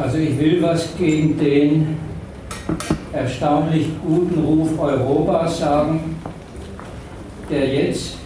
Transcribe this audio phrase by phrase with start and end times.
[0.00, 1.98] Also ich will was gegen den
[3.12, 6.16] erstaunlich guten Ruf Europas sagen,
[7.50, 8.16] der jetzt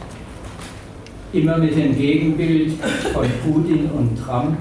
[1.33, 2.75] immer mit dem Gegenbild
[3.13, 4.57] von Putin und Trump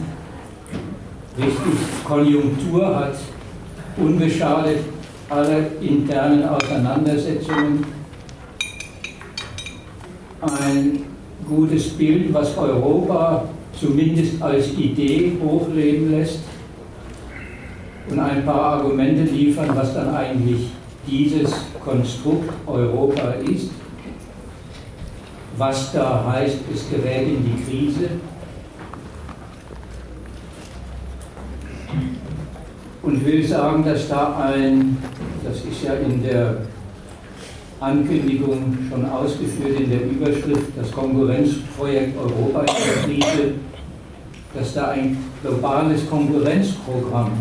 [1.37, 3.15] richtig Konjunktur hat,
[3.95, 4.79] unbeschadet
[5.29, 7.85] aller internen Auseinandersetzungen,
[10.41, 11.03] ein
[11.47, 13.45] gutes Bild, was Europa
[13.79, 16.42] zumindest als Idee hochleben lässt
[18.09, 20.69] und ein paar Argumente liefern, was dann eigentlich
[21.07, 21.51] dieses
[21.83, 23.71] Konstrukt Europa ist,
[25.57, 28.09] was da heißt, es gerät in die Krise.
[33.01, 34.97] Und will sagen, dass da ein,
[35.43, 36.57] das ist ja in der
[37.79, 43.51] Ankündigung schon ausgeführt in der Überschrift, das Konkurrenzprojekt Europa in der Krise,
[44.53, 47.31] dass da ein globales Konkurrenzprogramm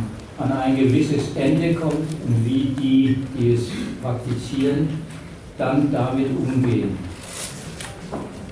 [0.43, 1.95] an ein gewisses Ende kommt
[2.27, 3.63] und wie die, die es
[4.03, 4.89] praktizieren,
[5.57, 6.97] dann damit umgehen.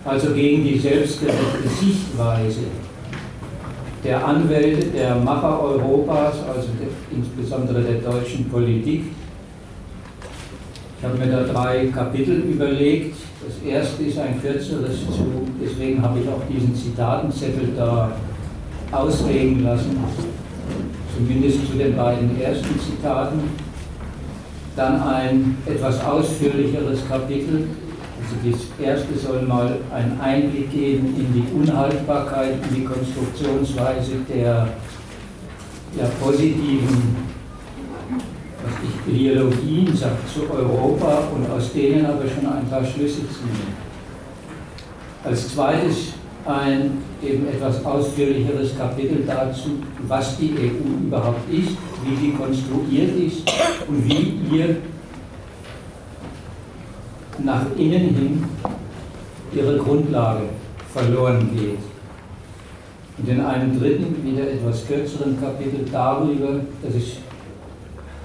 [0.04, 2.60] Also gegen die selbstgerechte Sichtweise
[4.02, 9.04] der Anwälte, der Macher Europas, also der, insbesondere der deutschen Politik.
[10.98, 13.16] Ich habe mir da drei Kapitel überlegt.
[13.44, 18.12] Das erste ist ein kürzeres zu, deswegen habe ich auch diesen Zitatenzettel da
[18.92, 19.98] auslegen lassen
[21.20, 23.40] zumindest zu den beiden ersten Zitaten.
[24.76, 27.68] Dann ein etwas ausführlicheres Kapitel.
[28.22, 34.68] Also das erste soll mal einen Einblick geben in die Unhaltbarkeit, in die Konstruktionsweise der,
[35.98, 37.30] der positiven
[38.62, 43.90] was ich, Ideologien sagt, zu Europa und aus denen aber schon ein paar Schlüsse ziehen.
[45.24, 46.12] Als zweites
[46.50, 49.70] ein eben etwas ausführlicheres Kapitel dazu,
[50.06, 53.42] was die EU überhaupt ist, wie sie konstruiert ist
[53.88, 54.76] und wie ihr
[57.44, 58.44] nach innen hin
[59.54, 60.44] ihre Grundlage
[60.92, 61.78] verloren geht.
[63.18, 67.16] Und in einem dritten, wieder etwas kürzeren Kapitel darüber, dass es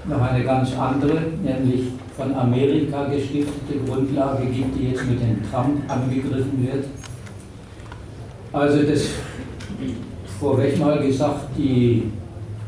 [0.08, 5.82] noch eine ganz andere, nämlich von Amerika gestiftete Grundlage gibt, die jetzt mit dem Trump
[5.88, 6.84] angegriffen wird
[8.56, 9.02] also das
[10.40, 12.04] vorweg mal gesagt, die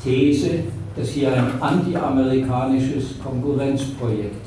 [0.02, 0.50] These,
[0.94, 4.46] dass hier ein antiamerikanisches Konkurrenzprojekt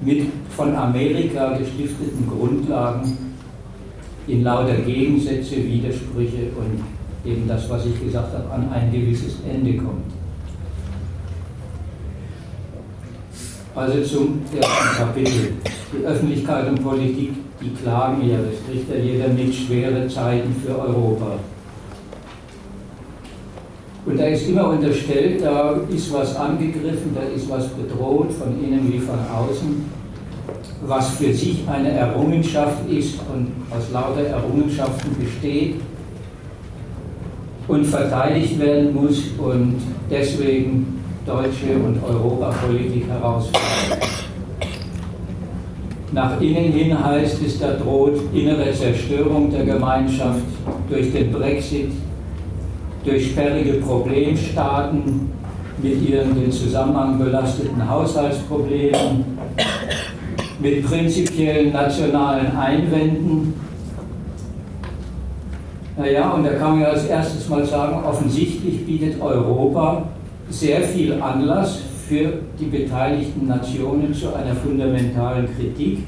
[0.00, 3.16] mit von Amerika gestifteten Grundlagen
[4.26, 9.76] in lauter Gegensätze, Widersprüche und eben das, was ich gesagt habe, an ein gewisses Ende
[9.76, 10.12] kommt.
[13.74, 15.52] Also zum ersten Kapitel.
[15.92, 20.78] Die Öffentlichkeit und Politik die klagen ja, das kriegt ja jeder mit, schwere Zeiten für
[20.78, 21.38] Europa.
[24.04, 28.92] Und da ist immer unterstellt, da ist was angegriffen, da ist was bedroht, von innen
[28.92, 29.84] wie von außen,
[30.86, 35.76] was für sich eine Errungenschaft ist und aus lauter Errungenschaften besteht
[37.66, 44.15] und verteidigt werden muss und deswegen deutsche und Europapolitik herausfordert.
[46.16, 50.40] Nach innen hin heißt es, da droht innere Zerstörung der Gemeinschaft
[50.88, 51.90] durch den Brexit,
[53.04, 55.30] durch sperrige Problemstaaten
[55.76, 59.26] mit ihren den Zusammenhang belasteten Haushaltsproblemen,
[60.58, 63.52] mit prinzipiellen nationalen Einwänden.
[65.98, 70.04] Naja, und da kann man ja als erstes mal sagen, offensichtlich bietet Europa
[70.48, 75.98] sehr viel Anlass für die beteiligten Nationen zu einer fundamentalen Kritik.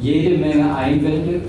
[0.00, 1.40] Jede Menge Einwände,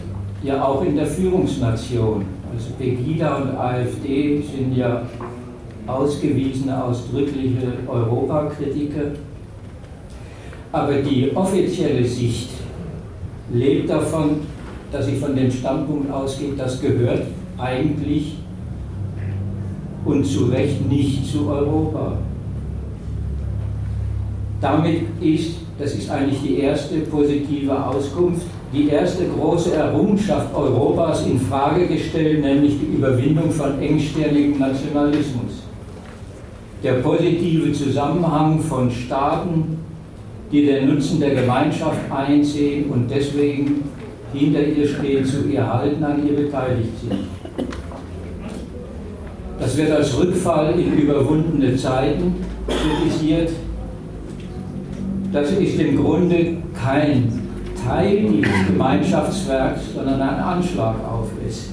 [0.41, 2.25] ja auch in der Führungsnation.
[2.53, 5.03] Also Pegida und AfD sind ja
[5.85, 9.11] ausgewiesene, ausdrückliche Europakritiker.
[10.71, 12.49] Aber die offizielle Sicht
[13.53, 14.41] lebt davon,
[14.91, 17.23] dass sie von dem Standpunkt ausgeht, das gehört
[17.57, 18.37] eigentlich
[20.05, 22.17] und zu Recht nicht zu Europa.
[24.61, 31.39] Damit ist, das ist eigentlich die erste positive Auskunft, die erste große Errungenschaft Europas in
[31.39, 35.63] Frage gestellt, nämlich die Überwindung von engstirnigem Nationalismus.
[36.83, 39.77] Der positive Zusammenhang von Staaten,
[40.51, 43.83] die den Nutzen der Gemeinschaft einsehen und deswegen
[44.33, 47.67] hinter ihr stehen, zu ihr halten, an ihr beteiligt sind.
[49.59, 52.35] Das wird als Rückfall in überwundene Zeiten
[52.67, 53.51] kritisiert,
[55.31, 57.31] das ist im Grunde kein
[57.85, 61.69] Teil dieses Gemeinschaftswerks, sondern ein Anschlag auf es.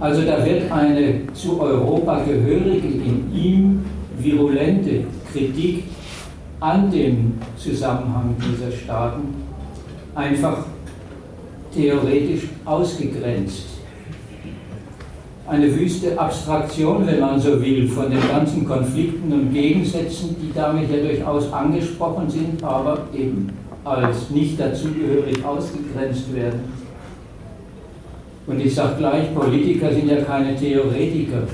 [0.00, 3.84] Also da wird eine zu Europa gehörige, in ihm
[4.18, 5.84] virulente Kritik
[6.60, 9.34] an dem Zusammenhang dieser Staaten
[10.14, 10.66] einfach
[11.74, 13.77] theoretisch ausgegrenzt.
[15.50, 20.90] Eine wüste Abstraktion, wenn man so will, von den ganzen Konflikten und Gegensätzen, die damit
[20.90, 23.48] ja durchaus angesprochen sind, aber eben
[23.82, 26.60] als nicht dazugehörig ausgegrenzt werden.
[28.46, 31.44] Und ich sage gleich, Politiker sind ja keine Theoretiker,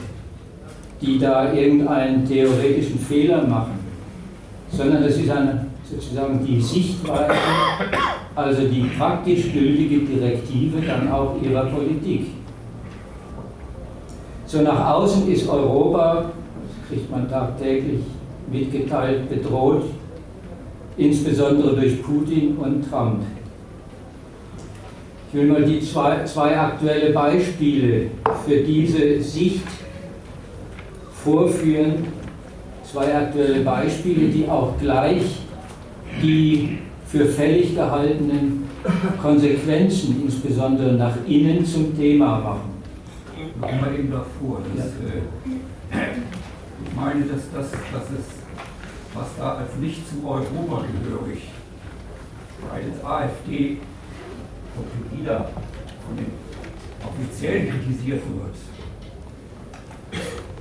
[1.01, 3.79] die da irgendeinen theoretischen Fehler machen,
[4.73, 7.31] sondern das ist eine, sozusagen die Sichtweise,
[8.35, 12.27] also die praktisch gültige Direktive dann auch ihrer Politik.
[14.47, 18.01] So nach außen ist Europa, das kriegt man tagtäglich
[18.51, 19.85] mitgeteilt, bedroht,
[20.97, 23.21] insbesondere durch Putin und Trump.
[25.29, 28.07] Ich will mal die zwei, zwei aktuelle Beispiele
[28.47, 29.67] für diese Sicht
[31.25, 32.07] vorführen.
[32.85, 35.41] Zwei aktuelle Beispiele, die auch gleich
[36.23, 38.69] die für fällig gehaltenen
[39.21, 42.74] Konsequenzen, insbesondere nach innen, zum Thema machen.
[43.65, 44.61] Nochmal eben davor.
[44.77, 46.11] Das, äh,
[46.85, 48.31] ich meine, dass das, das ist,
[49.15, 51.49] was da als nicht zu Europa gehörig,
[52.71, 53.79] als AfD
[54.77, 55.49] und wieder
[56.07, 56.33] von den
[57.07, 58.55] Offiziellen kritisiert wird,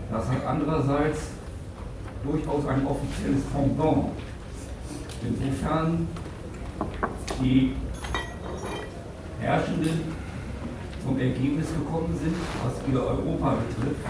[0.10, 1.32] das hat andererseits
[2.24, 4.12] durchaus ein offizielles Pendant.
[5.26, 6.08] Insofern
[7.42, 7.76] die
[9.42, 10.23] Herrschenden
[11.04, 14.06] zum Ergebnis gekommen sind, was ihr Europa betrifft,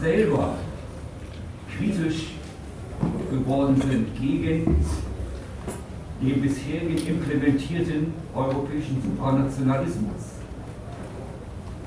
[0.00, 0.54] selber
[1.76, 2.34] kritisch
[3.30, 4.84] geworden sind gegen
[6.20, 10.22] den bisherigen implementierten europäischen Supranationalismus.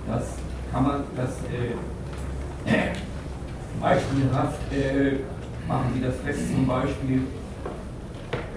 [0.07, 0.23] Das
[0.71, 1.75] kann man, das äh,
[3.81, 5.19] beispielhaft äh,
[5.67, 7.21] machen Sie das fest zum Beispiel,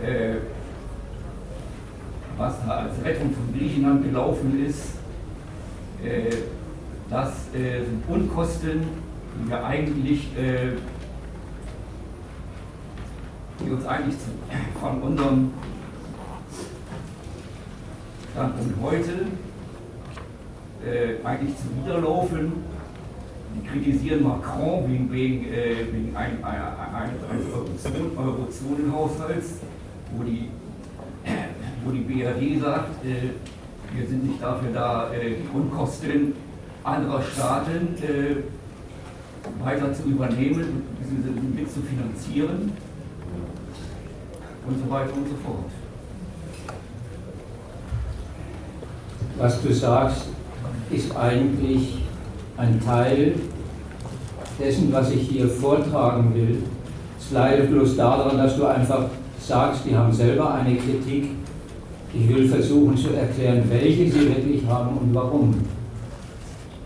[0.03, 0.37] äh,
[2.37, 4.97] was da als Rettung von Griechenland gelaufen ist,
[6.05, 6.35] äh,
[7.09, 8.83] das äh, sind Unkosten,
[9.39, 10.73] die wir eigentlich äh,
[13.61, 14.31] die uns eigentlich zu,
[14.81, 15.51] von unserem
[18.33, 19.13] Standpunkt heute
[20.85, 22.53] äh, eigentlich zuwiderlaufen.
[23.55, 26.61] Die kritisieren Macron wegen, wegen, äh, wegen ein, ein,
[26.95, 29.61] ein, eines Eurozonenhaushalts,
[30.15, 30.51] wo die,
[31.87, 33.31] wo die BRD sagt, äh,
[33.97, 36.35] wir sind nicht dafür da, äh, die Grundkosten
[36.83, 42.73] anderer Staaten äh, weiter zu übernehmen, sie mit zu finanzieren
[44.67, 45.71] und so weiter und so fort.
[49.39, 50.27] Was du sagst,
[50.91, 52.05] ist eigentlich
[52.57, 53.35] ein Teil
[54.59, 56.63] dessen, was ich hier vortragen will.
[57.19, 59.05] Es leidet bloß daran, dass du einfach
[59.39, 61.31] sagst, die haben selber eine Kritik.
[62.15, 65.55] Ich will versuchen zu erklären, welche sie wirklich haben und warum.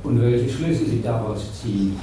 [0.02, 1.96] Und welche Schlüsse sie daraus ziehen.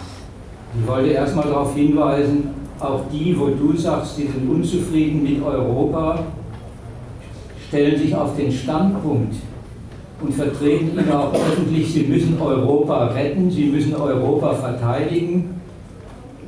[0.80, 2.50] Ich wollte erstmal darauf hinweisen,
[2.80, 6.20] auch die, wo du sagst, sie sind unzufrieden mit Europa,
[7.68, 9.36] stellen sich auf den Standpunkt
[10.22, 15.60] und vertreten ihn auch öffentlich, sie müssen Europa retten, sie müssen Europa verteidigen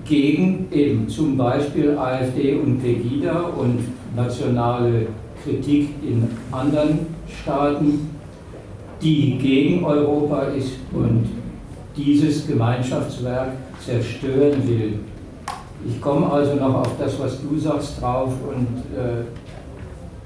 [0.06, 3.80] gegen eben zum Beispiel AfD und Pegida und
[4.16, 5.08] nationale
[5.44, 7.00] Kritik in anderen
[7.42, 8.10] Staaten,
[9.02, 11.30] die gegen Europa ist und
[11.96, 13.54] dieses Gemeinschaftswerk
[13.84, 15.00] zerstören will.
[15.88, 19.24] Ich komme also noch auf das, was du sagst, drauf und äh,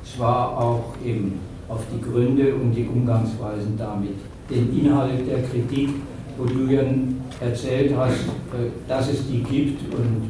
[0.03, 1.39] zwar auch eben
[1.69, 4.15] auf die Gründe und die Umgangsweisen damit.
[4.49, 5.89] Den Inhalt der Kritik,
[6.37, 6.81] wo du ja
[7.39, 10.29] erzählt hast, äh, dass es die gibt und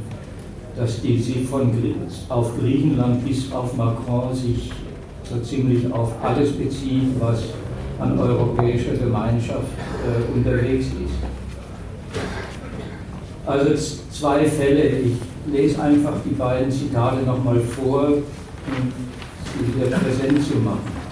[0.76, 1.72] dass die sich von
[2.30, 4.72] auf Griechenland bis auf Macron sich
[5.30, 7.44] so ziemlich auf alles beziehen, was
[8.00, 9.68] an europäischer Gemeinschaft
[10.04, 11.14] äh, unterwegs ist.
[13.46, 13.74] Also
[14.12, 15.00] zwei Fälle.
[15.00, 15.18] Ich
[15.52, 18.94] lese einfach die beiden Zitate nochmal vor, um
[19.44, 21.04] sie wieder präsent zu machen.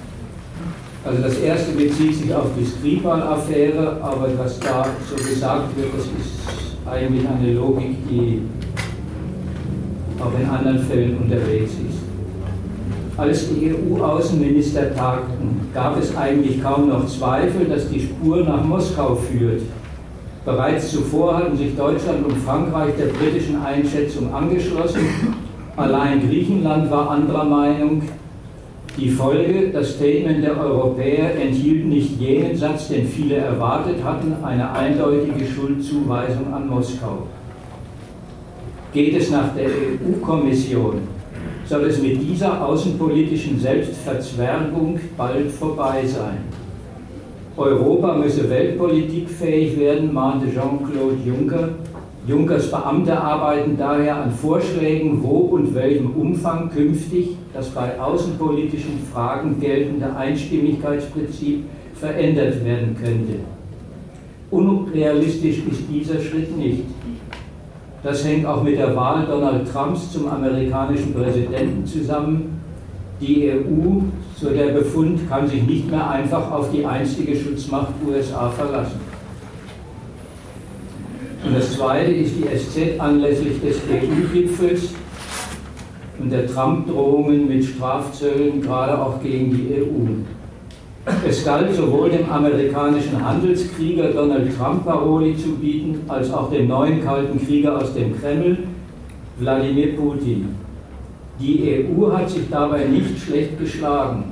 [1.04, 6.06] Also das erste bezieht sich auf die Skripal-Affäre, aber was da so gesagt wird, das
[6.06, 8.42] ist eigentlich eine Logik, die
[10.22, 12.00] auch in anderen Fällen unterwegs ist.
[13.18, 19.16] Als die EU-Außenminister tagten, gab es eigentlich kaum noch Zweifel, dass die Spur nach Moskau
[19.16, 19.62] führt.
[20.46, 25.02] Bereits zuvor hatten sich Deutschland und Frankreich der britischen Einschätzung angeschlossen.
[25.78, 28.02] Allein Griechenland war anderer Meinung.
[28.98, 34.72] Die Folge, das Statement der Europäer enthielt nicht jenen Satz, den viele erwartet hatten, eine
[34.72, 37.28] eindeutige Schuldzuweisung an Moskau.
[38.94, 40.96] Geht es nach der EU-Kommission,
[41.66, 46.40] soll es mit dieser außenpolitischen Selbstverzwergung bald vorbei sein.
[47.56, 51.70] Europa müsse weltpolitikfähig werden, mahnte Jean-Claude Juncker.
[52.28, 59.58] Junckers Beamte arbeiten daher an Vorschlägen, wo und welchem Umfang künftig das bei außenpolitischen Fragen
[59.62, 61.64] geltende Einstimmigkeitsprinzip
[61.96, 63.40] verändert werden könnte.
[64.52, 66.84] Unrealistisch ist dieser Schritt nicht.
[68.04, 72.60] Das hängt auch mit der Wahl Donald Trumps zum amerikanischen Präsidenten zusammen.
[73.20, 74.02] Die EU,
[74.36, 79.00] so der Befund, kann sich nicht mehr einfach auf die einstige Schutzmacht USA verlassen.
[81.46, 84.90] Und das Zweite ist die SZ anlässlich des EU-Gipfels
[86.20, 90.41] und der Trump-Drohungen mit Strafzöllen, gerade auch gegen die EU.
[91.28, 97.04] Es galt sowohl dem amerikanischen Handelskrieger Donald Trump Paroli zu bieten, als auch dem neuen
[97.04, 98.58] kalten Krieger aus dem Kreml,
[99.40, 100.56] Wladimir Putin.
[101.40, 104.26] Die EU hat sich dabei nicht schlecht geschlagen.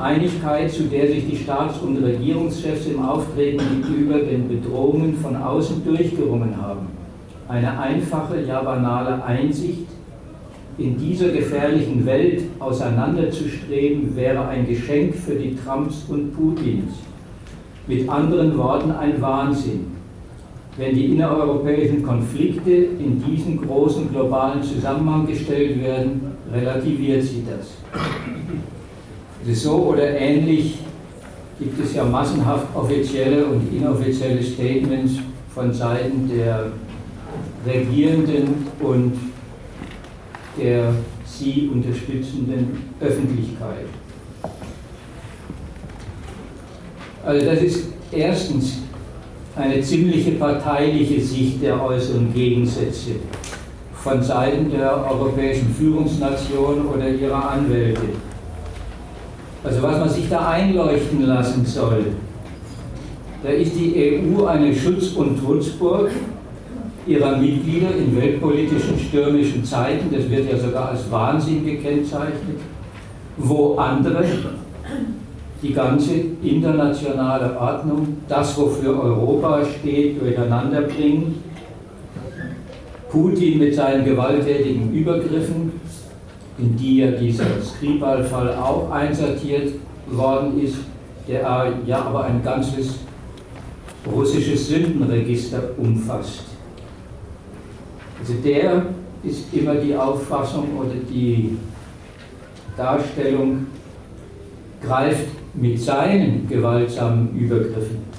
[0.00, 5.84] Einigkeit, zu der sich die Staats- und Regierungschefs im Auftreten gegenüber den Bedrohungen von außen
[5.84, 6.88] durchgerungen haben.
[7.46, 9.86] Eine einfache, ja banale Einsicht,
[10.80, 16.94] in dieser gefährlichen Welt auseinanderzustreben, wäre ein Geschenk für die Trumps und Putins.
[17.86, 19.86] Mit anderen Worten ein Wahnsinn.
[20.78, 27.76] Wenn die innereuropäischen Konflikte in diesen großen globalen Zusammenhang gestellt werden, relativiert sie das.
[29.54, 30.78] So oder ähnlich
[31.58, 35.14] gibt es ja massenhaft offizielle und inoffizielle Statements
[35.54, 36.72] von Seiten der
[37.66, 39.29] Regierenden und
[40.58, 43.86] der sie unterstützenden Öffentlichkeit.
[47.24, 48.78] Also das ist erstens
[49.56, 53.10] eine ziemliche parteiliche Sicht der äußeren Gegensätze
[53.94, 58.00] von Seiten der europäischen Führungsnation oder ihrer Anwälte.
[59.62, 62.06] Also was man sich da einleuchten lassen soll,
[63.42, 66.10] da ist die EU eine Schutz- und Trutzburg
[67.06, 72.58] ihrer Mitglieder in weltpolitischen stürmischen Zeiten, das wird ja sogar als Wahnsinn gekennzeichnet,
[73.36, 74.24] wo andere
[75.62, 81.42] die ganze internationale Ordnung, das, wofür Europa steht, durcheinander bringen.
[83.10, 85.72] Putin mit seinen gewalttätigen Übergriffen,
[86.58, 89.72] in die ja dieser Skripal-Fall auch einsortiert
[90.10, 90.76] worden ist,
[91.26, 91.40] der
[91.86, 93.00] ja aber ein ganzes
[94.10, 96.49] russisches Sündenregister umfasst.
[98.20, 98.86] Also der
[99.22, 101.56] ist immer die Auffassung oder die
[102.76, 103.66] Darstellung,
[104.82, 108.10] greift mit seinen gewaltsamen Übergriffen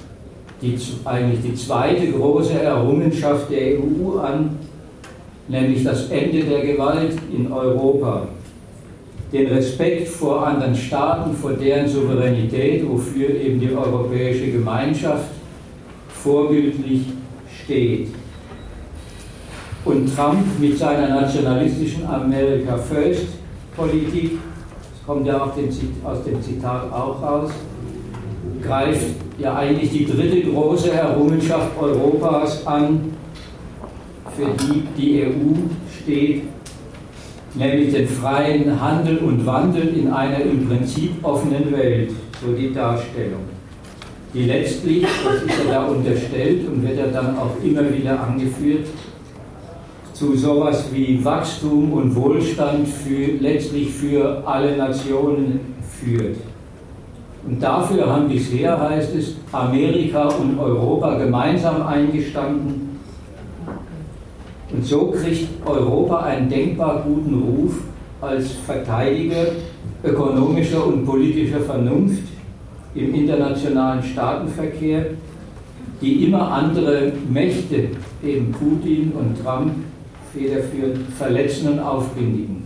[0.62, 4.58] die, eigentlich die zweite große Errungenschaft der EU an,
[5.48, 8.28] nämlich das Ende der Gewalt in Europa,
[9.32, 15.30] den Respekt vor anderen Staaten, vor deren Souveränität, wofür eben die europäische Gemeinschaft
[16.08, 17.06] vorbildlich
[17.64, 18.08] steht.
[19.84, 23.26] Und Trump mit seiner nationalistischen America First
[23.76, 24.32] Politik,
[24.78, 25.48] das kommt ja auch
[26.04, 27.50] aus dem Zitat auch raus,
[28.62, 29.06] greift
[29.38, 33.12] ja eigentlich die dritte große Errungenschaft Europas an,
[34.36, 35.54] für die die EU
[36.00, 36.44] steht,
[37.54, 43.42] nämlich den freien Handel und Wandel in einer im Prinzip offenen Welt, so die Darstellung.
[44.32, 48.86] Die letztlich, das ist ja da unterstellt und wird ja dann auch immer wieder angeführt,
[50.22, 55.58] zu sowas wie Wachstum und Wohlstand für, letztlich für alle Nationen
[55.98, 56.36] führt.
[57.44, 63.00] Und dafür haben bisher, heißt es, Amerika und Europa gemeinsam eingestanden.
[64.72, 67.80] Und so kriegt Europa einen denkbar guten Ruf
[68.20, 69.46] als Verteidiger
[70.04, 72.22] ökonomischer und politischer Vernunft
[72.94, 75.06] im internationalen Staatenverkehr,
[76.00, 77.88] die immer andere Mächte,
[78.22, 79.72] eben Putin und Trump,
[80.32, 82.62] federführend verletzen und aufbindigen.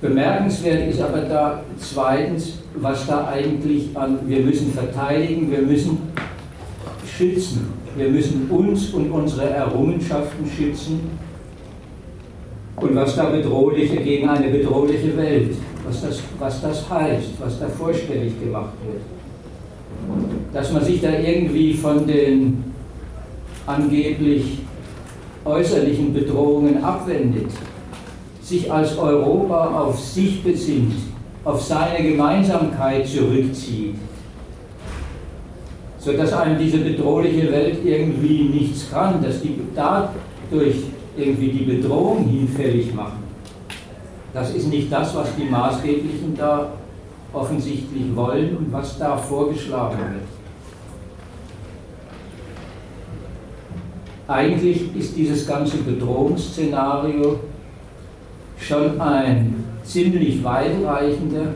[0.00, 5.98] Bemerkenswert ist aber da zweitens, was da eigentlich an, wir müssen verteidigen, wir müssen
[7.06, 11.00] schützen, wir müssen uns und unsere Errungenschaften schützen
[12.76, 15.54] und was da bedrohliche gegen eine bedrohliche Welt,
[15.86, 19.02] was das, was das heißt, was da vorstellig gemacht wird.
[20.52, 22.64] Dass man sich da irgendwie von den
[23.66, 24.63] angeblich
[25.44, 27.50] äußerlichen Bedrohungen abwendet,
[28.42, 30.94] sich als Europa auf sich besinnt,
[31.44, 33.96] auf seine Gemeinsamkeit zurückzieht,
[35.98, 40.76] sodass einem diese bedrohliche Welt irgendwie nichts kann, dass die dadurch
[41.16, 43.22] irgendwie die Bedrohung hinfällig machen.
[44.32, 46.72] Das ist nicht das, was die Maßgeblichen da
[47.32, 50.33] offensichtlich wollen und was da vorgeschlagen wird.
[54.26, 57.40] Eigentlich ist dieses ganze Bedrohungsszenario
[58.58, 61.48] schon ein ziemlich weitreichender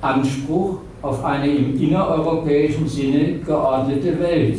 [0.00, 4.58] Anspruch auf eine im innereuropäischen Sinne geordnete Welt,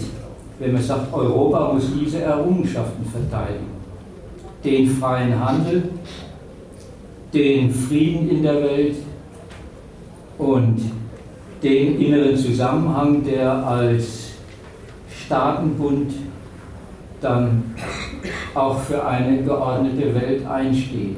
[0.59, 3.67] wenn man sagt, Europa muss diese Errungenschaften verteidigen.
[4.63, 5.89] Den freien Handel,
[7.33, 8.95] den Frieden in der Welt
[10.37, 10.79] und
[11.61, 14.31] den inneren Zusammenhang, der als
[15.09, 16.13] Staatenbund
[17.21, 17.75] dann
[18.53, 21.17] auch für eine geordnete Welt einsteht.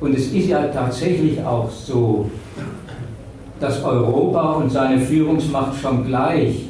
[0.00, 2.30] Und es ist ja tatsächlich auch so,
[3.58, 6.66] dass Europa und seine Führungsmacht schon gleich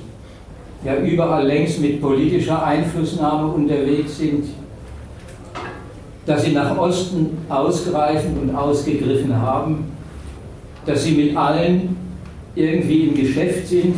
[0.85, 4.47] ja überall längst mit politischer Einflussnahme unterwegs sind,
[6.25, 9.85] dass sie nach Osten ausgreifend und ausgegriffen haben,
[10.87, 11.97] dass sie mit allen
[12.55, 13.95] irgendwie im Geschäft sind,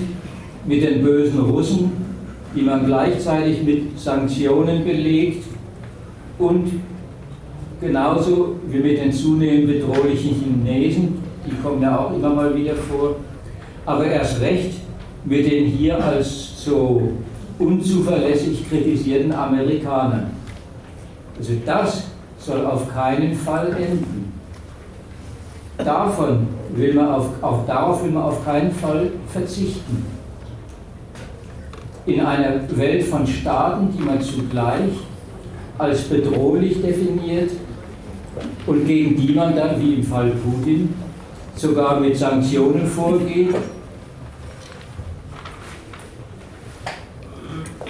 [0.66, 1.92] mit den bösen Russen,
[2.54, 5.45] die man gleichzeitig mit Sanktionen belegt
[6.38, 6.73] und
[7.80, 13.16] genauso wie mit den zunehmend bedrohlichen Chinesen, die kommen ja auch immer mal wieder vor,
[13.87, 14.75] aber erst recht
[15.25, 17.12] mit den hier als so
[17.59, 20.30] unzuverlässig kritisierten Amerikanern.
[21.38, 22.04] Also das
[22.38, 24.33] soll auf keinen Fall enden.
[25.78, 30.19] Davon will man auf, auch darauf will man auf keinen Fall verzichten
[32.07, 34.92] in einer Welt von Staaten, die man zugleich
[35.78, 37.50] als bedrohlich definiert
[38.66, 40.95] und gegen die man dann, wie im Fall Putin,
[41.57, 43.54] sogar mit Sanktionen vorgeht.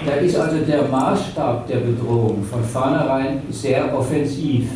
[0.07, 4.71] Da ist also der Maßstab der Bedrohung von vornherein sehr offensiv.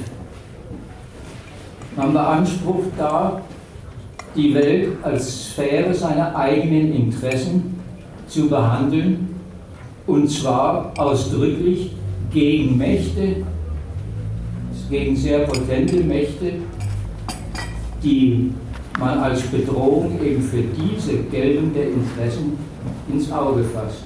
[1.96, 3.40] Man beansprucht da,
[4.36, 7.80] die Welt als Sphäre seiner eigenen Interessen
[8.26, 9.33] zu behandeln
[10.06, 11.92] und zwar ausdrücklich
[12.32, 13.36] gegen Mächte,
[14.90, 16.52] gegen sehr potente Mächte,
[18.02, 18.52] die
[18.98, 22.58] man als Bedrohung eben für diese Geltung der Interessen
[23.10, 24.04] ins Auge fasst.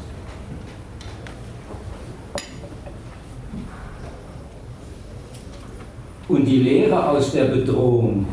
[6.28, 8.26] Und die Lehre aus der Bedrohung,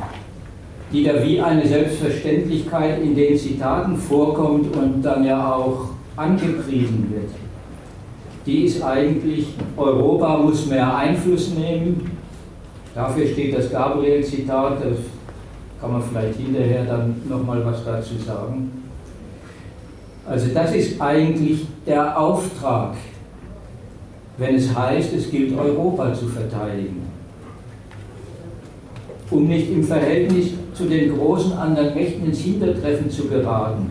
[0.92, 7.32] die da wie eine Selbstverständlichkeit in den Zitaten vorkommt und dann ja auch angepriesen wird,
[8.46, 12.12] die ist eigentlich, Europa muss mehr Einfluss nehmen.
[12.94, 14.98] Dafür steht das Gabriel-Zitat, das
[15.82, 18.72] kann man vielleicht hinterher dann nochmal was dazu sagen.
[20.28, 22.96] Also das ist eigentlich der Auftrag,
[24.38, 27.04] wenn es heißt, es gilt Europa zu verteidigen.
[29.32, 33.90] Um nicht im Verhältnis zu den großen anderen Mächten ins Hintertreffen zu geraten,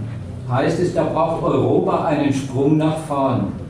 [0.48, 3.63] heißt es, da braucht Europa einen Sprung nach vorn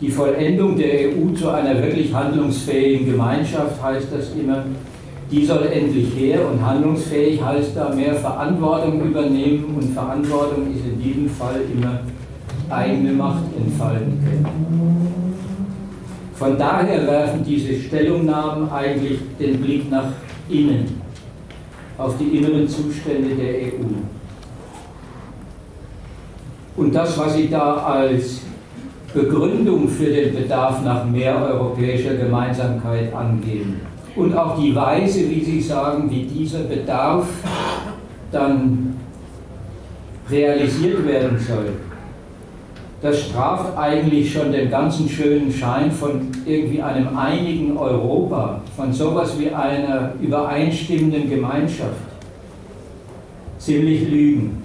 [0.00, 4.64] die Vollendung der EU zu einer wirklich handlungsfähigen Gemeinschaft heißt das immer.
[5.30, 11.00] Die soll endlich her und handlungsfähig heißt da mehr Verantwortung übernehmen und Verantwortung ist in
[11.00, 12.00] diesem Fall immer
[12.68, 15.14] eigene Macht entfalten können.
[16.34, 20.12] Von daher werfen diese Stellungnahmen eigentlich den Blick nach
[20.48, 21.00] innen,
[21.96, 23.84] auf die inneren Zustände der EU.
[26.76, 28.40] Und das, was sie da als
[29.14, 33.80] Begründung für den Bedarf nach mehr europäischer Gemeinsamkeit angeben.
[34.16, 37.26] Und auch die Weise, wie Sie sagen, wie dieser Bedarf
[38.32, 38.96] dann
[40.28, 41.72] realisiert werden soll.
[43.00, 49.38] Das straft eigentlich schon den ganzen schönen Schein von irgendwie einem einigen Europa, von sowas
[49.38, 52.00] wie einer übereinstimmenden Gemeinschaft.
[53.58, 54.63] Ziemlich lügen.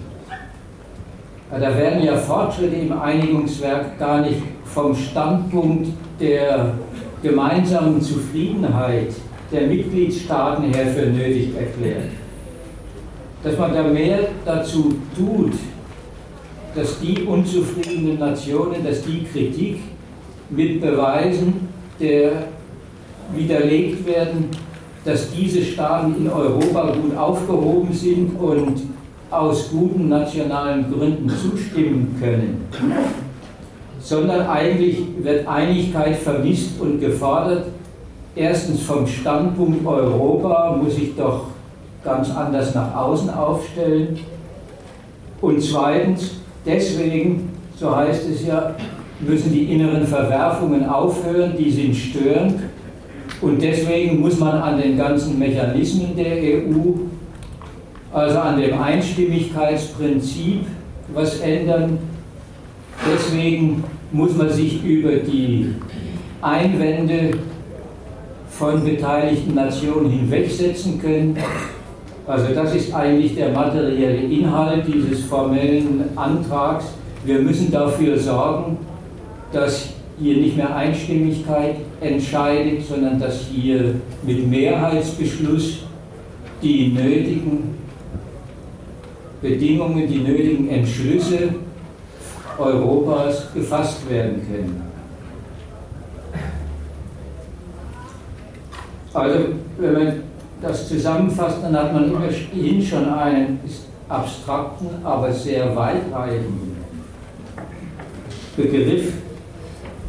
[1.50, 5.88] Da werden ja Fortschritte im Einigungswerk gar nicht vom Standpunkt
[6.20, 6.74] der
[7.22, 9.12] gemeinsamen Zufriedenheit
[9.50, 12.10] der Mitgliedstaaten her für nötig erklärt.
[13.42, 15.54] Dass man da mehr dazu tut,
[16.74, 19.80] dass die unzufriedenen Nationen, dass die Kritik
[20.50, 22.44] mit Beweisen der
[23.34, 24.50] widerlegt werden,
[25.04, 28.82] dass diese Staaten in Europa gut aufgehoben sind und
[29.30, 32.66] aus guten nationalen Gründen zustimmen können,
[34.00, 37.66] sondern eigentlich wird Einigkeit vermisst und gefordert,
[38.34, 41.46] erstens vom Standpunkt Europa muss sich doch
[42.04, 44.18] ganz anders nach außen aufstellen.
[45.40, 48.74] Und zweitens, deswegen, so heißt es ja,
[49.20, 52.60] müssen die inneren Verwerfungen aufhören, die sind störend.
[53.40, 56.92] Und deswegen muss man an den ganzen Mechanismen der EU,
[58.12, 60.66] also an dem Einstimmigkeitsprinzip,
[61.14, 61.98] was ändern.
[63.12, 65.74] Deswegen muss man sich über die
[66.42, 67.30] Einwände
[68.50, 71.36] von beteiligten Nationen hinwegsetzen können.
[72.26, 76.86] Also das ist eigentlich der materielle Inhalt dieses formellen Antrags.
[77.24, 78.78] Wir müssen dafür sorgen,
[79.52, 85.84] dass hier nicht mehr Einstimmigkeit entscheidet, sondern dass hier mit Mehrheitsbeschluss
[86.62, 87.79] die nötigen
[89.42, 91.54] Bedingungen, die nötigen Entschlüsse
[92.58, 94.82] Europas gefasst werden können.
[99.12, 99.38] Also,
[99.78, 100.22] wenn man
[100.62, 103.58] das zusammenfasst, dann hat man immerhin schon einen
[104.08, 106.76] abstrakten, aber sehr weitreichenden
[108.56, 109.12] Begriff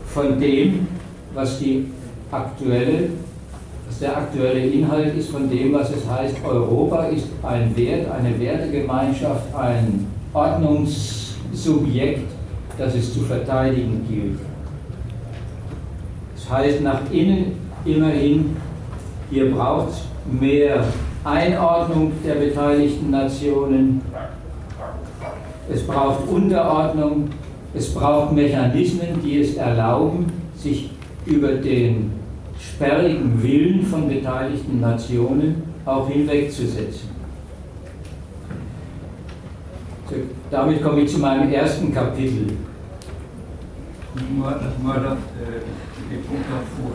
[0.08, 0.88] von dem,
[1.34, 1.88] was die
[2.32, 3.10] aktuelle,
[4.02, 9.54] der aktuelle Inhalt ist von dem, was es heißt, Europa ist ein Wert, eine Wertegemeinschaft,
[9.56, 12.28] ein Ordnungssubjekt,
[12.78, 14.40] das es zu verteidigen gilt.
[16.36, 17.54] Das heißt nach innen
[17.86, 18.58] immerhin,
[19.30, 19.94] hier braucht
[20.40, 20.84] mehr
[21.24, 24.02] Einordnung der beteiligten Nationen,
[25.72, 27.30] es braucht Unterordnung,
[27.74, 30.90] es braucht Mechanismen, die es erlauben, sich
[31.26, 32.21] über den
[32.62, 37.10] sperrigen Willen von beteiligten Nationen auch hinwegzusetzen.
[40.50, 42.58] Damit komme ich zu meinem ersten Kapitel.
[44.36, 45.62] Nur, das, äh,
[46.10, 46.92] den Punkt davor.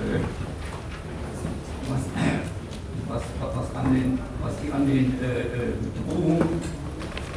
[0.00, 0.18] Äh,
[1.88, 2.02] was,
[3.08, 3.22] was,
[3.56, 6.40] was, an den, was die an den äh, äh Bedrohungen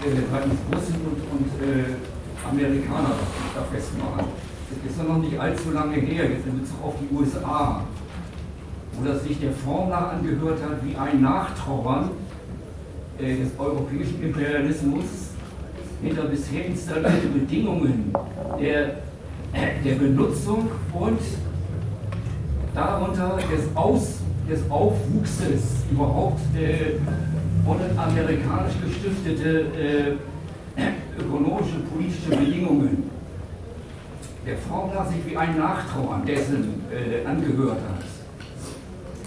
[0.02, 1.96] äh, seitens Russen und, und äh,
[2.50, 3.16] Amerikaner
[3.56, 4.43] da festmachen.
[4.88, 7.82] Ist ja noch nicht allzu lange her, jetzt in Bezug auf die USA,
[8.94, 12.10] wo das sich der Form nach angehört hat, wie ein Nachtrauern
[13.18, 15.06] äh, des europäischen Imperialismus
[16.02, 18.14] hinter bisher installierten Bedingungen
[18.60, 18.96] der,
[19.86, 21.20] der Benutzung und
[22.76, 24.16] darunter des, Aus,
[24.50, 27.00] des Aufwuchses überhaupt äh,
[27.66, 33.10] und amerikanisch gestiftete äh, ökonomische, politische Bedingungen
[34.46, 34.56] der
[34.94, 38.04] nach sich wie ein Nachtrauern dessen äh, angehört hat.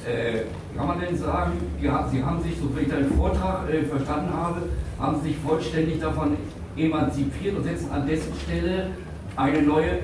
[0.07, 0.43] Äh,
[0.77, 4.33] kann man denn sagen, ja, Sie haben sich, so wie ich deinen Vortrag äh, verstanden
[4.33, 4.63] habe,
[4.99, 6.37] haben sich vollständig davon
[6.77, 8.91] emanzipiert und setzen an dessen Stelle
[9.37, 10.01] eine neue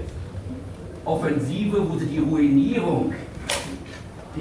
[1.05, 3.13] Offensive, wo Sie die Ruinierung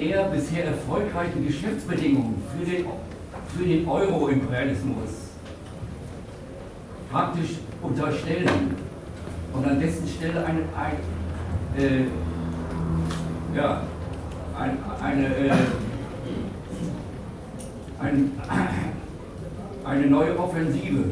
[0.00, 2.86] der bisher erfolgreichen Geschäftsbedingungen für den,
[3.54, 5.10] für den Euro-Imperialismus
[7.10, 8.81] praktisch unterstellen
[9.52, 12.06] und an dessen Stelle eine, ein, äh,
[13.56, 13.82] ja,
[14.58, 15.50] ein, eine, äh,
[18.00, 18.32] ein,
[19.84, 21.04] eine neue Offensive.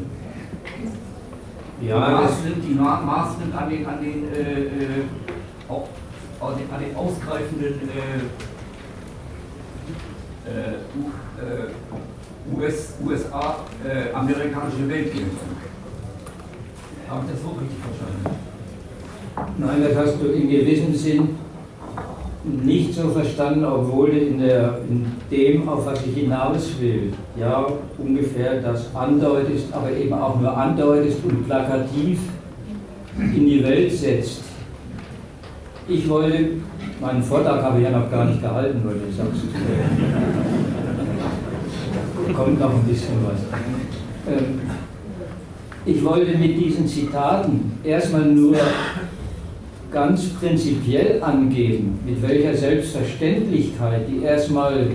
[1.81, 5.03] Ja, Maß nimmt, die Maß nimmt an den, an den, äh, äh
[5.67, 5.87] auch,
[6.39, 8.19] an den, an den ausgreifenden äh,
[10.49, 10.77] äh,
[12.55, 13.57] US, USA,
[14.13, 15.60] amerikanische Weltgeltung.
[17.11, 18.39] Habe ich das so richtig verstanden?
[19.57, 21.29] Nein, das hast du in gewissem Sinn
[22.63, 28.61] nicht so verstanden, obwohl in, der, in dem, auf was ich hinaus will, ja, ungefähr
[28.61, 32.19] das andeutest, aber eben auch nur andeutest und plakativ
[33.17, 34.43] in die Welt setzt.
[35.89, 36.51] Ich wollte,
[37.01, 39.41] meinen Vortrag habe ich ja noch gar nicht gehalten, weil du sagst,
[42.33, 43.41] kommt noch ein bisschen was.
[44.33, 44.61] Ähm,
[45.85, 48.55] ich wollte mit diesen Zitaten erstmal nur
[49.91, 54.87] ganz prinzipiell angeben, mit welcher Selbstverständlichkeit die erstmal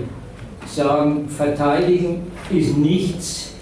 [0.65, 3.53] sagen, verteidigen ist nichts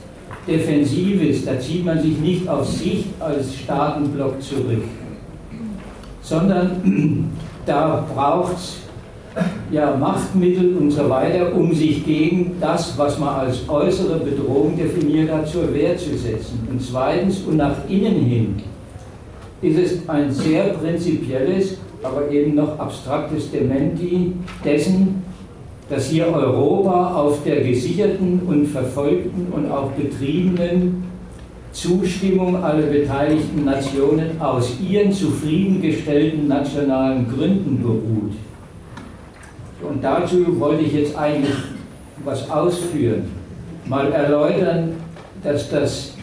[0.48, 4.84] Defensives, da zieht man sich nicht auf sich als Staatenblock zurück,
[6.22, 7.32] sondern
[7.66, 8.85] da braucht es
[9.72, 15.32] ja, Machtmittel und so weiter, um sich gegen das, was man als äußere Bedrohung definiert
[15.32, 16.68] hat, zur Wehr zu setzen.
[16.70, 18.56] Und zweitens und nach innen hin
[19.62, 25.24] ist es ein sehr prinzipielles, aber eben noch abstraktes Dementi dessen,
[25.90, 31.04] dass hier Europa auf der gesicherten und verfolgten und auch betriebenen
[31.72, 38.34] Zustimmung aller beteiligten Nationen aus ihren zufriedengestellten nationalen Gründen beruht.
[39.88, 41.56] Und dazu wollte ich jetzt eigentlich
[42.24, 43.24] was ausführen,
[43.86, 44.94] mal erläutern,
[45.44, 46.14] dass das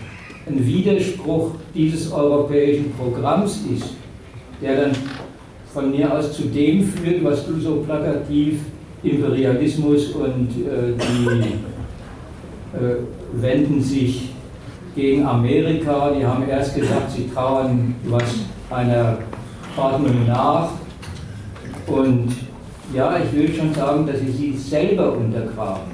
[0.46, 3.94] ein Widerspruch dieses europäischen Programms ist,
[4.60, 4.92] der dann
[5.72, 8.60] von mir aus zu dem führt, was du so plakativ
[9.02, 11.54] Imperialismus und äh, die
[12.76, 12.96] äh,
[13.32, 14.30] wenden sich
[14.94, 16.10] gegen Amerika.
[16.10, 18.24] Die haben erst gesagt, sie trauern was
[18.70, 19.18] einer
[19.76, 20.70] Ordnung nach.
[21.86, 22.28] Und
[22.92, 25.92] ja, ich will schon sagen, dass sie sie selber untergraben.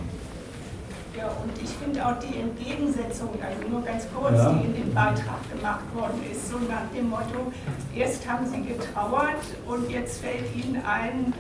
[1.17, 4.53] Ja, und ich finde auch die Entgegensetzung, also nur ganz kurz, ja.
[4.53, 7.53] die in dem Beitrag gemacht worden ist, so nach dem Motto,
[7.95, 11.33] erst haben sie getrauert und jetzt fällt ihnen ein,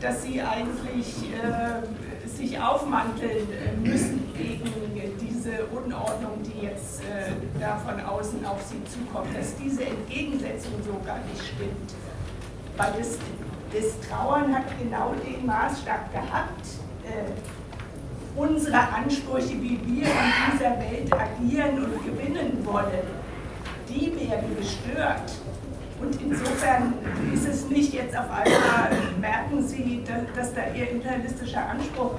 [0.00, 4.90] dass sie eigentlich äh, sich aufmanteln äh, müssen gegen
[5.40, 10.92] diese Unordnung, die jetzt äh, da von außen auf sie zukommt, dass diese Entgegensetzung so
[11.04, 11.94] gar nicht stimmt.
[12.76, 13.18] Weil das,
[13.72, 16.66] das Trauern hat genau den Maßstab gehabt,
[17.04, 17.30] äh,
[18.36, 23.06] unsere Ansprüche, wie wir in dieser Welt agieren und gewinnen wollen,
[23.88, 25.32] die werden gestört.
[26.00, 26.94] Und insofern
[27.32, 30.02] ist es nicht jetzt auf einmal, merken Sie,
[30.34, 32.14] dass, da Ihr imperialistischer Anspruch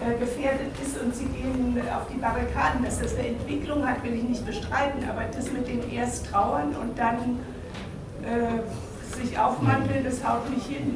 [0.00, 2.82] äh, gefährdet ist und Sie gehen auf die Barrikaden.
[2.84, 6.74] Dass das eine Entwicklung hat, will ich nicht bestreiten, aber das mit dem erst trauern
[6.80, 7.40] und dann
[8.22, 8.62] äh,
[9.18, 10.94] sich aufmanteln, das haut nicht hin.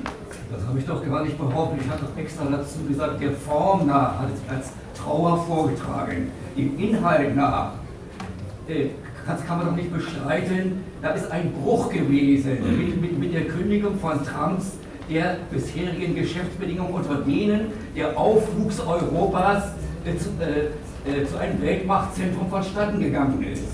[0.53, 1.81] Das habe ich doch gar nicht behauptet.
[1.85, 6.31] Ich habe doch extra dazu gesagt, der Form nach als, als Trauer vorgetragen.
[6.57, 7.73] Im Inhalt nach
[8.69, 8.89] äh,
[9.27, 13.47] das kann man doch nicht bestreiten, da ist ein Bruch gewesen mit, mit, mit der
[13.47, 14.73] Kündigung von Trumps
[15.09, 19.65] der bisherigen Geschäftsbedingungen unter denen der Aufwuchs Europas
[20.05, 23.65] äh, zu, äh, äh, zu, einem Weltmachtzentrum vonstatten gegangen ist.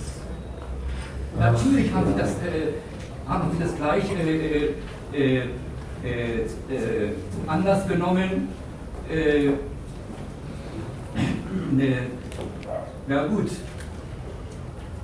[1.39, 2.75] Natürlich haben sie das, äh,
[3.29, 4.75] haben sie das gleich äh,
[5.19, 5.45] äh,
[7.33, 8.49] zum Anlass genommen,
[11.73, 11.97] ne,
[13.07, 13.51] na gut,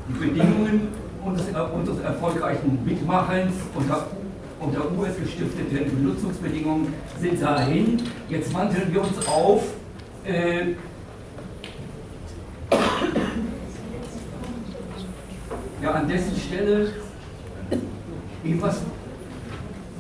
[0.09, 0.89] die Bedingungen
[1.25, 4.09] unseres, unseres erfolgreichen Mitmachens unter,
[4.61, 8.03] unter US gestifteten Benutzungsbedingungen sind dahin.
[8.29, 9.63] Jetzt manteln wir uns auf.
[10.25, 10.75] Äh,
[15.83, 16.89] ja, an dessen Stelle
[18.44, 18.83] etwas,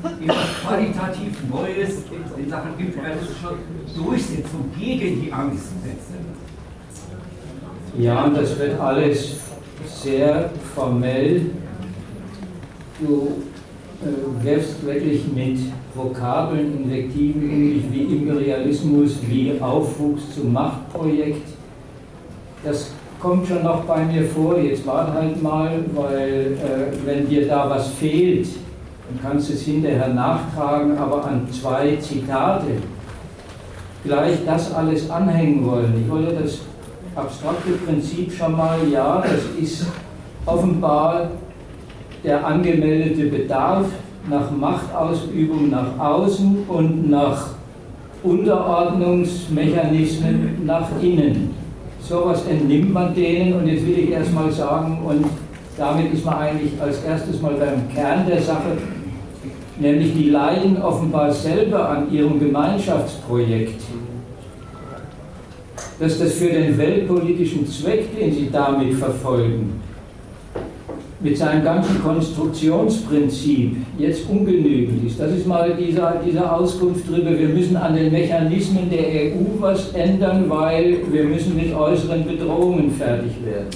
[0.02, 2.02] etwas qualitativ Neues
[2.36, 3.54] in Sachen imperialistischer
[3.96, 6.44] Durchsetzung gegen die Angst setzen.
[7.98, 9.36] Ja, und das wird alles
[10.02, 11.46] sehr formell.
[13.00, 13.42] Du
[14.02, 15.58] äh, wirfst wirklich mit
[15.94, 21.48] Vokabeln, Invektiven wie Imperialismus, wie Aufwuchs zum Machtprojekt.
[22.64, 22.90] Das
[23.24, 24.58] kommt schon noch bei mir vor.
[24.58, 28.46] Jetzt warte halt mal, weil äh, wenn dir da was fehlt,
[29.08, 32.66] dann kannst du es hinterher nachtragen, aber an zwei Zitate
[34.04, 36.04] gleich das alles anhängen wollen.
[36.04, 36.58] Ich wollte das
[37.16, 39.86] abstrakte Prinzip schon mal, ja, das ist
[40.44, 41.30] offenbar
[42.22, 43.86] der angemeldete Bedarf
[44.28, 47.54] nach Machtausübung nach außen und nach
[48.22, 51.63] Unterordnungsmechanismen nach innen.
[52.06, 53.54] Sowas entnimmt man denen.
[53.54, 55.24] Und jetzt will ich erstmal sagen, und
[55.78, 58.76] damit ist man eigentlich als erstes mal beim Kern der Sache,
[59.78, 63.80] nämlich die leiden offenbar selber an ihrem Gemeinschaftsprojekt.
[65.98, 69.80] Dass das für den weltpolitischen Zweck, den sie damit verfolgen,
[71.24, 75.18] mit seinem ganzen Konstruktionsprinzip jetzt ungenügend ist.
[75.18, 79.92] Das ist mal diese, diese Auskunft darüber, wir müssen an den Mechanismen der EU was
[79.94, 83.70] ändern, weil wir müssen mit äußeren Bedrohungen fertig werden.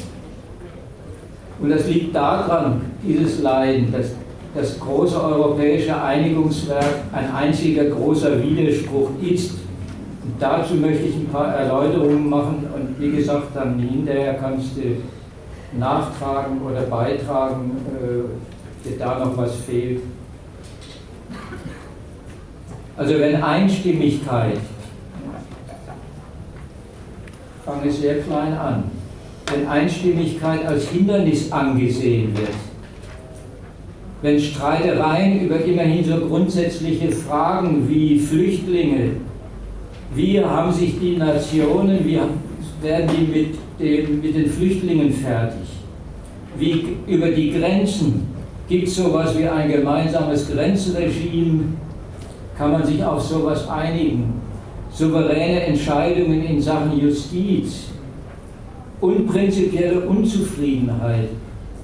[1.60, 4.12] Und das liegt daran, dieses Leiden, dass
[4.54, 9.52] das große europäische Einigungswerk ein einziger großer Widerspruch ist
[10.38, 14.82] dazu möchte ich ein paar Erläuterungen machen und wie gesagt, dann hinterher kannst du
[15.72, 20.00] nachtragen oder beitragen, äh, da noch was fehlt.
[22.96, 24.58] Also wenn Einstimmigkeit,
[27.64, 28.84] fange sehr klein an,
[29.52, 32.54] wenn Einstimmigkeit als Hindernis angesehen wird,
[34.20, 39.10] wenn Streitereien über immerhin so grundsätzliche Fragen wie Flüchtlinge,
[40.14, 42.18] wie haben sich die Nationen, wie
[42.82, 45.68] werden die mit, dem, mit den Flüchtlingen fertig?
[46.58, 48.26] Wie über die Grenzen?
[48.68, 51.64] Gibt es sowas wie ein gemeinsames Grenzregime?
[52.56, 54.34] Kann man sich auf sowas einigen?
[54.90, 57.84] Souveräne Entscheidungen in Sachen Justiz
[59.00, 61.28] und prinzipielle Unzufriedenheit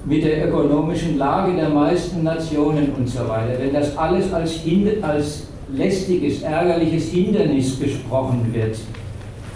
[0.05, 3.57] mit der ökonomischen Lage der meisten Nationen und so weiter.
[3.59, 4.59] Wenn das alles als,
[5.01, 8.77] als lästiges, ärgerliches Hindernis besprochen wird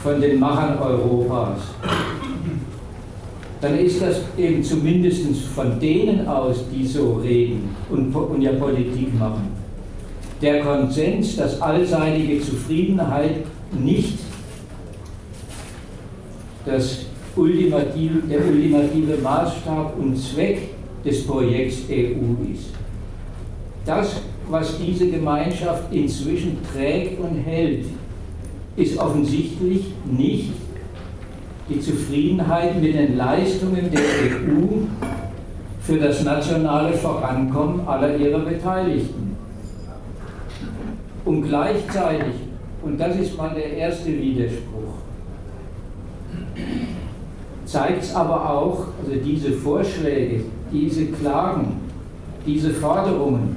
[0.02, 1.60] von den Machern Europas,
[3.62, 9.18] dann ist das eben zumindest von denen aus, die so reden und, und ja Politik
[9.18, 9.50] machen,
[10.42, 14.20] der Konsens, dass allseitige Zufriedenheit nicht
[16.66, 20.70] das ultimative, der ultimative Maßstab und Zweck
[21.04, 22.70] des Projekts EU ist.
[23.86, 27.86] Das, was diese Gemeinschaft inzwischen trägt und hält,
[28.76, 30.52] ist offensichtlich nicht
[31.70, 34.88] die Zufriedenheit mit den Leistungen der EU
[35.82, 39.36] für das nationale Vorankommen aller ihrer Beteiligten.
[41.26, 42.34] Und gleichzeitig,
[42.82, 44.96] und das ist mal der erste Widerspruch,
[47.66, 51.78] zeigt es aber auch, also diese Vorschläge, diese Klagen,
[52.46, 53.56] diese Forderungen,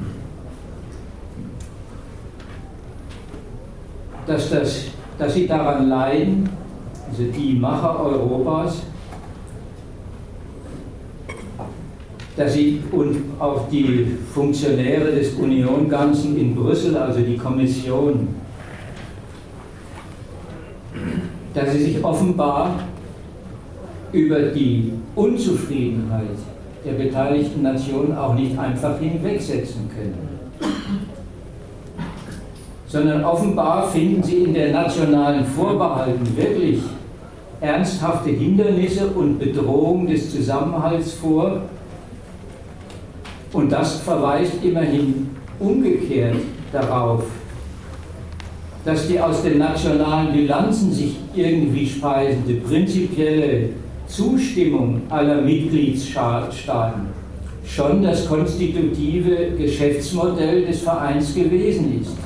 [4.27, 4.85] dass, das,
[5.19, 6.49] dass sie daran leiden,
[7.13, 8.83] also die Macher Europas,
[12.37, 18.29] dass sie und auch die Funktionäre des Union-Ganzen in Brüssel, also die Kommission,
[21.53, 22.77] dass sie sich offenbar
[24.13, 26.39] über die Unzufriedenheit
[26.83, 30.41] der beteiligten Nationen auch nicht einfach hinwegsetzen können.
[32.87, 36.81] Sondern offenbar finden sie in der nationalen Vorbehalten wirklich
[37.63, 41.63] ernsthafte Hindernisse und Bedrohung des Zusammenhalts vor.
[43.53, 46.37] Und das verweist immerhin umgekehrt
[46.73, 47.25] darauf,
[48.85, 53.69] dass die aus den nationalen Bilanzen sich irgendwie speisende prinzipielle
[54.09, 57.09] Zustimmung aller Mitgliedstaaten
[57.65, 62.17] schon das konstitutive Geschäftsmodell des Vereins gewesen ist.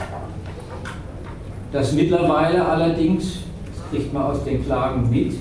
[1.73, 3.41] Das mittlerweile allerdings,
[3.91, 5.35] kriegt man aus den Klagen mit,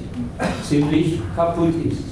[0.63, 2.03] ziemlich kaputt ist.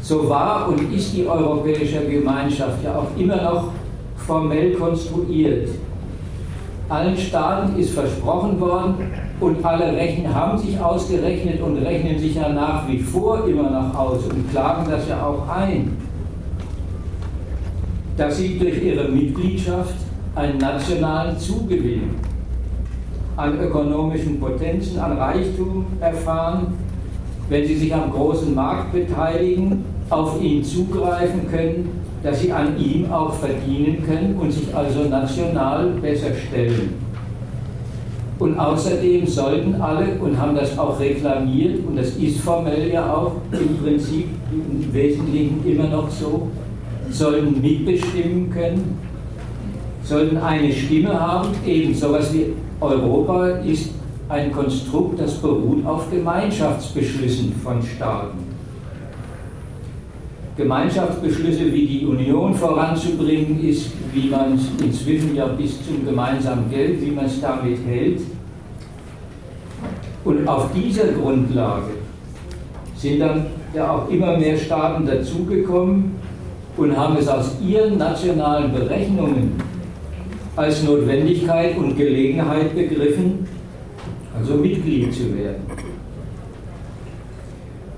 [0.00, 3.72] So war und ist die Europäische Gemeinschaft ja auch immer noch
[4.16, 5.68] formell konstruiert.
[6.88, 8.94] Allen Staaten ist versprochen worden,
[9.40, 13.94] und alle Rechen haben sich ausgerechnet und rechnen sich ja nach wie vor immer noch
[13.94, 15.96] aus und klagen das ja auch ein,
[18.16, 19.94] dass sie durch ihre Mitgliedschaft
[20.34, 22.16] einen nationalen Zugewinn
[23.38, 26.74] an ökonomischen Potenzen, an Reichtum erfahren,
[27.48, 31.88] wenn sie sich am großen Markt beteiligen, auf ihn zugreifen können,
[32.22, 36.94] dass sie an ihm auch verdienen können und sich also national besser stellen.
[38.40, 43.32] Und außerdem sollten alle, und haben das auch reklamiert, und das ist formell ja auch
[43.52, 46.48] im Prinzip im Wesentlichen immer noch so,
[47.10, 48.98] sollten mitbestimmen können,
[50.02, 53.90] sollten eine Stimme haben, eben sowas wie Europa ist
[54.28, 58.38] ein Konstrukt, das beruht auf Gemeinschaftsbeschlüssen von Staaten.
[60.56, 67.00] Gemeinschaftsbeschlüsse wie die Union voranzubringen ist, wie man es inzwischen ja bis zum gemeinsamen Geld,
[67.00, 68.20] wie man es damit hält.
[70.24, 71.92] Und auf dieser Grundlage
[72.96, 76.16] sind dann ja auch immer mehr Staaten dazugekommen
[76.76, 79.52] und haben es aus ihren nationalen Berechnungen
[80.58, 83.46] als Notwendigkeit und Gelegenheit begriffen,
[84.36, 85.62] also Mitglied zu werden.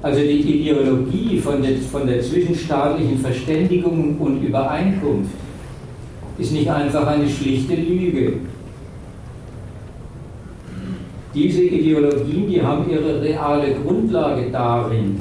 [0.02, 5.30] Also die Ideologie von der, von der zwischenstaatlichen Verständigung und Übereinkunft
[6.36, 8.34] ist nicht einfach eine schlichte Lüge.
[11.32, 15.18] Diese Ideologien, die haben ihre reale Grundlage darin,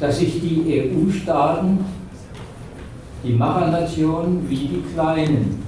[0.00, 1.78] dass sich die EU-Staaten,
[3.24, 5.62] die Machernationen wie die Kleinen,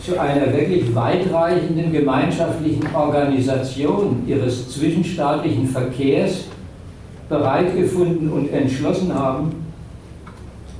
[0.00, 6.44] zu einer wirklich weitreichenden gemeinschaftlichen Organisation ihres zwischenstaatlichen Verkehrs
[7.28, 9.64] bereit gefunden und entschlossen haben.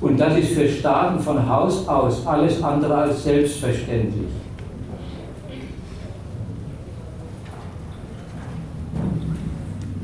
[0.01, 4.29] Und das ist für Staaten von Haus aus alles andere als selbstverständlich.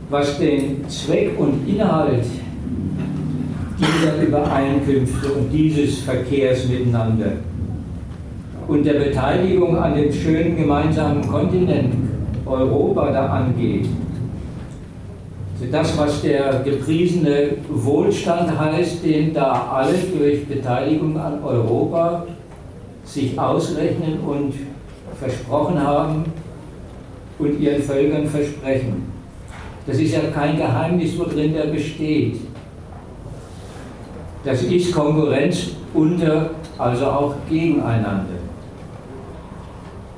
[0.09, 2.23] Was den Zweck und Inhalt
[3.79, 7.33] dieser Übereinkünfte und dieses Verkehrs miteinander
[8.67, 11.93] und der Beteiligung an dem schönen gemeinsamen Kontinent
[12.45, 13.87] Europa da angeht.
[15.59, 22.27] Also das, was der gepriesene Wohlstand heißt, den da alle durch Beteiligung an Europa
[23.03, 24.53] sich ausrechnen und
[25.19, 26.25] versprochen haben
[27.39, 29.07] und ihren Völkern versprechen.
[29.87, 32.35] Das ist ja kein Geheimnis, worin der besteht.
[34.43, 38.37] Das ist Konkurrenz unter also auch gegeneinander.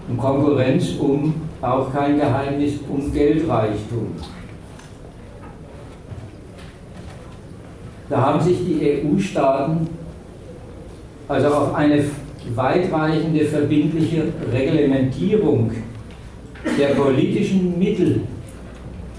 [0.08, 4.16] Und Konkurrenz um, auch kein Geheimnis, um Geldreichtum.
[8.10, 9.88] Da haben sich die EU-Staaten
[11.28, 12.04] also auf eine
[12.56, 15.72] weitreichende verbindliche Reglementierung
[16.78, 18.22] der politischen Mittel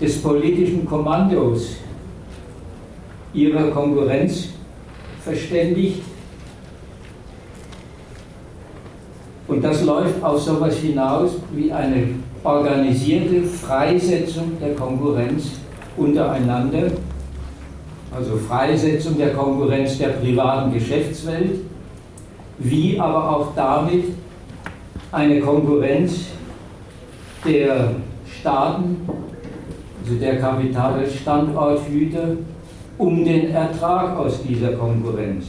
[0.00, 1.76] des politischen Kommandos
[3.32, 4.48] ihrer Konkurrenz
[5.30, 6.02] verständigt.
[9.46, 12.08] Und das läuft auf sowas hinaus wie eine
[12.44, 15.52] organisierte Freisetzung der Konkurrenz
[15.96, 16.92] untereinander,
[18.14, 21.60] also Freisetzung der Konkurrenz der privaten Geschäftswelt,
[22.58, 24.04] wie aber auch damit
[25.12, 26.26] eine Konkurrenz
[27.44, 27.94] der
[28.40, 29.08] Staaten,
[30.02, 32.36] also der Kapitalstandorthüter,
[33.00, 35.46] um den Ertrag aus dieser Konkurrenz.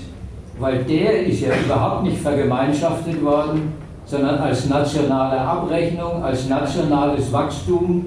[0.57, 3.73] Weil der ist ja überhaupt nicht vergemeinschaftet worden,
[4.05, 8.05] sondern als nationale Abrechnung, als nationales Wachstum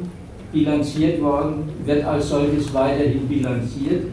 [0.51, 4.05] bilanziert worden, wird als solches weiterhin bilanziert.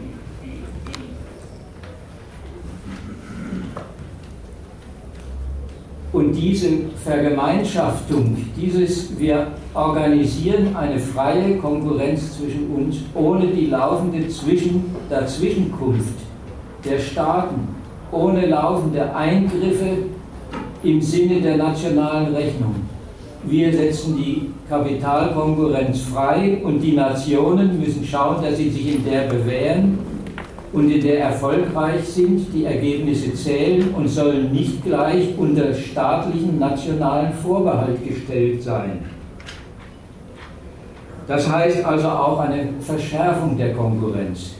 [6.22, 6.68] Und diese
[7.04, 16.14] Vergemeinschaftung, dieses wir organisieren eine freie Konkurrenz zwischen uns ohne die laufende Zwischen Dazwischenkunft
[16.84, 17.66] der Staaten,
[18.12, 19.88] ohne laufende Eingriffe
[20.84, 22.76] im Sinne der nationalen Rechnung.
[23.44, 29.22] Wir setzen die Kapitalkonkurrenz frei und die Nationen müssen schauen, dass sie sich in der
[29.22, 29.98] bewähren
[30.72, 37.32] und in der erfolgreich sind, die Ergebnisse zählen und sollen nicht gleich unter staatlichen nationalen
[37.32, 39.04] Vorbehalt gestellt sein.
[41.28, 44.54] Das heißt also auch eine Verschärfung der Konkurrenz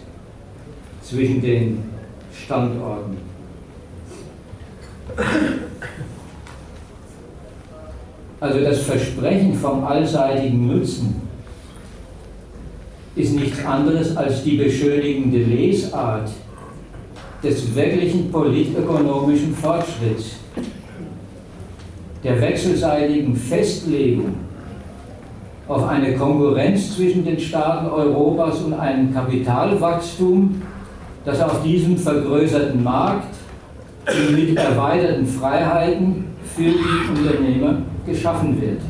[1.03, 1.85] zwischen den
[2.33, 3.17] Standorten.
[8.39, 11.23] Also das Versprechen vom allseitigen Nutzen
[13.15, 16.31] ist nichts anderes als die beschönigende Lesart
[17.43, 20.37] des wirklichen politökonomischen Fortschritts,
[22.23, 24.35] der wechselseitigen Festlegung
[25.69, 30.63] auf eine Konkurrenz zwischen den Staaten Europas und einem Kapitalwachstum,
[31.25, 33.35] das auf diesem vergrößerten Markt
[34.35, 36.25] mit erweiterten Freiheiten
[36.57, 38.81] für die Unternehmer geschaffen wird.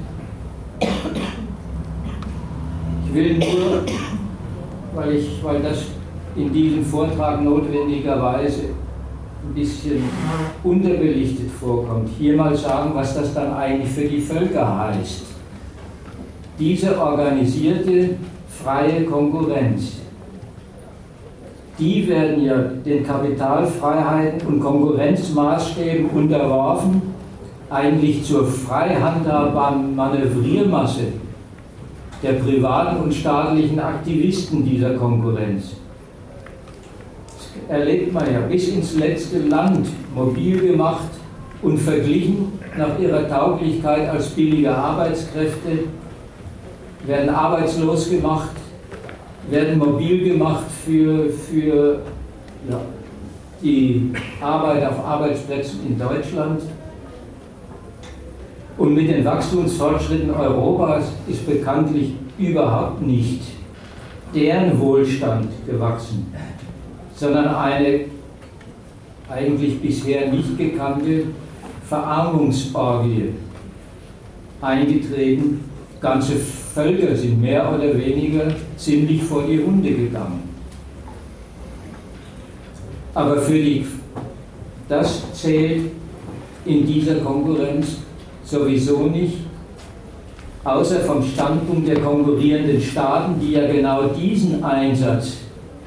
[3.06, 3.82] Ich will nur
[4.94, 5.84] weil, ich, weil das
[6.36, 8.62] in diesem Vortrag notwendigerweise
[9.44, 10.02] ein bisschen
[10.62, 12.08] unterbelichtet vorkommt.
[12.18, 15.24] Hier mal sagen, was das dann eigentlich für die Völker heißt.
[16.58, 18.16] Diese organisierte
[18.62, 19.94] freie Konkurrenz,
[21.78, 27.02] die werden ja den Kapitalfreiheiten und Konkurrenzmaßstäben unterworfen,
[27.68, 31.04] eigentlich zur frei handelbaren Manövriermasse
[32.22, 35.72] der privaten und staatlichen Aktivisten dieser Konkurrenz.
[37.26, 41.08] Das erlebt man ja bis ins letzte Land mobil gemacht
[41.62, 45.84] und verglichen nach ihrer Tauglichkeit als billige Arbeitskräfte,
[47.04, 48.50] werden arbeitslos gemacht,
[49.50, 52.00] werden mobil gemacht für, für
[52.70, 52.80] ja,
[53.62, 56.62] die Arbeit auf Arbeitsplätzen in Deutschland
[58.78, 63.42] und mit den Wachstumsfortschritten Europas ist bekanntlich überhaupt nicht
[64.34, 66.32] deren Wohlstand gewachsen,
[67.14, 68.00] sondern eine
[69.28, 71.24] eigentlich bisher nicht gekannte
[71.88, 73.34] Verarmungsorgie
[74.60, 75.64] eingetreten.
[76.00, 78.46] Ganze Völker sind mehr oder weniger
[78.76, 80.42] ziemlich vor die Hunde gegangen.
[83.14, 83.86] Aber für die,
[84.88, 85.90] das zählt
[86.64, 87.98] in dieser Konkurrenz
[88.52, 89.38] sowieso nicht,
[90.64, 95.38] außer vom Standpunkt der konkurrierenden Staaten, die ja genau diesen Einsatz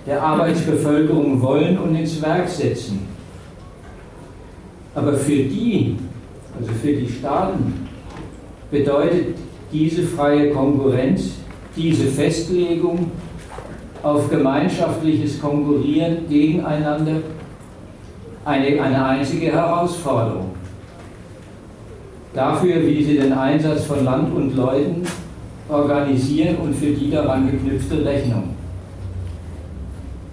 [0.06, 3.08] der Arbeitsbevölkerung wollen und ins Werk setzen.
[4.94, 5.96] Aber für die,
[6.60, 7.88] also für die Staaten,
[8.70, 9.38] bedeutet
[9.72, 11.32] diese freie Konkurrenz,
[11.76, 13.12] diese Festlegung
[14.04, 17.18] auf gemeinschaftliches Konkurrieren gegeneinander
[18.46, 20.55] eine, eine einzige Herausforderung
[22.36, 25.04] dafür, wie sie den Einsatz von Land und Leuten
[25.70, 28.56] organisieren und für die daran geknüpfte Rechnung.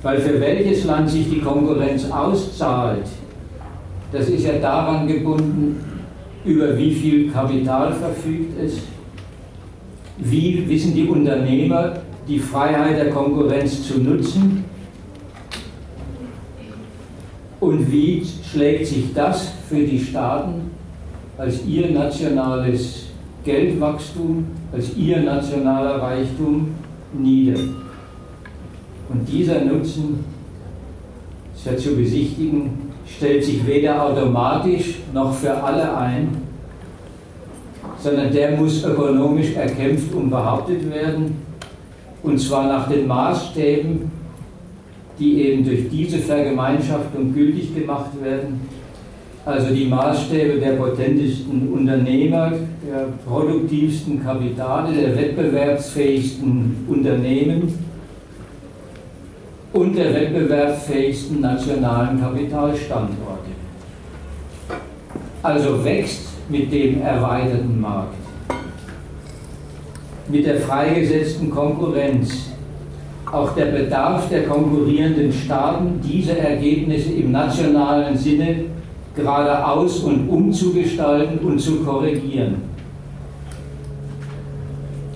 [0.03, 3.07] Weil für welches Land sich die Konkurrenz auszahlt,
[4.11, 5.83] das ist ja daran gebunden,
[6.45, 8.79] über wie viel Kapital verfügt es,
[10.19, 11.95] wie wissen die Unternehmer
[12.29, 14.65] die Freiheit der Konkurrenz zu nutzen
[17.63, 20.72] Und wie schlägt sich das für die Staaten
[21.43, 23.07] als ihr nationales
[23.45, 26.69] Geldwachstum, als ihr nationaler Reichtum
[27.13, 27.59] nieder?
[29.09, 30.25] Und dieser Nutzen,
[31.57, 36.29] ist ja zu besichtigen, stellt sich weder automatisch noch für alle ein,
[37.99, 41.39] sondern der muss ökonomisch erkämpft und behauptet werden,
[42.23, 44.13] und zwar nach den Maßstäben,
[45.19, 48.61] die eben durch diese Vergemeinschaftung gültig gemacht werden,
[49.45, 52.53] also die Maßstäbe der potentesten Unternehmer,
[52.87, 57.75] der produktivsten Kapitale, der wettbewerbsfähigsten Unternehmen
[59.73, 63.51] und der wettbewerbsfähigsten nationalen Kapitalstandorte.
[65.43, 68.15] Also wächst mit dem erweiterten Markt,
[70.29, 72.51] mit der freigesetzten Konkurrenz,
[73.31, 78.67] auch der Bedarf der konkurrierenden Staaten, diese Ergebnisse im nationalen Sinne
[79.15, 82.57] geradeaus und umzugestalten und zu korrigieren.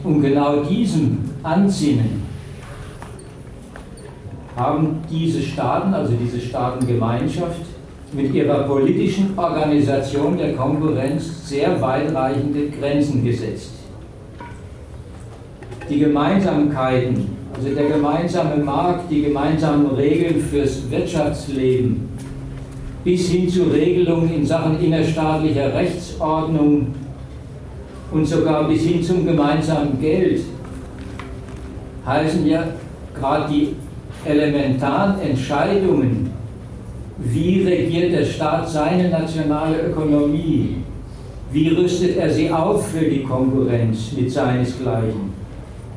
[0.04, 2.22] Um genau diesem Ansinnen
[4.56, 7.60] haben diese Staaten, also diese Staatengemeinschaft,
[8.12, 13.72] mit ihrer politischen Organisation der Konkurrenz sehr weitreichende Grenzen gesetzt.
[15.90, 22.15] Die Gemeinsamkeiten, also der gemeinsame Markt, die gemeinsamen Regeln fürs Wirtschaftsleben,
[23.06, 26.88] bis hin zu Regelungen in Sachen innerstaatlicher Rechtsordnung
[28.10, 30.40] und sogar bis hin zum gemeinsamen Geld,
[32.04, 32.64] heißen ja
[33.14, 33.76] gerade die
[34.28, 36.32] elementaren Entscheidungen,
[37.18, 40.78] wie regiert der Staat seine nationale Ökonomie,
[41.52, 45.32] wie rüstet er sie auf für die Konkurrenz mit seinesgleichen,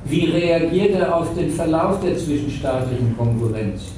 [0.06, 3.94] wie reagiert er auf den Verlauf der zwischenstaatlichen Konkurrenz,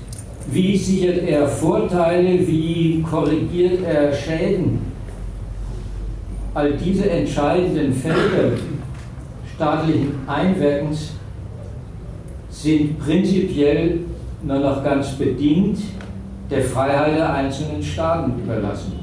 [0.50, 4.80] wie sichert er Vorteile, wie korrigiert er Schäden.
[6.54, 8.58] All diese entscheidenden Felder
[9.56, 11.12] staatlichen Einwirkens
[12.50, 14.00] sind prinzipiell
[14.44, 15.80] nur noch ganz bedingt
[16.50, 18.94] der Freiheit der einzelnen Staaten überlassen.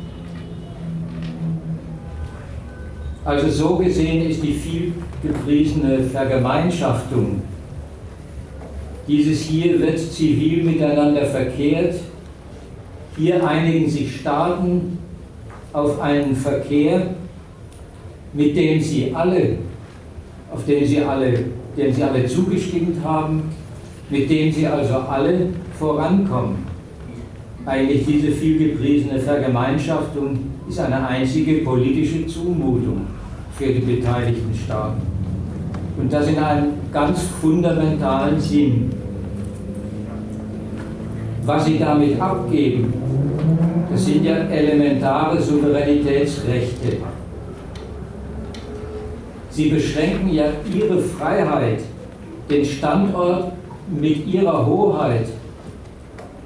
[3.24, 7.43] Also so gesehen ist die viel gepriesene Vergemeinschaftung,
[9.09, 11.95] dieses hier wird zivil miteinander verkehrt,
[13.17, 14.99] hier einigen sich Staaten
[15.73, 17.15] auf einen Verkehr,
[18.35, 19.57] mit dem sie alle,
[20.53, 21.47] auf den sie alle,
[21.77, 23.43] dem sie alle zugestimmt haben,
[24.11, 25.49] mit dem sie also alle
[25.79, 26.67] vorankommen.
[27.65, 30.39] Eigentlich diese vielgepriesene Vergemeinschaftung
[30.69, 33.07] ist eine einzige politische Zumutung
[33.57, 35.08] für die beteiligten Staaten.
[35.99, 38.91] Und das in einem ganz fundamentalen Sinn.
[41.45, 42.93] Was sie damit abgeben,
[43.91, 46.99] das sind ja elementare Souveränitätsrechte.
[49.51, 51.81] Sie beschränken ja ihre Freiheit,
[52.49, 53.53] den Standort
[53.91, 55.27] mit ihrer Hoheit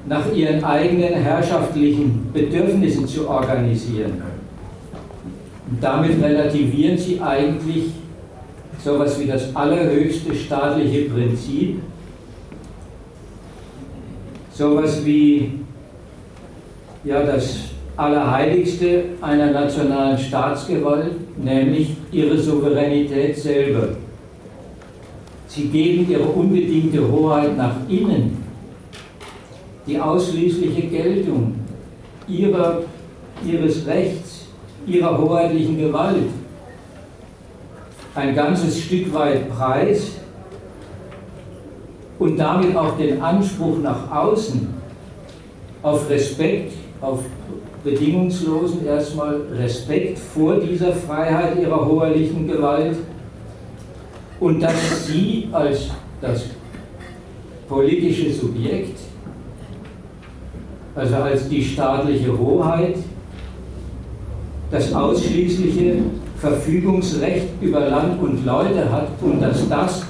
[0.07, 4.23] nach ihren eigenen herrschaftlichen Bedürfnissen zu organisieren.
[5.71, 7.93] Und damit relativieren sie eigentlich
[8.85, 11.81] so etwas wie das allerhöchste staatliche Prinzip,
[14.53, 15.53] so etwas wie
[17.05, 17.59] ja, das
[17.97, 23.91] Allerheiligste einer nationalen Staatsgewalt, nämlich ihre Souveränität selber.
[25.47, 28.43] Sie geben ihre unbedingte Hoheit nach innen,
[29.87, 31.55] die ausschließliche Geltung
[32.27, 32.79] ihrer,
[33.45, 34.47] ihres Rechts,
[34.87, 36.42] ihrer hoheitlichen Gewalt
[38.15, 40.13] ein ganzes Stück weit preis
[42.19, 44.69] und damit auch den Anspruch nach außen
[45.83, 47.21] auf Respekt, auf
[47.83, 52.97] bedingungslosen erstmal Respekt vor dieser Freiheit ihrer hoheitlichen Gewalt
[54.39, 55.89] und dass sie als
[56.21, 56.45] das
[57.69, 58.99] politische Subjekt,
[60.95, 62.97] also als die staatliche Hoheit,
[64.71, 66.03] das ausschließliche
[66.43, 70.05] Verfügungsrecht über Land und Leute hat und dass das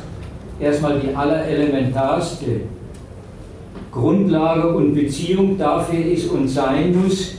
[0.58, 2.62] erstmal die allerelementarste
[3.90, 7.34] Grundlage und Beziehung dafür ist und sein muss,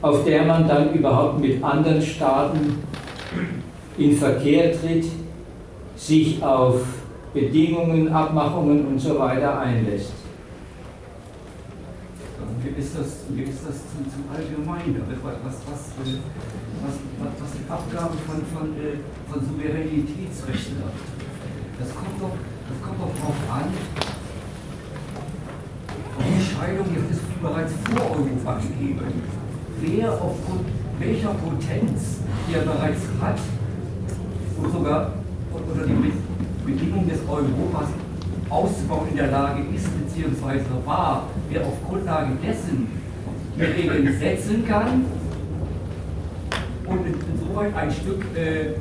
[0.00, 2.78] auf der man dann überhaupt mit anderen Staaten
[3.98, 5.04] in Verkehr tritt,
[5.96, 6.80] sich auf
[7.34, 10.12] Bedingungen, Abmachungen und so weiter einlässt.
[12.62, 15.02] Wie ist das, wie ist das zum, zum Allgemeinen?
[15.22, 16.14] Was, was, was,
[16.82, 16.96] was,
[17.40, 20.96] was die Abgabe von, von, äh, von Souveränitätsrechten hat?
[21.78, 22.36] Das kommt doch,
[22.80, 23.64] darauf an,
[26.18, 29.22] wie Entscheidung ist bereits vor Europa gegeben.
[29.80, 30.66] Wer aufgrund
[30.98, 32.20] welcher Potenz
[32.52, 33.38] er bereits hat
[34.62, 35.12] und sogar
[35.52, 36.12] unter den
[36.66, 37.88] Bedingungen des Europas
[38.50, 42.88] auszubauen in der Lage ist, beziehungsweise war, wer auf Grundlage dessen
[43.56, 45.04] die Regeln setzen kann
[47.50, 48.72] insoweit ein Stück äh,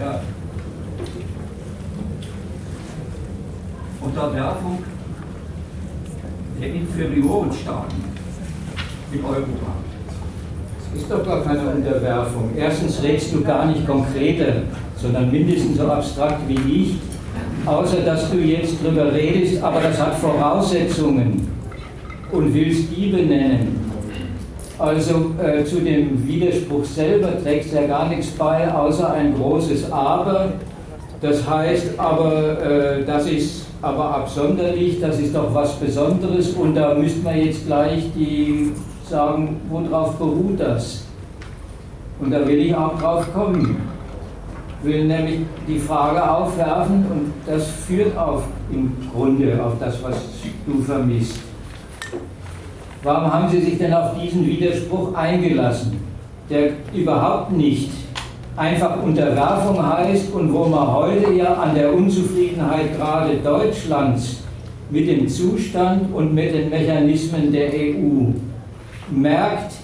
[0.00, 0.20] ja,
[4.00, 4.78] Unterwerfung
[6.60, 8.04] der inferioren Staaten
[9.12, 9.46] in Europa.
[10.92, 12.50] Das ist doch gar keine Unterwerfung.
[12.56, 14.62] Erstens redest du gar nicht konkreter,
[14.96, 16.96] sondern mindestens so abstrakt wie ich,
[17.66, 21.48] außer dass du jetzt drüber redest, aber das hat Voraussetzungen
[22.32, 23.77] und willst die benennen.
[24.78, 30.52] Also äh, zu dem Widerspruch selber trägst ja gar nichts bei, außer ein großes Aber.
[31.20, 36.94] Das heißt aber, äh, das ist aber absonderlich, das ist doch was Besonderes und da
[36.94, 38.72] müsste man jetzt gleich die
[39.08, 41.04] sagen, worauf beruht das?
[42.20, 43.80] Und da will ich auch drauf kommen.
[44.82, 50.16] Will nämlich die Frage aufwerfen und das führt auf im Grunde auf das, was
[50.66, 51.47] du vermisst.
[53.08, 55.96] Warum haben Sie sich denn auf diesen Widerspruch eingelassen,
[56.50, 57.88] der überhaupt nicht
[58.54, 64.42] einfach Unterwerfung heißt und wo man heute ja an der Unzufriedenheit gerade Deutschlands
[64.90, 68.30] mit dem Zustand und mit den Mechanismen der EU
[69.10, 69.76] merkt,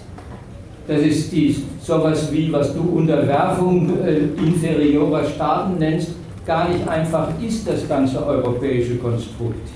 [0.86, 6.10] dass es die, sowas wie, was du Unterwerfung äh, inferiorer Staaten nennst,
[6.44, 9.66] gar nicht einfach ist, das ganze europäische Konstrukt.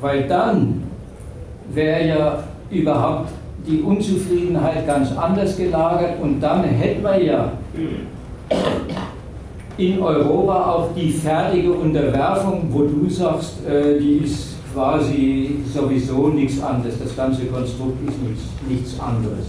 [0.00, 0.84] Weil dann
[1.74, 3.30] wäre ja überhaupt
[3.66, 7.52] die Unzufriedenheit ganz anders gelagert und dann hätten wir ja
[9.76, 16.60] in Europa auch die fertige Unterwerfung, wo du sagst, äh, die ist quasi sowieso nichts
[16.62, 16.98] anderes.
[16.98, 19.46] Das ganze Konstrukt ist nichts, nichts anderes.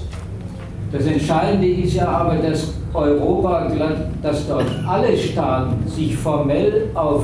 [0.92, 3.72] Das Entscheidende ist ja aber, dass Europa,
[4.22, 7.24] dass dort alle Staaten sich formell auf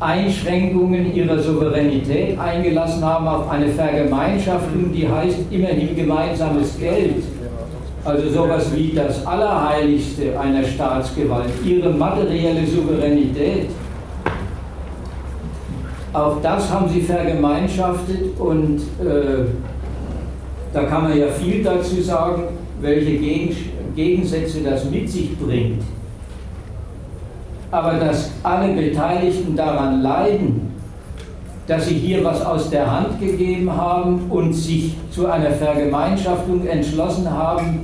[0.00, 7.22] Einschränkungen ihrer Souveränität eingelassen haben, auf eine Vergemeinschaftung, die heißt immerhin gemeinsames Geld.
[8.04, 13.70] Also sowas wie das Allerheiligste einer Staatsgewalt, ihre materielle Souveränität.
[16.12, 19.46] Auch das haben sie vergemeinschaftet und äh,
[20.72, 22.44] da kann man ja viel dazu sagen,
[22.80, 23.18] welche
[23.96, 25.82] Gegensätze das mit sich bringt.
[27.74, 30.72] Aber dass alle Beteiligten daran leiden,
[31.66, 37.28] dass sie hier was aus der Hand gegeben haben und sich zu einer Vergemeinschaftung entschlossen
[37.28, 37.80] haben,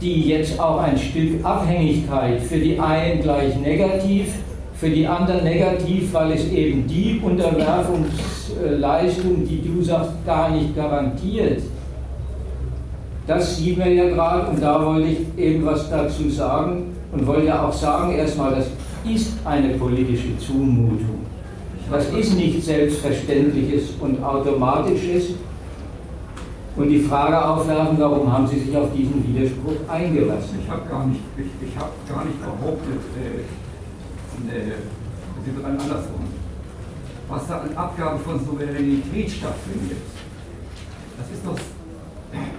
[0.00, 4.32] die jetzt auch ein Stück Abhängigkeit für die einen gleich negativ,
[4.76, 11.60] für die anderen negativ, weil es eben die Unterwerfungsleistung, die du sagst, gar nicht garantiert.
[13.26, 17.48] Das sieht man ja gerade und da wollte ich eben was dazu sagen und wollte
[17.48, 18.68] ja auch sagen, erstmal, das
[19.04, 21.26] ist eine politische Zumutung.
[21.90, 25.34] Das ist nichts Selbstverständliches und Automatisches,
[26.76, 30.58] und die Frage aufwerfen, warum haben Sie sich auf diesen Widerspruch eingelassen?
[30.60, 33.42] Ich habe gar nicht, ich, ich hab gar nicht behauptet, äh,
[34.50, 34.72] äh,
[35.64, 36.24] andersrum,
[37.28, 39.98] was da an Abgabe von Souveränität stattfindet.
[41.16, 41.58] Das ist doch,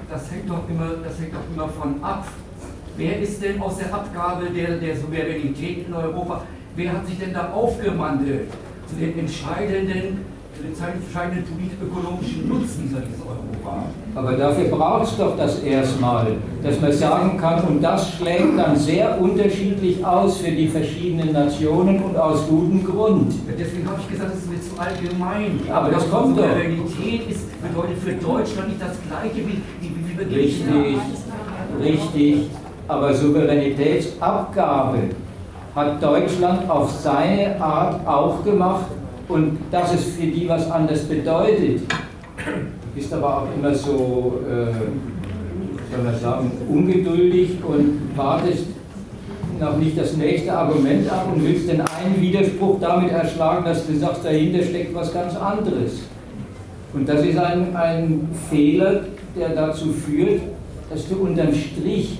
[0.10, 2.26] das hängt doch immer, das hängt doch immer von ab.
[2.98, 6.44] Wer ist denn aus der Abgabe der, der Souveränität in Europa,
[6.76, 8.50] wer hat sich denn da aufgewandelt
[8.88, 13.84] zu den entscheidenden den entscheidenden politisch-ökonomischen Nutzen dieses Europa.
[14.16, 18.76] Aber dafür braucht es doch das erstmal, dass man sagen kann, und das schlägt dann
[18.76, 23.34] sehr unterschiedlich aus für die verschiedenen Nationen und aus gutem Grund.
[23.48, 25.60] Ja, deswegen habe ich gesagt, das ist mir zu allgemein.
[25.70, 26.44] Aber das kommt doch.
[26.44, 30.98] Souveränität ist, bedeutet für Deutschland nicht das Gleiche wie, wie, wie Richtig,
[31.82, 32.50] richtig.
[32.88, 35.00] Aber Souveränitätsabgabe
[35.76, 38.86] hat Deutschland auf seine Art auch gemacht
[39.28, 41.82] und dass es für die was anderes bedeutet.
[42.38, 44.72] Du bist aber auch immer so, äh,
[45.94, 48.68] soll man sagen, ungeduldig und wartest
[49.60, 53.98] noch nicht das nächste Argument ab und willst den einen Widerspruch damit erschlagen, dass du
[53.98, 56.04] sagst, dahinter steckt was ganz anderes.
[56.94, 59.02] Und das ist ein, ein Fehler,
[59.38, 60.42] der dazu führt,
[60.90, 62.20] dass du unterm Strich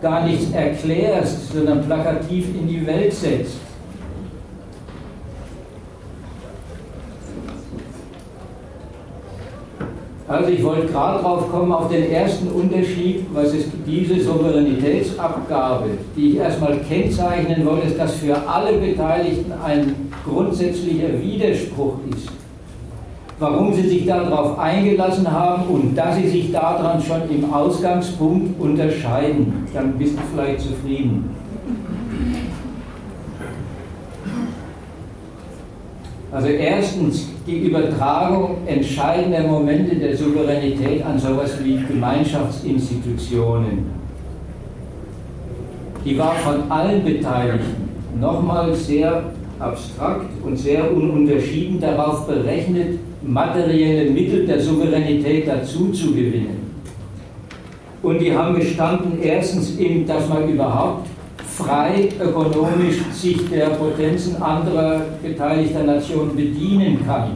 [0.00, 3.56] gar nichts erklärst, sondern plakativ in die Welt setzt.
[10.28, 16.30] Also ich wollte gerade darauf kommen, auf den ersten Unterschied, was ist diese Souveränitätsabgabe, die
[16.30, 22.35] ich erstmal kennzeichnen wollte, dass für alle Beteiligten ein grundsätzlicher Widerspruch ist.
[23.38, 29.66] Warum sie sich darauf eingelassen haben und dass sie sich daran schon im Ausgangspunkt unterscheiden.
[29.74, 31.28] Dann bist du vielleicht zufrieden.
[36.32, 43.84] Also erstens die Übertragung entscheidender Momente der Souveränität an sowas wie Gemeinschaftsinstitutionen.
[46.04, 47.86] Die war von allen Beteiligten
[48.20, 49.22] nochmal sehr
[49.58, 56.66] abstrakt und sehr ununterschieden darauf berechnet, materielle Mittel der Souveränität dazu zu gewinnen.
[58.02, 61.08] Und die haben gestanden, erstens, eben, dass man überhaupt
[61.56, 67.32] frei ökonomisch sich der Potenzen anderer beteiligter Nationen bedienen kann.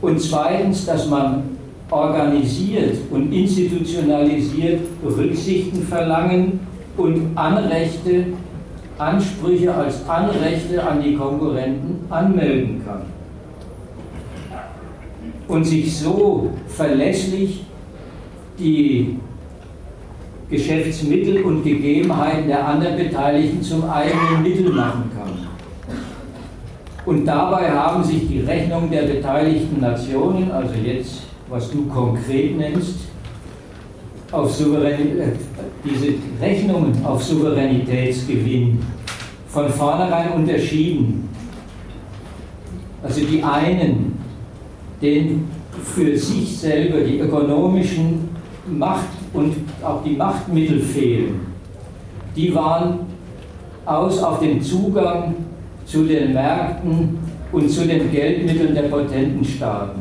[0.00, 1.42] Und zweitens, dass man
[1.90, 6.60] organisiert und institutionalisiert Rücksichten verlangen
[6.96, 8.26] und Anrechte,
[8.96, 13.19] Ansprüche als Anrechte an die Konkurrenten anmelden kann.
[15.50, 17.64] Und sich so verlässlich
[18.56, 19.18] die
[20.48, 25.48] Geschäftsmittel und Gegebenheiten der anderen Beteiligten zum eigenen Mittel machen kann.
[27.04, 33.00] Und dabei haben sich die Rechnungen der beteiligten Nationen, also jetzt, was du konkret nennst,
[34.30, 35.36] auf Souverän
[35.84, 38.78] diese Rechnungen auf Souveränitätsgewinn
[39.48, 41.28] von vornherein unterschieden.
[43.02, 44.09] Also die einen,
[45.00, 45.50] denen
[45.82, 48.28] für sich selber die ökonomischen
[48.66, 51.40] Macht und auch die Machtmittel fehlen,
[52.36, 53.00] die waren
[53.84, 55.34] aus auf den Zugang
[55.84, 57.18] zu den Märkten
[57.52, 60.00] und zu den Geldmitteln der potenten Staaten.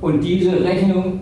[0.00, 1.20] Und diese Rechnung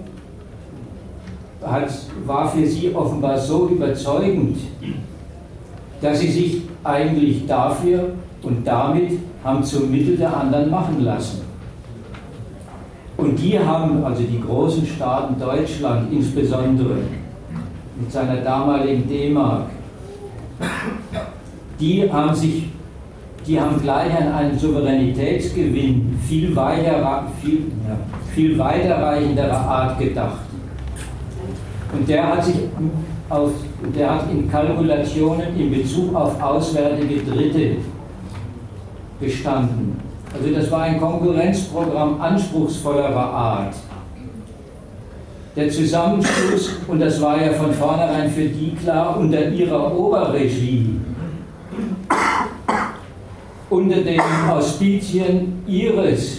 [1.63, 1.91] hat,
[2.27, 4.59] war für sie offenbar so überzeugend,
[6.01, 8.13] dass sie sich eigentlich dafür
[8.43, 9.13] und damit
[9.45, 11.43] haben zum Mittel der anderen machen lassen.
[13.17, 16.97] Und die haben, also die großen Staaten Deutschland insbesondere,
[17.97, 19.67] mit seiner damaligen D-Mark,
[21.79, 22.71] die haben sich,
[23.47, 27.97] die haben gleich an einen Souveränitätsgewinn viel, weiter, viel, ja,
[28.35, 30.39] viel weiterreichenderer Art gedacht.
[31.93, 32.57] Und der hat sich
[33.29, 33.53] auf,
[33.95, 37.77] der hat in Kalkulationen in Bezug auf auswärtige Dritte
[39.25, 40.01] bestanden.
[40.33, 43.75] Also das war ein Konkurrenzprogramm anspruchsvollerer Art.
[45.55, 50.97] Der Zusammenschluss, und das war ja von vornherein für die klar, unter ihrer Oberregie,
[53.71, 54.21] unter den
[54.51, 56.39] Auspizien ihres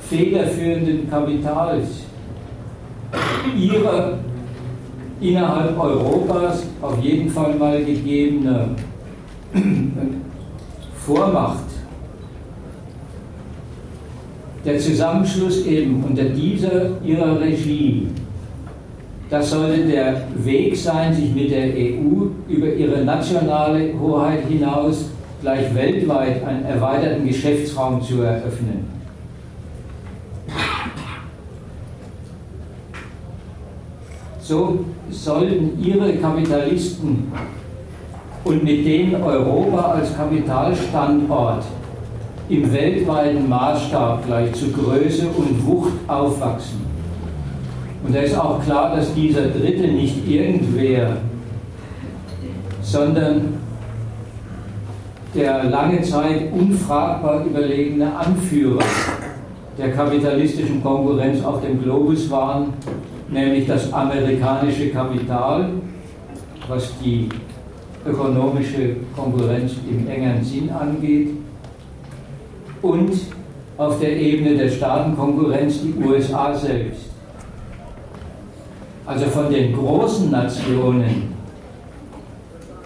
[0.00, 1.86] federführenden Kapitals,
[3.56, 4.18] ihrer
[5.20, 8.70] innerhalb Europas auf jeden Fall mal gegebene
[11.06, 11.65] Vormacht
[14.66, 18.08] der Zusammenschluss eben unter dieser ihrer Regie,
[19.30, 25.10] das sollte der Weg sein, sich mit der EU über ihre nationale Hoheit hinaus
[25.40, 28.96] gleich weltweit einen erweiterten Geschäftsraum zu eröffnen.
[34.40, 37.32] So sollten ihre Kapitalisten
[38.44, 41.64] und mit denen Europa als Kapitalstandort
[42.48, 46.86] im weltweiten Maßstab gleich zu Größe und Wucht aufwachsen.
[48.06, 51.16] Und da ist auch klar, dass dieser Dritte nicht irgendwer,
[52.82, 53.54] sondern
[55.34, 58.84] der lange Zeit unfragbar überlegene Anführer
[59.76, 62.72] der kapitalistischen Konkurrenz auf dem Globus waren,
[63.28, 65.70] nämlich das amerikanische Kapital,
[66.68, 67.28] was die
[68.06, 71.30] ökonomische Konkurrenz im engeren Sinn angeht,
[72.86, 73.12] und
[73.76, 77.10] auf der Ebene der Staatenkonkurrenz die USA selbst.
[79.04, 81.34] Also von den großen Nationen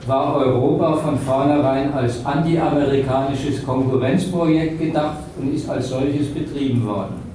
[0.07, 7.30] war Europa von vornherein als antiamerikanisches Konkurrenzprojekt gedacht und ist als solches betrieben worden.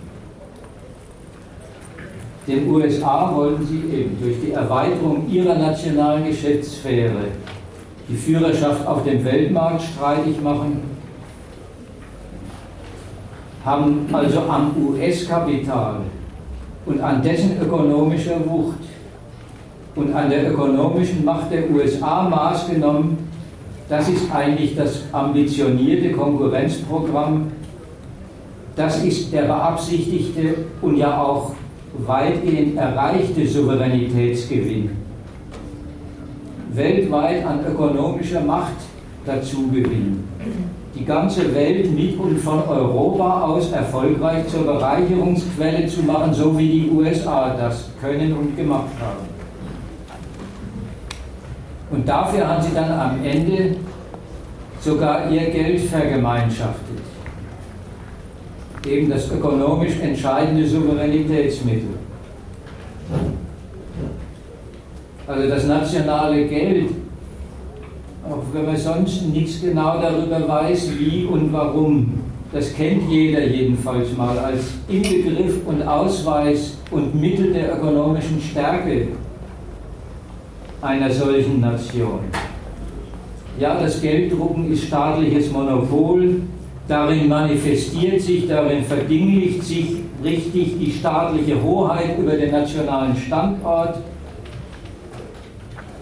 [2.47, 7.29] Den USA wollten sie eben durch die Erweiterung ihrer nationalen Geschäftssphäre
[8.07, 10.94] die Führerschaft auf dem Weltmarkt streitig machen
[13.65, 16.01] haben also am US-Kapital
[16.85, 18.77] und an dessen ökonomischer Wucht
[19.95, 23.17] und an der ökonomischen Macht der USA Maß genommen,
[23.89, 27.51] das ist eigentlich das ambitionierte Konkurrenzprogramm,
[28.75, 31.53] das ist der beabsichtigte und ja auch
[32.05, 34.91] weitgehend erreichte Souveränitätsgewinn.
[36.73, 38.75] Weltweit an ökonomischer Macht
[39.25, 40.27] dazu gewinnen
[40.95, 46.67] die ganze Welt mit und von Europa aus erfolgreich zur Bereicherungsquelle zu machen, so wie
[46.67, 49.27] die USA das können und gemacht haben.
[51.91, 53.75] Und dafür haben sie dann am Ende
[54.79, 56.99] sogar ihr Geld vergemeinschaftet.
[58.87, 61.89] Eben das ökonomisch entscheidende Souveränitätsmittel.
[65.27, 66.91] Also das nationale Geld,
[68.29, 72.13] auch wenn man sonst nichts genau darüber weiß, wie und warum,
[72.51, 79.09] das kennt jeder jedenfalls mal als Inbegriff und Ausweis und Mittel der ökonomischen Stärke
[80.81, 82.19] einer solchen Nation.
[83.59, 86.41] Ja, das Gelddrucken ist staatliches Monopol,
[86.87, 93.99] darin manifestiert sich, darin verdinglicht sich richtig die staatliche Hoheit über den nationalen Standort.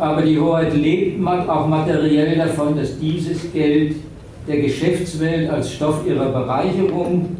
[0.03, 3.95] Aber die Hoheit lebt auch materiell davon, dass dieses Geld
[4.45, 7.37] der Geschäftswelt als Stoff ihrer Bereicherung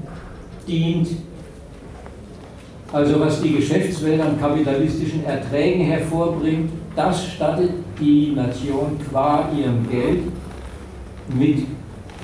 [0.66, 1.10] dient.
[2.94, 10.22] Also was die Geschäftswelt an kapitalistischen Erträgen hervorbringt, das stattet die Nation qua ihrem Geld
[11.38, 11.66] mit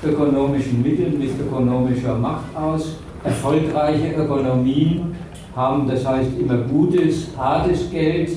[0.02, 2.96] ökonomischen Mitteln, mit ökonomischer Macht aus.
[3.24, 5.14] Erfolgreiche Ökonomien
[5.54, 8.30] haben, das heißt immer gutes, hartes Geld,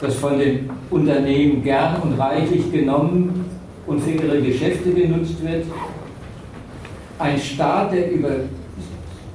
[0.00, 3.44] das von den Unternehmen gern und reichlich genommen
[3.86, 5.66] und für ihre Geschäfte genutzt wird.
[7.18, 8.30] Ein Staat, der über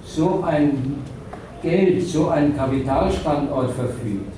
[0.03, 0.95] so ein
[1.61, 4.33] Geld, so einen Kapitalstandort verfügt,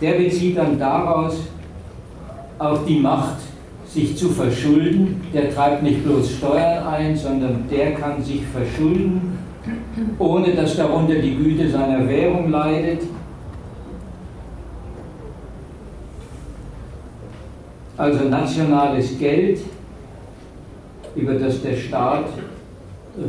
[0.00, 1.38] der bezieht dann daraus
[2.58, 3.38] auch die Macht,
[3.88, 5.22] sich zu verschulden.
[5.32, 9.38] Der treibt nicht bloß Steuern ein, sondern der kann sich verschulden,
[10.18, 13.02] ohne dass darunter die Güte seiner Währung leidet.
[17.96, 19.60] Also nationales Geld,
[21.14, 22.26] über das der Staat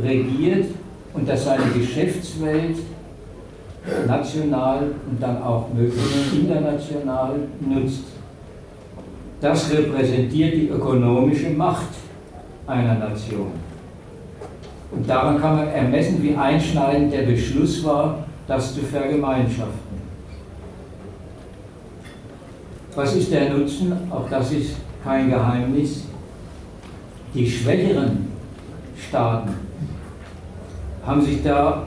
[0.02, 0.66] regiert
[1.14, 2.76] und das seine Geschäftswelt
[4.06, 8.04] national und dann auch möglichst international nutzt.
[9.40, 11.88] Das repräsentiert die ökonomische Macht
[12.66, 13.52] einer Nation.
[14.90, 19.87] Und daran kann man ermessen, wie einschneidend der Beschluss war, das zu vergemeinschaften.
[22.98, 23.92] Was ist der Nutzen?
[24.10, 24.74] Auch das ist
[25.04, 26.06] kein Geheimnis.
[27.32, 28.26] Die schwächeren
[28.96, 29.54] Staaten
[31.06, 31.84] haben sich da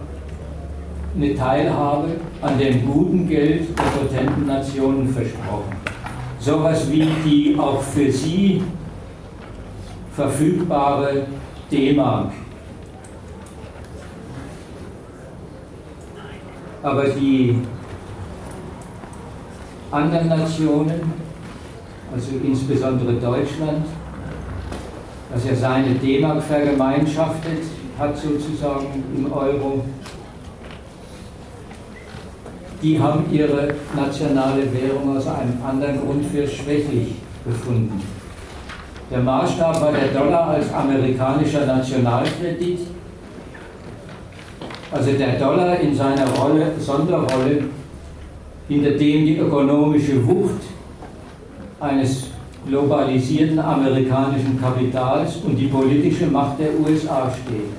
[1.14, 5.76] eine Teilhabe an dem guten Geld der potenten Nationen versprochen.
[6.40, 8.64] Sowas wie die auch für sie
[10.16, 11.28] verfügbare
[11.70, 12.32] D-Mark.
[16.82, 17.58] Aber die
[19.92, 21.14] anderen Nationen,
[22.14, 23.86] also insbesondere Deutschland,
[25.34, 27.64] das ja seine D-Mark vergemeinschaftet
[27.98, 29.84] hat sozusagen im Euro,
[32.82, 37.16] die haben ihre nationale Währung aus einem anderen Grund für schwächlich
[37.46, 38.02] befunden.
[39.12, 42.80] Der Maßstab war der Dollar als amerikanischer Nationalkredit,
[44.92, 47.66] also der Dollar in seiner Rolle, Sonderrolle,
[48.68, 50.62] hinter dem die ökonomische Wucht
[51.80, 52.28] eines
[52.68, 57.72] globalisierten amerikanischen Kapitals und die politische Macht der USA steht.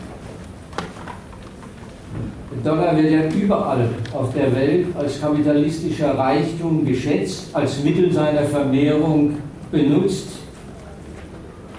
[2.64, 9.38] Dollar wird ja überall auf der Welt als kapitalistischer Reichtum geschätzt, als Mittel seiner Vermehrung
[9.70, 10.28] benutzt.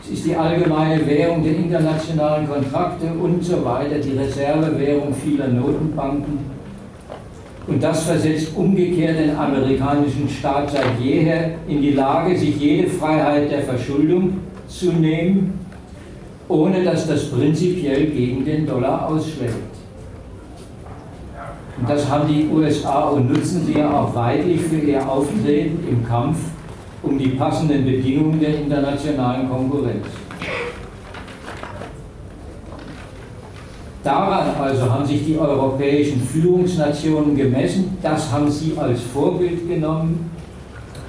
[0.03, 6.39] Es ist die allgemeine Währung der internationalen Kontrakte und so weiter, die Reservewährung vieler Notenbanken.
[7.66, 13.49] Und das versetzt umgekehrt den amerikanischen Staat seit jeher in die Lage, sich jede Freiheit
[13.49, 15.59] der Verschuldung zu nehmen,
[16.49, 19.53] ohne dass das prinzipiell gegen den Dollar ausschlägt.
[21.80, 26.05] Und das haben die USA und nutzen sie ja auch weitlich für ihr Auftreten im
[26.05, 26.38] Kampf
[27.01, 30.05] um die passenden Bedingungen der internationalen Konkurrenz.
[34.03, 40.29] Daran also haben sich die europäischen Führungsnationen gemessen, das haben sie als Vorbild genommen.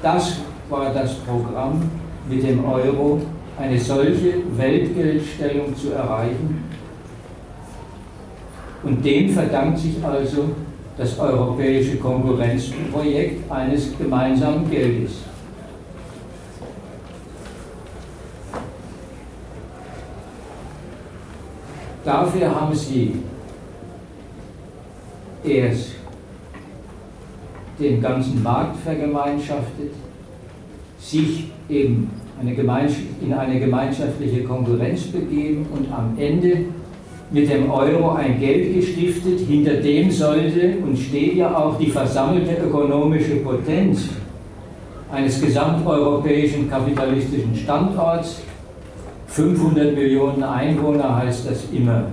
[0.01, 0.37] Das
[0.71, 1.83] war das Programm
[2.29, 3.21] mit dem Euro,
[3.59, 6.63] eine solche Weltgeldstellung zu erreichen
[8.85, 10.51] und dem verdankt sich also
[10.97, 15.13] das europäische Konkurrenzprojekt eines gemeinsamen Geldes.
[22.05, 23.15] Dafür haben sie
[25.43, 25.93] erst
[27.79, 29.93] den ganzen Markt vergemeinschaftet,
[30.99, 32.53] sich eben eine
[33.23, 36.67] in eine gemeinschaftliche Konkurrenz begeben und am Ende
[37.31, 42.57] mit dem Euro ein Geld gestiftet, hinter dem sollte und steht ja auch die versammelte
[42.63, 44.09] ökonomische Potenz
[45.11, 48.43] eines gesamteuropäischen kapitalistischen Standorts.
[49.35, 52.05] 500 Millionen Einwohner heißt das immer.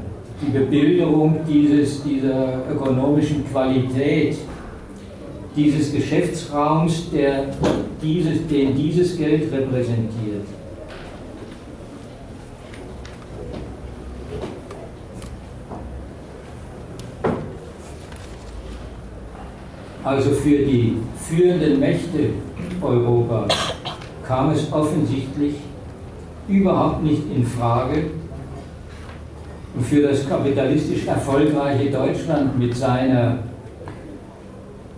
[0.41, 4.37] Die Bebilderung dieses, dieser ökonomischen Qualität,
[5.55, 7.49] dieses Geschäftsraums, der
[8.01, 10.47] dieses, den dieses Geld repräsentiert.
[20.03, 22.31] Also für die führenden Mächte
[22.81, 23.53] Europas
[24.27, 25.53] kam es offensichtlich
[26.51, 28.03] überhaupt nicht in Frage,
[29.79, 33.39] für das kapitalistisch erfolgreiche Deutschland mit seiner,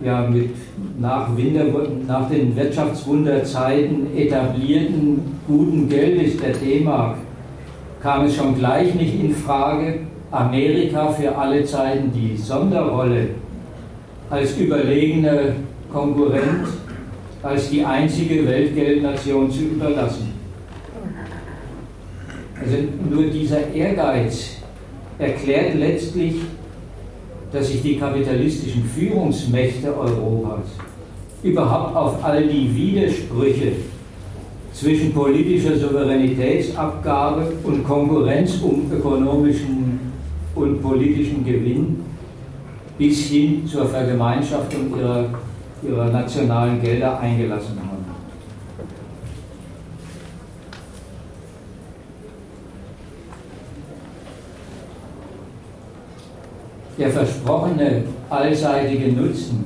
[0.00, 0.50] ja, mit
[0.98, 1.64] nach, Winter,
[2.06, 7.18] nach den Wirtschaftswunderzeiten etablierten guten Geldes der D-Mark
[8.02, 10.00] kam es schon gleich nicht in Frage,
[10.30, 13.28] Amerika für alle Zeiten die Sonderrolle
[14.28, 15.54] als überlegener
[15.90, 16.66] Konkurrent,
[17.42, 20.33] als die einzige Weltgeldnation zu überlassen.
[22.64, 22.78] Also
[23.10, 24.56] nur dieser Ehrgeiz
[25.18, 26.36] erklärt letztlich,
[27.52, 30.64] dass sich die kapitalistischen Führungsmächte Europas
[31.42, 33.72] überhaupt auf all die Widersprüche
[34.72, 40.00] zwischen politischer Souveränitätsabgabe und Konkurrenz um ökonomischen
[40.54, 42.00] und politischen Gewinn
[42.96, 45.26] bis hin zur Vergemeinschaftung ihrer,
[45.86, 47.94] ihrer nationalen Gelder eingelassen haben.
[56.96, 59.64] Der versprochene allseitige Nutzen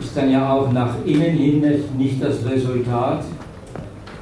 [0.00, 1.62] ist dann ja auch nach innen hin
[1.98, 3.24] nicht das Resultat,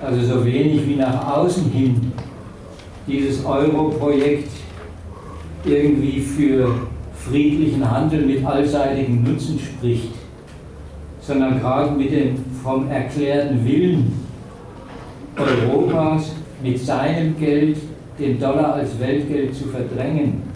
[0.05, 2.13] also so wenig wie nach außen hin
[3.07, 4.51] dieses Euro-Projekt
[5.65, 6.75] irgendwie für
[7.17, 10.11] friedlichen Handel mit allseitigem Nutzen spricht,
[11.21, 14.13] sondern gerade mit dem vom erklärten Willen
[15.37, 16.33] Europas
[16.63, 17.77] mit seinem Geld
[18.19, 20.54] den Dollar als Weltgeld zu verdrängen.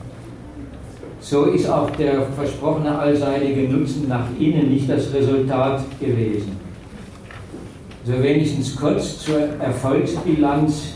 [1.29, 6.57] So ist auch der versprochene allseitige Nutzen nach innen nicht das Resultat gewesen.
[8.03, 10.95] So wenigstens kurz zur Erfolgsbilanz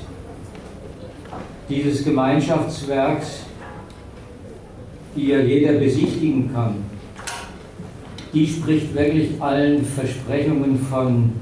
[1.68, 3.40] dieses Gemeinschaftswerks
[5.14, 6.76] die ja jeder besichtigen kann,
[8.32, 11.32] die spricht wirklich allen Versprechungen von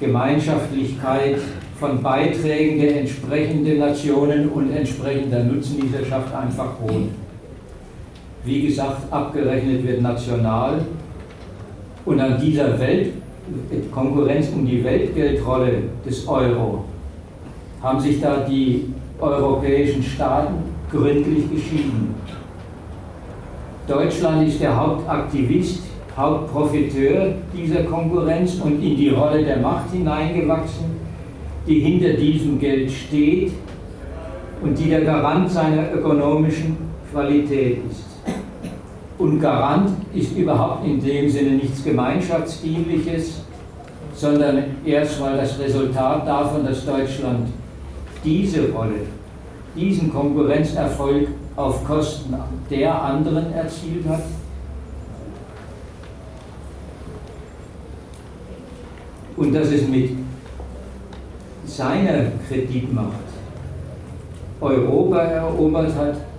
[0.00, 1.36] Gemeinschaftlichkeit,
[1.78, 7.06] von Beiträgen der entsprechenden Nationen und entsprechender Nutzenliesterschaft einfach hoch.
[8.44, 10.80] Wie gesagt, abgerechnet wird national
[12.06, 13.12] und an dieser Welt,
[13.92, 16.84] Konkurrenz um die Weltgeldrolle des Euro
[17.82, 18.86] haben sich da die
[19.18, 20.54] europäischen Staaten
[20.90, 22.14] gründlich geschieden.
[23.86, 25.82] Deutschland ist der Hauptaktivist,
[26.16, 30.86] Hauptprofiteur dieser Konkurrenz und in die Rolle der Macht hineingewachsen,
[31.66, 33.52] die hinter diesem Geld steht
[34.62, 36.76] und die der Garant seiner ökonomischen
[37.10, 38.09] Qualität ist.
[39.20, 43.42] Und Garant ist überhaupt in dem Sinne nichts Gemeinschaftsdienliches,
[44.14, 47.48] sondern erstmal das Resultat davon, dass Deutschland
[48.24, 49.02] diese Rolle,
[49.76, 52.34] diesen Konkurrenzerfolg auf Kosten
[52.70, 54.22] der anderen erzielt hat?
[59.36, 60.12] Und dass es mit
[61.66, 63.18] seiner Kreditmacht
[64.62, 66.29] Europa erobert hat,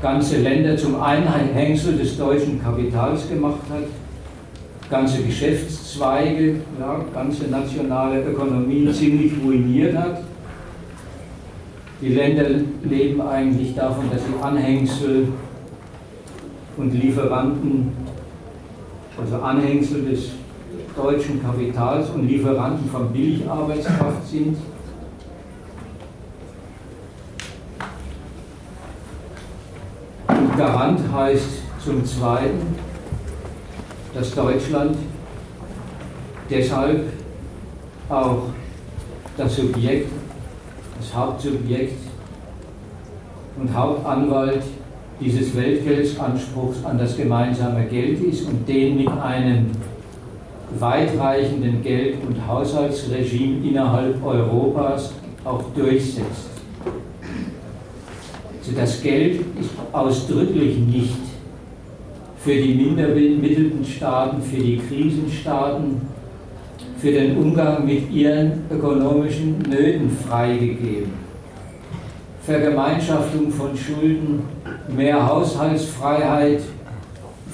[0.00, 3.84] ganze Länder zum Einhängsel des deutschen Kapitals gemacht hat,
[4.90, 10.22] ganze Geschäftszweige, ja, ganze nationale Ökonomien ziemlich ruiniert hat.
[12.00, 12.44] Die Länder
[12.84, 15.28] leben eigentlich davon, dass sie Anhängsel
[16.76, 17.92] und Lieferanten,
[19.18, 20.32] also Anhängsel des
[20.94, 24.56] deutschen Kapitals und Lieferanten von Billigarbeitskraft sind.
[30.28, 32.74] Und Garant heißt zum Zweiten,
[34.14, 34.96] dass Deutschland
[36.48, 37.04] deshalb
[38.08, 38.44] auch
[39.36, 40.10] das Subjekt
[40.98, 41.98] das Hauptsubjekt
[43.58, 44.62] und Hauptanwalt
[45.20, 49.70] dieses Weltgeldsanspruchs an das gemeinsame Geld ist und den mit einem
[50.78, 55.12] weitreichenden Geld- und Haushaltsregime innerhalb Europas
[55.44, 56.55] auch durchsetzt.
[58.66, 61.14] Also das Geld ist ausdrücklich nicht
[62.38, 66.00] für die mindermittelten Staaten, für die Krisenstaaten
[66.98, 71.12] für den Umgang mit ihren ökonomischen Nöten freigegeben.
[72.42, 74.42] Vergemeinschaftung von Schulden,
[74.88, 76.62] mehr Haushaltsfreiheit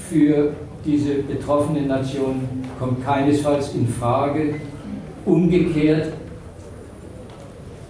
[0.09, 0.53] für
[0.85, 4.55] diese betroffenen Nationen kommt keinesfalls in Frage.
[5.27, 6.13] Umgekehrt,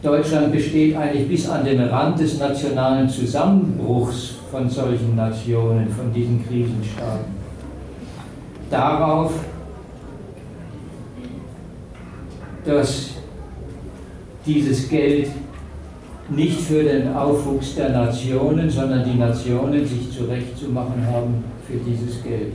[0.03, 6.45] Deutschland besteht eigentlich bis an den Rand des nationalen Zusammenbruchs von solchen Nationen, von diesen
[6.45, 7.33] Krisenstaaten.
[8.69, 9.33] Darauf,
[12.65, 13.11] dass
[14.45, 15.29] dieses Geld
[16.31, 22.55] nicht für den Aufwuchs der Nationen, sondern die Nationen sich zurechtzumachen haben für dieses Geld.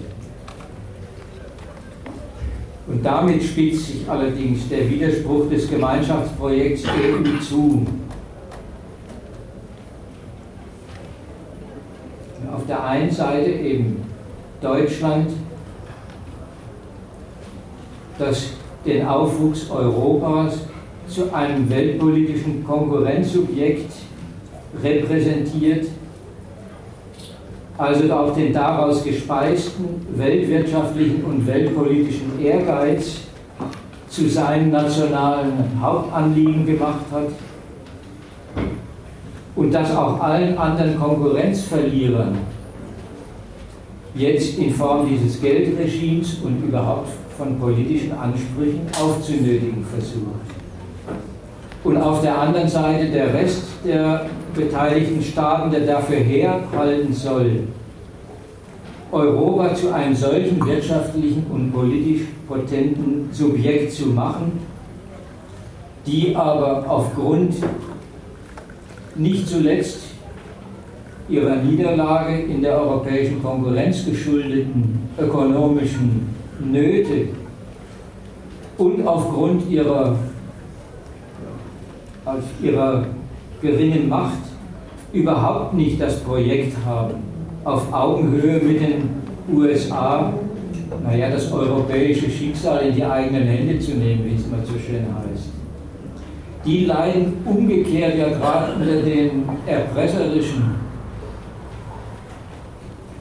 [2.88, 7.86] Und damit spitzt sich allerdings der Widerspruch des Gemeinschaftsprojekts EU zu.
[12.54, 14.04] Auf der einen Seite eben
[14.62, 15.32] Deutschland,
[18.18, 18.52] das
[18.86, 20.60] den Aufwuchs Europas
[21.08, 23.92] zu einem weltpolitischen Konkurrenzsubjekt
[24.82, 25.88] repräsentiert,
[27.78, 33.22] also auch den daraus gespeisten weltwirtschaftlichen und weltpolitischen Ehrgeiz
[34.10, 37.30] zu seinem nationalen Hauptanliegen gemacht hat
[39.56, 42.38] und das auch allen anderen Konkurrenzverlierern
[44.16, 50.57] jetzt in Form dieses Geldregimes und überhaupt von politischen Ansprüchen aufzunötigen versucht.
[51.84, 57.64] Und auf der anderen Seite der Rest der beteiligten Staaten, der dafür herhalten soll,
[59.12, 64.60] Europa zu einem solchen wirtschaftlichen und politisch potenten Subjekt zu machen,
[66.06, 67.56] die aber aufgrund
[69.16, 70.00] nicht zuletzt
[71.30, 77.30] ihrer Niederlage in der europäischen Konkurrenz geschuldeten ökonomischen Nöte
[78.78, 80.18] und aufgrund ihrer,
[82.28, 83.06] auf ihrer
[83.62, 84.34] geringen Macht
[85.14, 87.16] überhaupt nicht das Projekt haben,
[87.64, 89.10] auf Augenhöhe mit den
[89.52, 90.34] USA,
[91.04, 95.06] naja, das europäische Schicksal in die eigenen Hände zu nehmen, wie es mal so schön
[95.06, 95.50] heißt.
[96.66, 100.76] Die leiden umgekehrt ja gerade unter den erpresserischen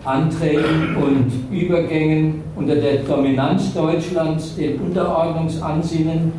[0.05, 6.33] Anträgen und Übergängen unter der Dominanz Deutschlands, den Unterordnungsansinnen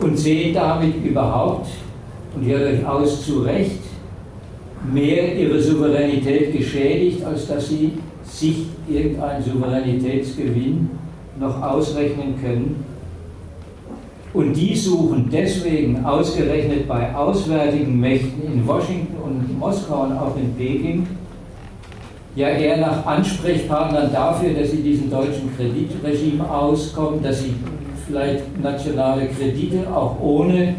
[0.00, 1.68] und sehen damit überhaupt
[2.34, 3.80] und ja durchaus zu Recht
[4.92, 7.92] mehr ihre Souveränität geschädigt, als dass sie
[8.22, 10.90] sich irgendeinen Souveränitätsgewinn
[11.40, 12.84] noch ausrechnen können.
[14.32, 20.54] Und die suchen deswegen ausgerechnet bei auswärtigen Mächten in Washington und Moskau und auch in
[20.54, 21.06] Peking
[22.34, 27.54] ja eher nach Ansprechpartnern dafür, dass sie diesem deutschen Kreditregime auskommen, dass sie
[28.06, 30.74] vielleicht nationale Kredite auch ohne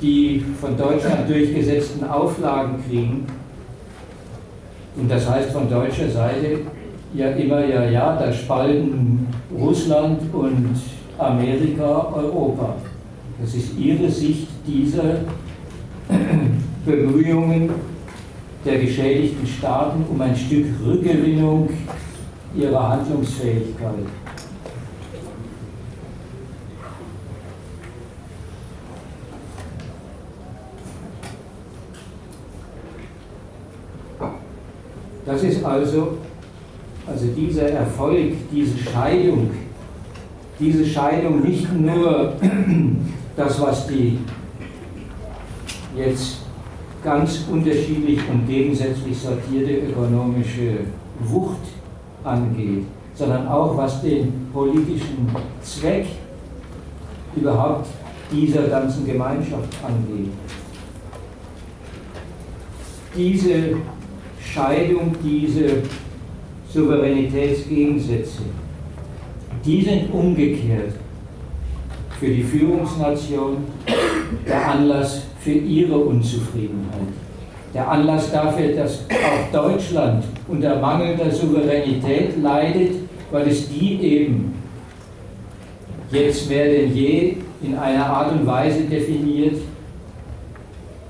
[0.00, 3.26] die von Deutschland durchgesetzten Auflagen kriegen.
[4.96, 6.60] Und das heißt von deutscher Seite
[7.14, 9.26] ja immer, ja, ja, da spalten
[9.56, 10.76] Russland und
[11.18, 12.74] Amerika Europa.
[13.40, 15.20] Das ist ihre Sicht dieser
[16.86, 17.70] Bemühungen
[18.64, 21.68] der geschädigten Staaten um ein Stück Rückgewinnung
[22.54, 24.21] ihrer Handlungsfähigkeit.
[35.32, 36.18] Das ist also,
[37.06, 39.50] also dieser Erfolg, diese Scheidung,
[40.60, 42.34] diese Scheidung nicht nur
[43.36, 44.18] das, was die
[45.96, 46.40] jetzt
[47.02, 50.80] ganz unterschiedlich und gegensätzlich sortierte ökonomische
[51.20, 51.62] Wucht
[52.24, 52.84] angeht,
[53.14, 56.08] sondern auch was den politischen Zweck
[57.34, 57.86] überhaupt
[58.30, 60.30] dieser ganzen Gemeinschaft angeht.
[63.16, 63.76] Diese
[64.44, 65.82] Scheidung, diese
[66.72, 68.42] Souveränitätsgegensätze,
[69.64, 70.94] die sind umgekehrt
[72.18, 73.58] für die Führungsnation
[74.46, 77.08] der Anlass für ihre Unzufriedenheit.
[77.74, 82.96] Der Anlass dafür, dass auch Deutschland unter mangelnder Souveränität leidet,
[83.30, 84.54] weil es die eben
[86.10, 89.56] jetzt mehr denn je in einer Art und Weise definiert,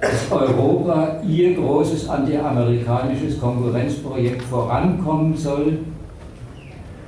[0.03, 5.79] dass Europa ihr großes antiamerikanisches Konkurrenzprojekt vorankommen soll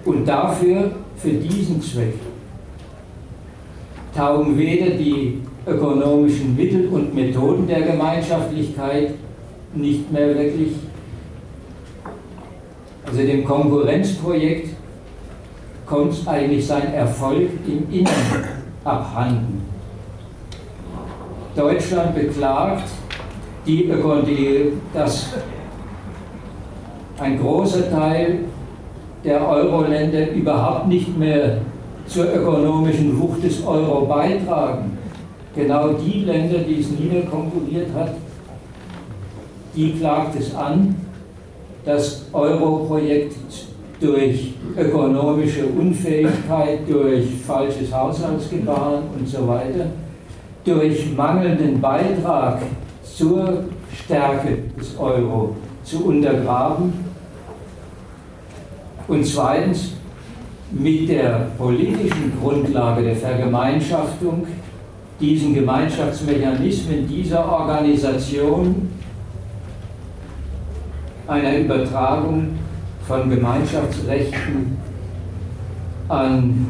[0.05, 2.15] und dafür, für diesen Zweck,
[4.15, 9.15] taugen weder die ökonomischen Mittel und Methoden der Gemeinschaftlichkeit
[9.75, 10.75] nicht mehr wirklich.
[13.05, 14.71] Also dem Konkurrenzprojekt
[15.85, 18.65] kommt eigentlich sein Erfolg im Inneren.
[18.85, 19.64] abhanden.
[21.57, 22.89] Deutschland beklagt,
[23.67, 23.91] die,
[24.27, 25.35] die, dass
[27.19, 28.41] ein großer Teil
[29.25, 31.59] der Euro-Länder überhaupt nicht mehr
[32.07, 34.99] zur ökonomischen Wucht des Euro beitragen.
[35.55, 38.15] Genau die Länder, die es niederkonkurriert hat,
[39.75, 40.97] die klagt es an,
[41.85, 43.37] das Euro-Projekt
[44.01, 49.87] durch ökonomische Unfähigkeit, durch falsches Haushaltsgebaren und so weiter,
[50.65, 52.63] durch mangelnden Beitrag
[53.03, 56.93] zur Stärke des Euro zu untergraben.
[59.07, 59.93] Und zweitens
[60.71, 64.47] mit der politischen Grundlage der Vergemeinschaftung
[65.21, 68.89] diesen Gemeinschaftsmechanismen dieser Organisation
[71.27, 72.59] einer Übertragung
[73.07, 74.77] von Gemeinschaftsrechten
[76.09, 76.67] an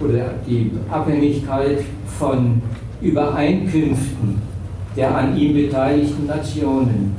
[0.00, 1.84] oder die Abhängigkeit
[2.18, 2.60] von
[3.00, 4.42] Übereinkünften
[4.96, 7.16] der an ihm beteiligten Nationen.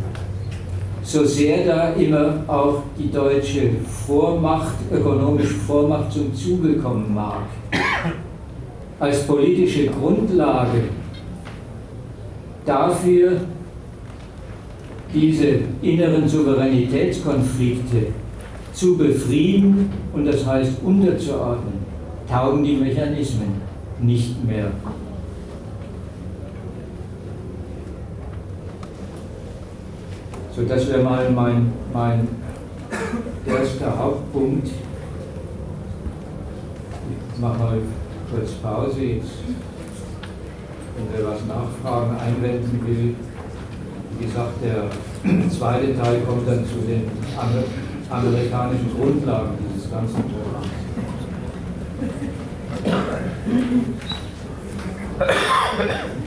[1.03, 3.71] So sehr da immer auch die deutsche
[4.07, 7.43] Vormacht, ökonomische Vormacht zum Zuge kommen mag,
[8.99, 10.85] als politische Grundlage
[12.65, 13.41] dafür,
[15.13, 18.07] diese inneren Souveränitätskonflikte
[18.73, 21.74] zu befrieden und das heißt unterzuordnen,
[22.29, 23.61] taugen die Mechanismen
[23.99, 24.71] nicht mehr.
[30.55, 32.27] So, das wäre mal mein, mein
[33.45, 34.67] erster Hauptpunkt.
[37.33, 37.77] Ich mache mal
[38.31, 39.31] kurz Pause, jetzt,
[40.95, 43.15] wenn wer was nachfragen, einwenden will.
[44.17, 47.11] Wie gesagt, der zweite Teil kommt dann zu den
[48.09, 50.84] amerikanischen Grundlagen dieses ganzen Programms.
[51.97, 52.21] Thank
[56.19, 56.24] you.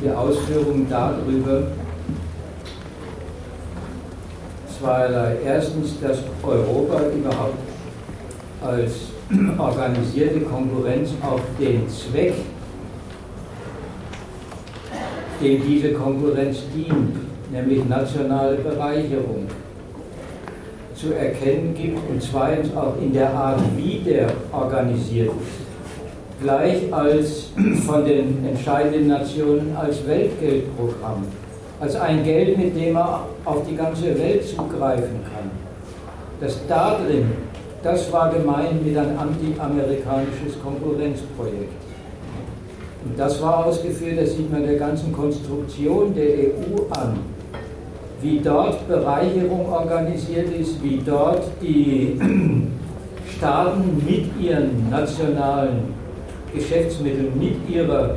[0.00, 1.62] Die Ausführungen darüber
[4.78, 5.36] zweierlei.
[5.44, 7.58] Erstens, dass Europa überhaupt
[8.64, 8.92] als
[9.58, 12.34] organisierte Konkurrenz auch den Zweck,
[15.40, 17.16] dem diese Konkurrenz dient,
[17.50, 19.46] nämlich nationale Bereicherung,
[20.94, 25.61] zu erkennen gibt und zweitens auch in der Art, wie der organisiert ist
[26.42, 27.50] gleich als
[27.86, 31.24] von den entscheidenden Nationen als Weltgeldprogramm,
[31.80, 35.50] als ein Geld, mit dem er auf die ganze Welt zugreifen kann.
[36.40, 37.32] Das da drin,
[37.82, 41.72] das war gemeint mit ein anti-amerikanisches Konkurrenzprojekt.
[43.04, 47.18] Und das war ausgeführt, das sieht man der ganzen Konstruktion der EU an,
[48.20, 52.20] wie dort Bereicherung organisiert ist, wie dort die
[53.36, 56.01] Staaten mit ihren nationalen
[56.54, 58.16] Geschäftsmittel mit ihrer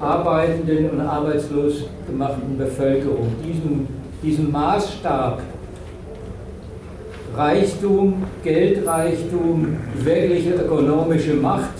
[0.00, 3.86] arbeitenden und arbeitslos gemachten Bevölkerung, diesem,
[4.22, 5.40] diesem Maßstab
[7.36, 11.74] Reichtum, Geldreichtum, wirkliche ökonomische Macht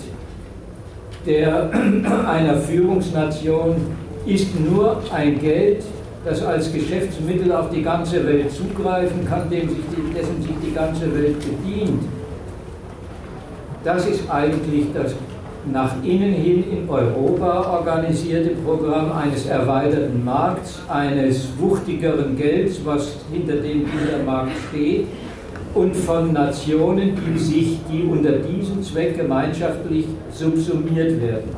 [1.25, 1.69] der
[2.27, 3.75] einer Führungsnation
[4.25, 5.83] ist nur ein Geld,
[6.25, 10.73] das als Geschäftsmittel auf die ganze Welt zugreifen kann, dem sich die, dessen sich die
[10.73, 12.03] ganze Welt bedient.
[13.83, 15.13] Das ist eigentlich das
[15.71, 23.55] nach innen hin in Europa organisierte Programm eines erweiterten Markts, eines wuchtigeren Gelds, was hinter
[23.55, 25.07] dem dieser Markt steht,
[25.73, 31.49] und von Nationen, die sich, die unter diesem Zweck gemeinschaftlich subsumiert werden,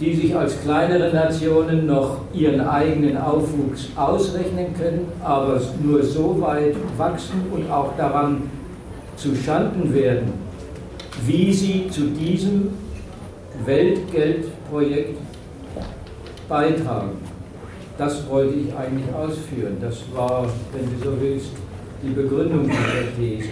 [0.00, 6.74] die sich als kleinere Nationen noch ihren eigenen Aufwuchs ausrechnen können, aber nur so weit
[6.96, 8.50] wachsen und auch daran
[9.16, 10.32] zu Schanden werden,
[11.26, 12.70] wie sie zu diesem
[13.64, 15.18] Weltgeldprojekt
[16.48, 17.18] beitragen.
[17.98, 19.76] Das wollte ich eigentlich ausführen.
[19.80, 21.50] Das war, wenn du so willst,
[22.02, 23.48] die Begründung dieser These.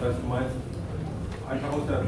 [0.00, 0.56] Das heißt, meinst,
[1.48, 2.02] einfach aus der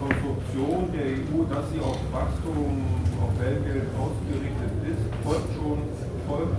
[0.00, 2.84] Konstruktion der EU, dass sie auf Wachstum,
[3.20, 5.78] auf Weltgeld ausgerichtet ist, folgt schon,
[6.28, 6.56] folgt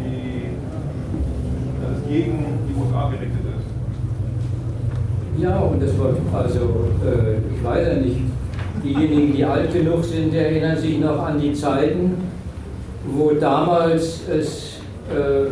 [0.00, 0.69] die,
[1.80, 5.42] dass es gegen die USA gerichtet ist.
[5.42, 6.60] Ja, und das wird also,
[7.04, 8.20] äh, ich weiß ja nicht,
[8.84, 12.16] diejenigen, die alt genug sind, erinnern sich noch an die Zeiten,
[13.06, 14.80] wo damals es,
[15.10, 15.46] äh,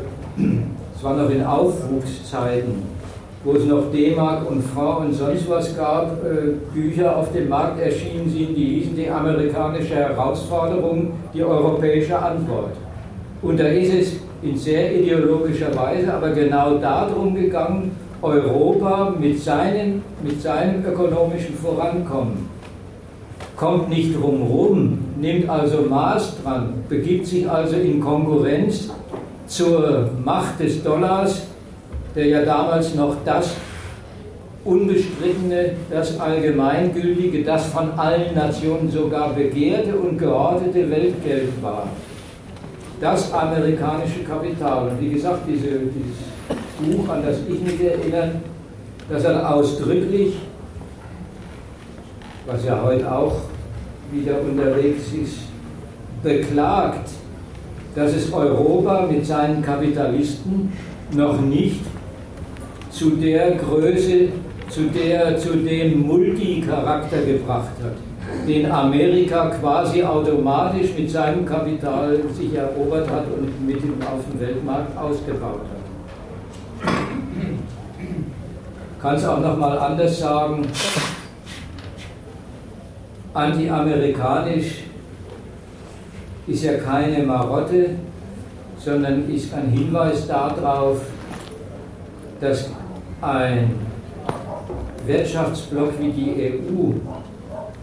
[0.95, 2.83] es war noch in Aufwuchszeiten,
[3.45, 7.81] wo es noch D-Mark und Franc und sonst was gab, äh, Bücher auf dem Markt
[7.81, 12.73] erschienen sind, die hießen die amerikanische Herausforderung, die europäische Antwort.
[13.41, 20.03] Und da ist es in sehr ideologischer Weise aber genau darum gegangen, Europa mit, seinen,
[20.23, 22.49] mit seinem ökonomischen Vorankommen
[23.59, 28.89] kommt nicht drumherum, nimmt also Maß dran, begibt sich also in Konkurrenz
[29.49, 31.43] zur Macht des Dollars,
[32.15, 33.57] der ja damals noch das
[34.65, 41.89] unbestrittene, das allgemeingültige, das von allen Nationen sogar begehrte und gehortete Weltgeld war.
[43.01, 44.89] Das amerikanische Kapital.
[44.89, 48.33] Und wie gesagt, diese, dieses Buch, an das ich mich erinnere,
[49.09, 50.35] das hat ausdrücklich,
[52.47, 53.37] was ja heute auch
[54.11, 55.39] wieder unterwegs ist,
[56.23, 57.11] beklagt,
[57.95, 60.73] dass es Europa mit seinen Kapitalisten
[61.13, 61.81] noch nicht
[62.91, 64.29] zu der Größe,
[64.69, 67.93] zu, der, zu dem Multicharakter gebracht hat,
[68.47, 74.41] den Amerika quasi automatisch mit seinem Kapital sich erobert hat und mit ihm auf dem
[74.41, 75.79] Weltmarkt ausgebaut hat.
[79.01, 80.67] Kann es auch nochmal anders sagen,
[83.35, 84.85] anti-amerikanisch
[86.47, 87.91] ist ja keine Marotte,
[88.79, 91.01] sondern ist ein Hinweis darauf,
[92.41, 92.71] dass
[93.21, 93.75] ein
[95.07, 96.93] Wirtschaftsblock wie die EU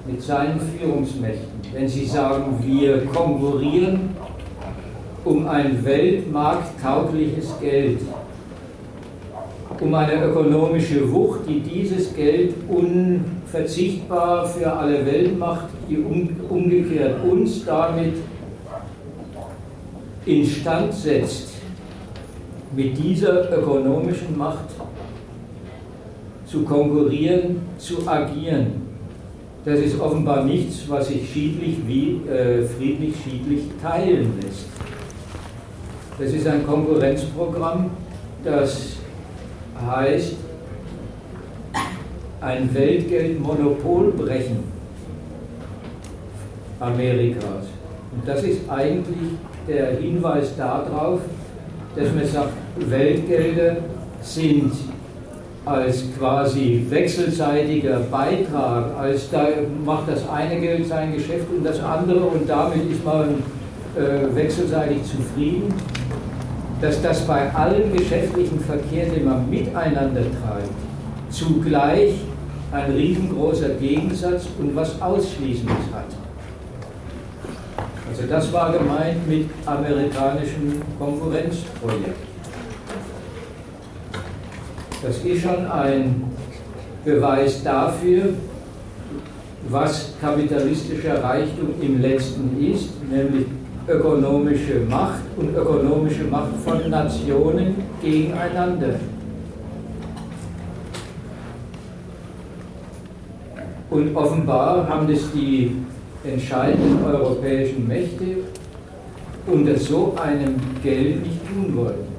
[0.08, 4.12] mit seinen Führungsmächten, wenn sie sagen, wir konkurrieren
[5.24, 8.02] um ein weltmarkttaugliches Geld,
[9.82, 17.66] um eine ökonomische Wucht, die dieses Geld unverzichtbar für alle Welt macht, die umgekehrt uns
[17.66, 18.14] damit
[20.26, 21.54] instand setzt,
[22.76, 24.70] mit dieser ökonomischen Macht
[26.46, 28.85] zu konkurrieren, zu agieren.
[29.66, 34.68] Das ist offenbar nichts, was sich schiedlich wie, äh, friedlich schiedlich teilen lässt.
[36.20, 37.90] Das ist ein Konkurrenzprogramm,
[38.44, 38.98] das
[39.84, 40.36] heißt,
[42.42, 44.64] ein Weltgeldmonopol brechen
[46.80, 47.66] Amerikas.
[48.12, 49.32] Und das ist eigentlich
[49.68, 51.22] der Hinweis darauf,
[51.96, 52.54] dass man sagt,
[52.88, 53.78] Weltgelder
[54.22, 54.74] sind
[55.66, 59.48] als quasi wechselseitiger Beitrag, als da
[59.84, 63.44] macht das eine Geld sein Geschäft und das andere und damit ist man
[63.96, 65.74] äh, wechselseitig zufrieden,
[66.82, 70.70] dass das bei allem geschäftlichen Verkehr, den man miteinander treibt,
[71.30, 72.14] zugleich
[72.72, 76.06] ein riesengroßer Gegensatz und was Ausschließendes hat.
[78.08, 82.35] Also das war gemeint mit amerikanischen Konkurrenzprojekten.
[85.06, 86.24] Das ist schon ein
[87.04, 88.34] Beweis dafür,
[89.70, 93.46] was kapitalistischer Reichtum im letzten ist, nämlich
[93.88, 98.96] ökonomische Macht und ökonomische Macht von Nationen gegeneinander.
[103.92, 105.76] Und offenbar haben das die
[106.24, 108.38] entscheidenden europäischen Mächte
[109.46, 112.15] unter so einem Geld nicht tun wollen.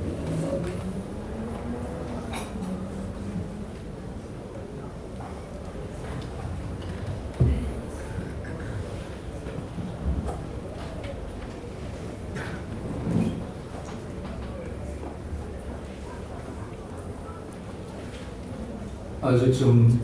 [19.36, 20.00] Also zum,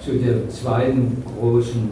[0.00, 1.90] zu der zweiten großen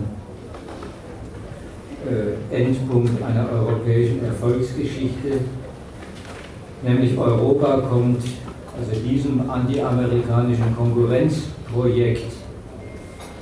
[2.08, 5.40] äh, Endpunkt einer europäischen Erfolgsgeschichte,
[6.84, 8.22] nämlich Europa kommt,
[8.78, 12.32] also diesem antiamerikanischen Konkurrenzprojekt,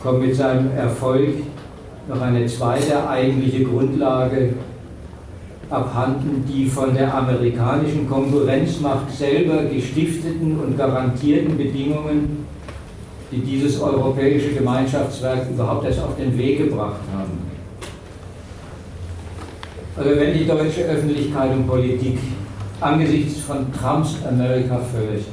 [0.02, 1.34] kommt mit seinem Erfolg
[2.08, 4.54] noch eine zweite eigentliche Grundlage
[5.70, 12.46] abhanden, die von der amerikanischen Konkurrenzmacht selber gestifteten und garantierten Bedingungen,
[13.30, 17.50] die dieses europäische Gemeinschaftswerk überhaupt erst auf den Weg gebracht haben.
[19.96, 22.18] Also wenn die deutsche Öffentlichkeit und Politik
[22.80, 25.28] angesichts von Trumps America First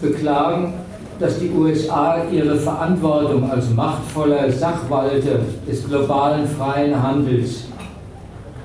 [0.00, 0.74] beklagen,
[1.22, 5.38] dass die USA ihre Verantwortung als machtvoller Sachwalter
[5.68, 7.68] des globalen freien Handels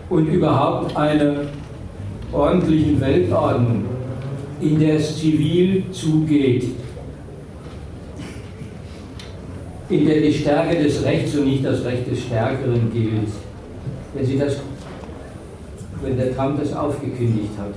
[0.09, 1.41] und überhaupt einer
[2.33, 3.85] ordentlichen Weltordnung,
[4.59, 6.65] in der es zivil zugeht,
[9.89, 13.29] in der die Stärke des Rechts und nicht das Recht des Stärkeren gilt.
[14.15, 14.57] Wenn, Sie das,
[16.01, 17.75] wenn der Trump das aufgekündigt hat.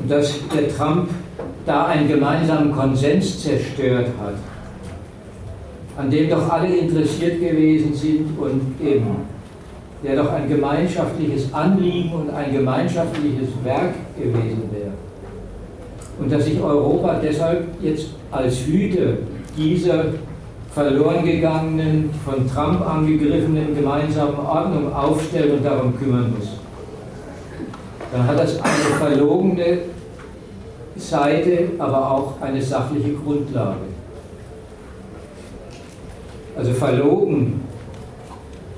[0.00, 1.08] Und dass der Trump
[1.66, 4.34] da einen gemeinsamen Konsens zerstört hat,
[5.96, 9.34] an dem doch alle interessiert gewesen sind und eben
[10.04, 14.92] der doch ein gemeinschaftliches Anliegen und ein gemeinschaftliches Werk gewesen wäre.
[16.18, 19.14] Und dass sich Europa deshalb jetzt als Hüter
[19.56, 20.04] dieser
[20.72, 26.48] verloren gegangenen, von Trump angegriffenen gemeinsamen Ordnung aufstellt und darum kümmern muss.
[28.12, 29.78] Dann hat das eine verlogene
[30.96, 33.86] Seite, aber auch eine sachliche Grundlage.
[36.56, 37.62] Also verlogen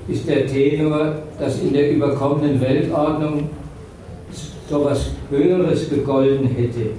[0.07, 3.49] ist der Tenor, dass in der überkommenen Weltordnung
[4.69, 6.91] so etwas Höheres gegolten hätte.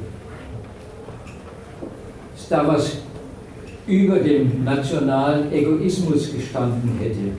[2.35, 2.99] Dass da was
[3.87, 7.33] über dem nationalen Egoismus gestanden hätte.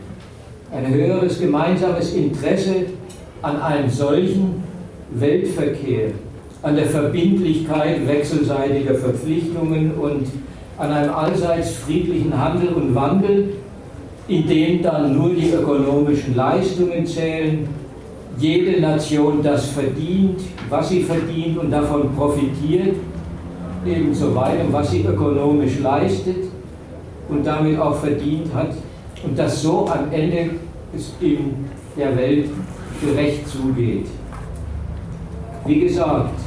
[0.71, 2.87] Ein höheres gemeinsames Interesse
[3.41, 4.63] an einem solchen
[5.11, 6.11] Weltverkehr,
[6.61, 10.27] an der Verbindlichkeit wechselseitiger Verpflichtungen und
[10.77, 13.53] an einem allseits friedlichen Handel und Wandel,
[14.27, 17.67] in dem dann nur die ökonomischen Leistungen zählen,
[18.37, 22.95] jede Nation das verdient, was sie verdient und davon profitiert,
[23.85, 26.45] ebenso weiter, was sie ökonomisch leistet
[27.27, 28.71] und damit auch verdient hat
[29.23, 30.51] und das so am Ende
[30.95, 31.55] es in
[31.97, 32.49] der Welt
[33.01, 34.07] gerecht zugeht.
[35.65, 36.39] Wie gesagt,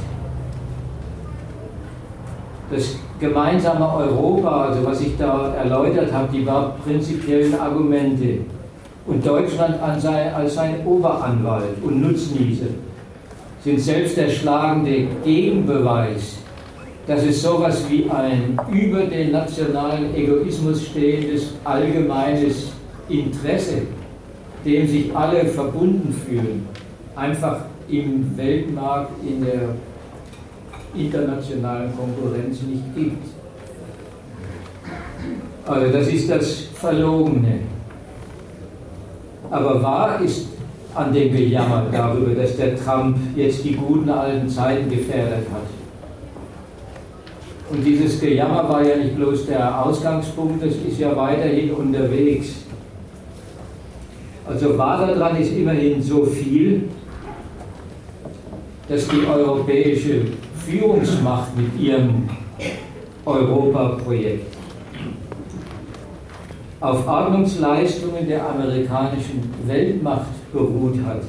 [2.71, 8.39] das gemeinsame Europa, also was ich da erläutert habe, die war prinzipiellen Argumente.
[9.05, 12.67] Und Deutschland als sein Oberanwalt und Nutznießer
[13.63, 16.37] sind selbst der schlagende Gegenbeweis,
[17.05, 22.71] dass es sowas wie ein über den nationalen Egoismus stehendes allgemeines
[23.09, 23.81] Interesse,
[24.65, 26.67] dem sich alle verbunden fühlen,
[27.15, 29.75] einfach im Weltmarkt, in der
[30.95, 33.27] internationalen Konkurrenz nicht gibt.
[35.65, 37.59] Also das ist das Verlogene.
[39.49, 40.47] Aber wahr ist
[40.95, 45.67] an dem Gejammer darüber, dass der Trump jetzt die guten alten Zeiten gefährdet hat.
[47.71, 52.63] Und dieses Gejammer war ja nicht bloß der Ausgangspunkt, das ist ja weiterhin unterwegs.
[54.45, 56.89] Also wahr daran ist immerhin so viel,
[58.89, 60.21] dass die europäische
[60.65, 62.29] Führungsmacht mit ihrem
[63.25, 64.53] Europaprojekt
[66.79, 71.21] auf Ordnungsleistungen der amerikanischen Weltmacht beruht hat,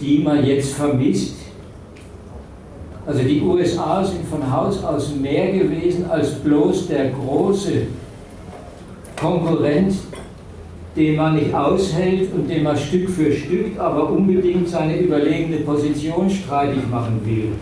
[0.00, 1.36] die man jetzt vermisst.
[3.06, 7.88] Also die USA sind von Haus aus mehr gewesen als bloß der große
[9.20, 9.94] Konkurrent
[10.96, 16.28] den man nicht aushält und den man Stück für Stück, aber unbedingt seine überlegene Position
[16.28, 17.52] streitig machen will.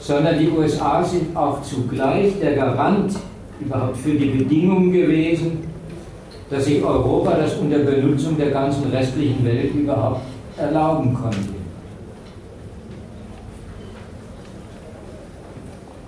[0.00, 3.14] Sondern die USA sind auch zugleich der Garant
[3.60, 5.58] überhaupt für die Bedingungen gewesen,
[6.50, 10.22] dass sich Europa das unter Benutzung der ganzen restlichen Welt überhaupt
[10.56, 11.54] erlauben konnte.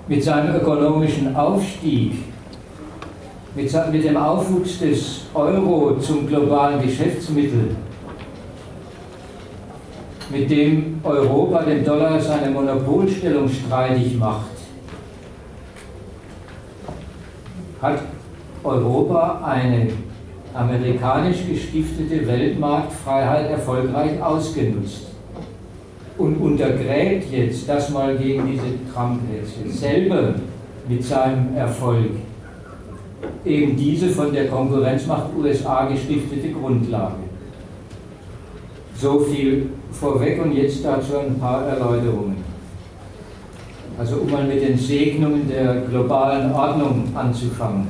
[0.08, 2.12] Mit seinem ökonomischen Aufstieg
[3.56, 7.74] mit, dem Aufwuchs des Euro zum globalen Geschäftsmittel,
[10.30, 14.50] mit dem Europa dem Dollar seine Monopolstellung streitig macht,
[17.80, 18.00] hat
[18.62, 19.88] Europa eine
[20.52, 25.06] amerikanisch gestiftete Weltmarktfreiheit erfolgreich ausgenutzt
[26.18, 30.34] und untergräbt jetzt das mal gegen diese Trump-Hetze selber
[30.88, 32.10] mit seinem Erfolg
[33.44, 37.14] eben diese von der Konkurrenzmacht USA gestiftete Grundlage.
[38.96, 42.44] So viel vorweg und jetzt dazu ein paar Erläuterungen.
[43.98, 47.88] Also um mal mit den Segnungen der globalen Ordnung anzufangen.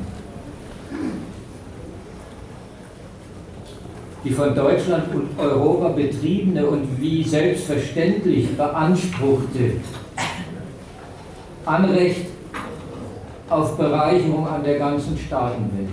[4.24, 9.72] Die von Deutschland und Europa betriebene und wie selbstverständlich beanspruchte
[11.64, 12.26] Anrecht
[13.48, 15.88] auf Bereicherung an der ganzen Staatenwelt.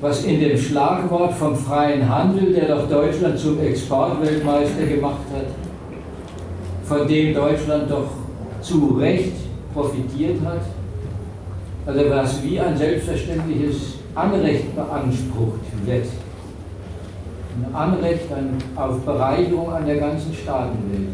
[0.00, 5.46] Was in dem Schlagwort vom freien Handel, der doch Deutschland zum Exportweltmeister gemacht hat,
[6.84, 8.08] von dem Deutschland doch
[8.60, 9.32] zu Recht
[9.72, 10.62] profitiert hat,
[11.86, 16.06] also was wie ein selbstverständliches Anrecht beansprucht wird.
[17.54, 18.26] Ein Anrecht
[18.74, 21.10] auf Bereicherung an der ganzen Staatenwelt.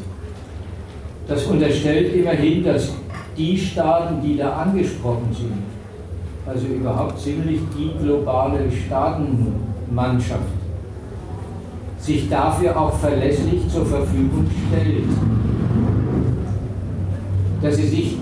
[1.26, 2.92] Das unterstellt immerhin, dass
[3.38, 5.62] die Staaten, die da angesprochen sind,
[6.46, 10.42] also überhaupt ziemlich die globale Staatenmannschaft,
[11.98, 15.04] sich dafür auch verlässlich zur Verfügung stellt.
[17.62, 18.18] Dass sie sich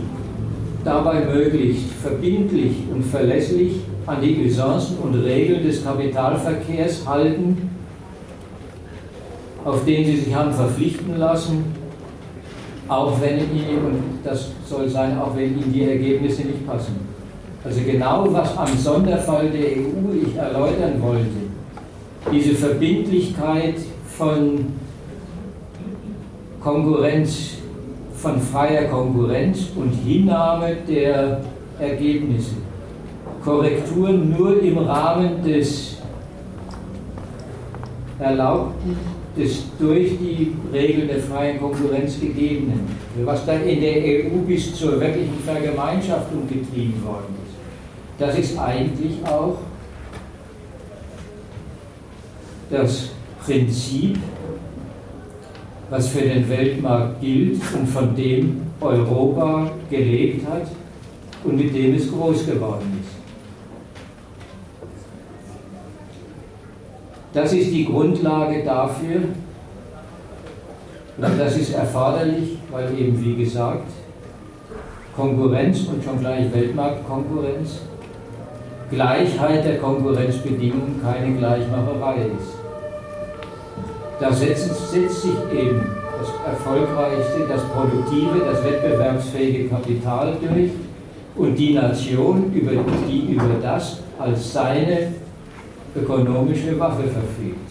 [0.84, 7.70] dabei möglichst verbindlich und verlässlich an die Usancen und Regeln des Kapitalverkehrs halten,
[9.64, 11.75] auf den sie sich haben verpflichten lassen,
[12.88, 16.96] auch wenn ihnen, und das soll sein, auch wenn ihnen die Ergebnisse nicht passen.
[17.64, 21.26] Also genau was am Sonderfall der EU ich erläutern wollte,
[22.32, 23.74] diese Verbindlichkeit
[24.16, 24.66] von
[26.60, 27.54] Konkurrenz,
[28.14, 31.40] von freier Konkurrenz und Hinnahme der
[31.78, 32.56] Ergebnisse.
[33.44, 35.98] Korrekturen nur im Rahmen des
[38.18, 38.96] Erlaubten,
[39.36, 42.86] des durch die Regeln der freien Konkurrenz gegebenen,
[43.24, 47.54] was dann in der EU bis zur wirklichen Vergemeinschaftung getrieben worden ist.
[48.18, 49.58] Das ist eigentlich auch
[52.70, 53.10] das
[53.44, 54.18] Prinzip,
[55.90, 60.68] was für den Weltmarkt gilt und von dem Europa gelebt hat
[61.44, 63.05] und mit dem es groß geworden ist.
[67.36, 69.16] Das ist die Grundlage dafür,
[71.18, 73.84] und das ist erforderlich, weil eben, wie gesagt,
[75.14, 77.80] Konkurrenz und schon gleich Weltmarktkonkurrenz,
[78.90, 82.54] Gleichheit der Konkurrenzbedingungen keine Gleichmacherei ist.
[84.18, 85.82] Da setzt, setzt sich eben
[86.18, 90.70] das erfolgreichste, das produktive, das wettbewerbsfähige Kapital durch
[91.36, 92.72] und die Nation, über,
[93.06, 95.25] die über das als seine
[95.96, 97.70] ökonomische Waffe verfügt.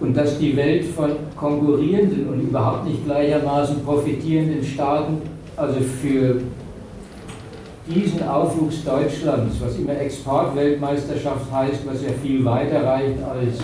[0.00, 5.20] Und dass die Welt von konkurrierenden und überhaupt nicht gleichermaßen profitierenden Staaten,
[5.56, 6.40] also für
[7.86, 13.58] diesen Aufwuchs Deutschlands, was immer Exportweltmeisterschaft heißt, was ja viel weiter reicht als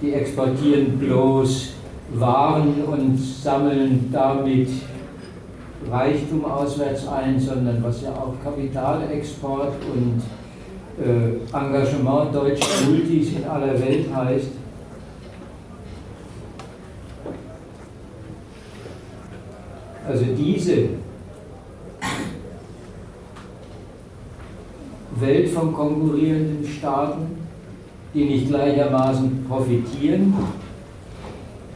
[0.00, 1.74] die exportieren bloß
[2.14, 4.68] Waren und sammeln damit
[5.90, 10.22] Reichtum auswärts ein, sondern was ja auch Kapitalexport und
[10.98, 14.48] äh, Engagement deutscher Multis in aller Welt heißt.
[20.08, 20.88] Also diese
[25.20, 27.38] Welt von konkurrierenden Staaten,
[28.12, 30.34] die nicht gleichermaßen profitieren,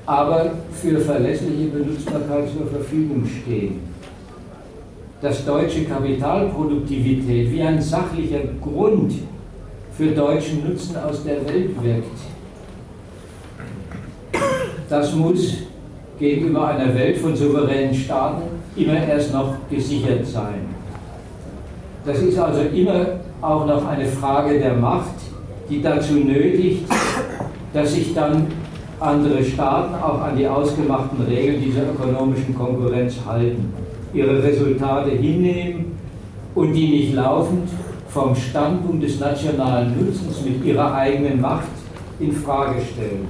[0.05, 3.95] aber für verlässliche Benutzbarkeit zur Verfügung stehen
[5.20, 9.12] dass deutsche Kapitalproduktivität wie ein sachlicher Grund
[9.97, 12.18] für deutschen Nutzen aus der Welt wirkt.
[14.88, 15.55] Das muss
[16.18, 18.43] gegenüber einer Welt von souveränen Staaten
[18.76, 20.68] immer erst noch gesichert sein.
[22.05, 23.06] Das ist also immer
[23.40, 25.14] auch noch eine Frage der Macht,
[25.68, 26.84] die dazu nötigt,
[27.72, 28.47] dass sich dann
[29.01, 33.74] andere Staaten auch an die ausgemachten Regeln dieser ökonomischen Konkurrenz halten
[34.16, 35.98] ihre Resultate hinnehmen
[36.55, 37.68] und die nicht laufend
[38.09, 41.68] vom Standpunkt des nationalen Nutzens mit ihrer eigenen Macht
[42.18, 43.28] in Frage stellen.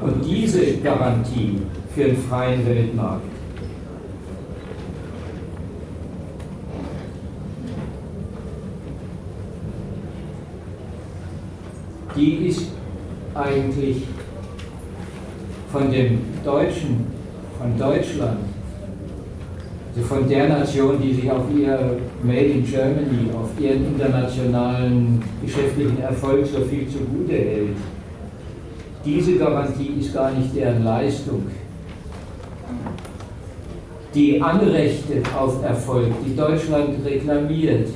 [0.00, 1.60] Und diese Garantie
[1.94, 3.24] für einen freien Weltmarkt
[12.20, 12.66] die ist
[13.34, 14.02] eigentlich
[15.72, 17.06] von dem Deutschen,
[17.58, 18.49] von Deutschland
[19.94, 26.00] also von der Nation, die sich auf ihr Made in Germany, auf ihren internationalen geschäftlichen
[26.00, 27.76] Erfolg so viel zugute hält.
[29.04, 31.46] Diese Garantie ist gar nicht deren Leistung.
[34.14, 37.88] Die Anrechte auf Erfolg, die Deutschland reklamiert,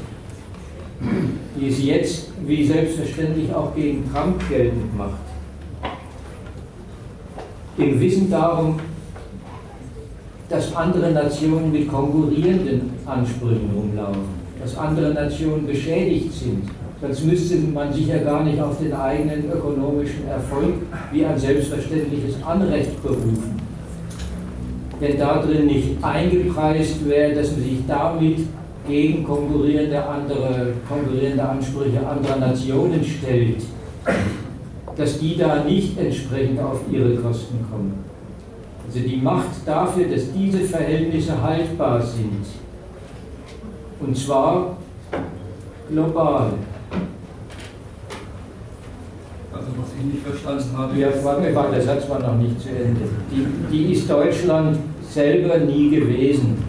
[1.57, 5.21] die es jetzt wie selbstverständlich auch gegen Trump geltend macht,
[7.77, 8.79] im Wissen darum,
[10.49, 14.23] dass andere Nationen mit konkurrierenden Ansprüchen rumlaufen,
[14.61, 16.69] dass andere Nationen beschädigt sind.
[17.01, 20.75] Sonst müsste man sich ja gar nicht auf den eigenen ökonomischen Erfolg
[21.12, 23.61] wie ein selbstverständliches Anrecht berufen.
[25.01, 28.39] Wenn da drin nicht eingepreist wäre, dass man sich damit
[28.87, 33.62] gegen konkurrierende, andere, konkurrierende Ansprüche anderer Nationen stellt,
[34.97, 38.14] dass die da nicht entsprechend auf ihre Kosten kommen.
[38.95, 42.47] Also die Macht dafür, dass diese Verhältnisse haltbar sind.
[43.99, 44.77] Und zwar
[45.91, 46.53] global.
[49.53, 50.97] Also was ich nicht verstanden habe.
[50.97, 53.01] Ja, warte, warte, der Satz war noch nicht zu Ende.
[53.33, 54.79] Die, die ist Deutschland
[55.11, 56.62] selber nie gewesen.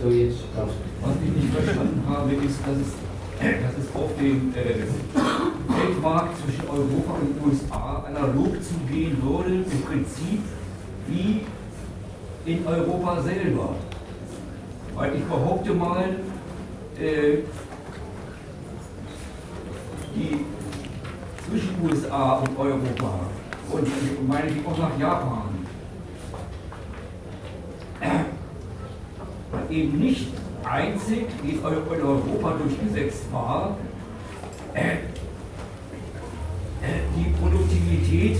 [0.00, 0.76] So, jetzt darfst.
[1.02, 2.94] Was ich nicht verstanden habe, ist, dass es,
[3.40, 10.42] dass es auf dem äh, Weltmarkt zwischen Europa und USA analog zugehen würde, im Prinzip
[11.08, 11.40] wie
[12.46, 13.74] in Europa selber.
[14.94, 16.16] Weil ich behaupte mal,
[16.98, 17.38] äh,
[20.14, 20.44] die
[21.46, 23.20] zwischen USA und Europa
[23.70, 25.66] und meine ich auch nach Japan
[28.00, 30.28] äh, eben nicht
[30.64, 33.76] einzig, in Europa durchgesetzt war,
[34.72, 34.96] äh,
[37.16, 38.38] die Produktivität,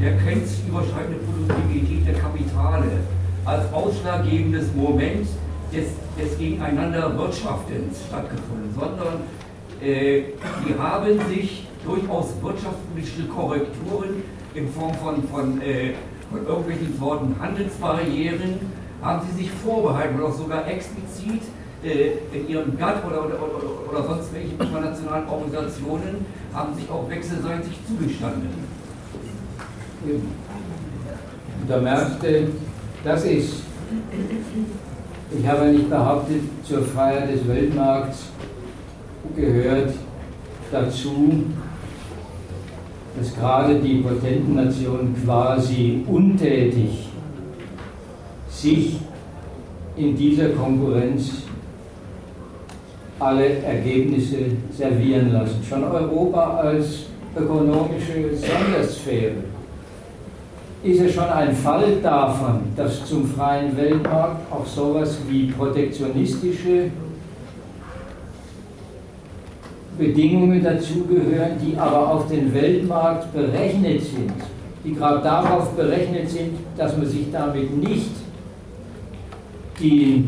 [0.00, 3.00] der grenzüberschreitende Produktivität der Kapitale
[3.46, 5.28] als ausschlaggebendes Moment
[5.72, 5.86] des,
[6.18, 9.20] des Gegeneinander-Wirtschaftens stattgefunden, sondern
[9.80, 10.22] äh,
[10.66, 14.22] die haben sich durchaus wirtschaftspolitische Korrekturen
[14.54, 15.94] in Form von, von, äh,
[16.30, 18.58] von irgendwelchen Sorten Handelsbarrieren,
[19.00, 21.42] haben sie sich vorbehalten oder sogar explizit
[21.84, 27.08] äh, in ihrem GATT oder, oder, oder, oder sonst welchen internationalen Organisationen haben sich auch
[27.08, 28.76] wechselseitig zugestanden.
[31.68, 32.48] Da merkte,
[33.06, 33.62] das ist,
[35.38, 38.30] ich habe nicht behauptet, zur Freiheit des Weltmarkts
[39.36, 39.94] gehört
[40.72, 41.44] dazu,
[43.16, 47.08] dass gerade die potenten Nationen quasi untätig
[48.50, 48.98] sich
[49.96, 51.42] in dieser Konkurrenz
[53.20, 54.38] alle Ergebnisse
[54.76, 55.62] servieren lassen.
[55.66, 57.04] Schon Europa als
[57.36, 59.55] ökonomische Sondersphäre
[60.86, 66.90] ist ja schon ein Fall davon, dass zum freien Weltmarkt auch sowas wie protektionistische
[69.98, 74.32] Bedingungen dazugehören, die aber auf den Weltmarkt berechnet sind,
[74.84, 78.10] die gerade darauf berechnet sind, dass man sich damit nicht
[79.80, 80.24] die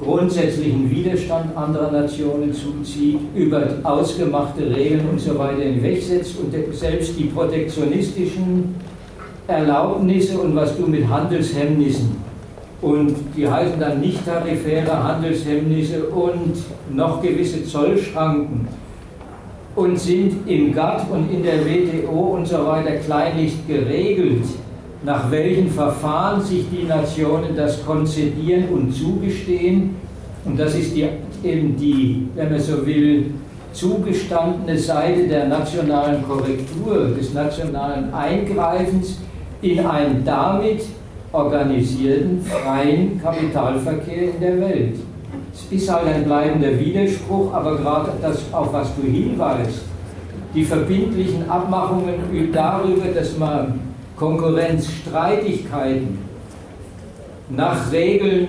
[0.00, 7.24] grundsätzlichen Widerstand anderer Nationen zuzieht, über ausgemachte Regeln und so weiter hinwegsetzt und selbst die
[7.24, 8.74] protektionistischen
[9.52, 12.16] Erlaubnisse und was du mit Handelshemmnissen
[12.80, 16.54] und die heißen dann nicht tarifäre Handelshemmnisse und
[16.92, 18.66] noch gewisse Zollschranken
[19.76, 24.44] und sind im GATT und in der WTO und so weiter kleinlich geregelt
[25.04, 29.96] nach welchen Verfahren sich die Nationen das konzedieren und zugestehen.
[30.44, 31.08] Und das ist die,
[31.42, 33.32] eben die, wenn man so will,
[33.72, 39.18] zugestandene Seite der nationalen Korrektur, des nationalen Eingreifens
[39.62, 40.82] in einen damit
[41.32, 44.96] organisierten freien Kapitalverkehr in der Welt.
[45.54, 49.82] Es ist halt ein bleibender Widerspruch, aber gerade das, auf was du hinweist,
[50.54, 52.16] die verbindlichen Abmachungen
[52.52, 53.80] darüber, dass man
[54.16, 56.18] Konkurrenzstreitigkeiten
[57.48, 58.48] nach Regeln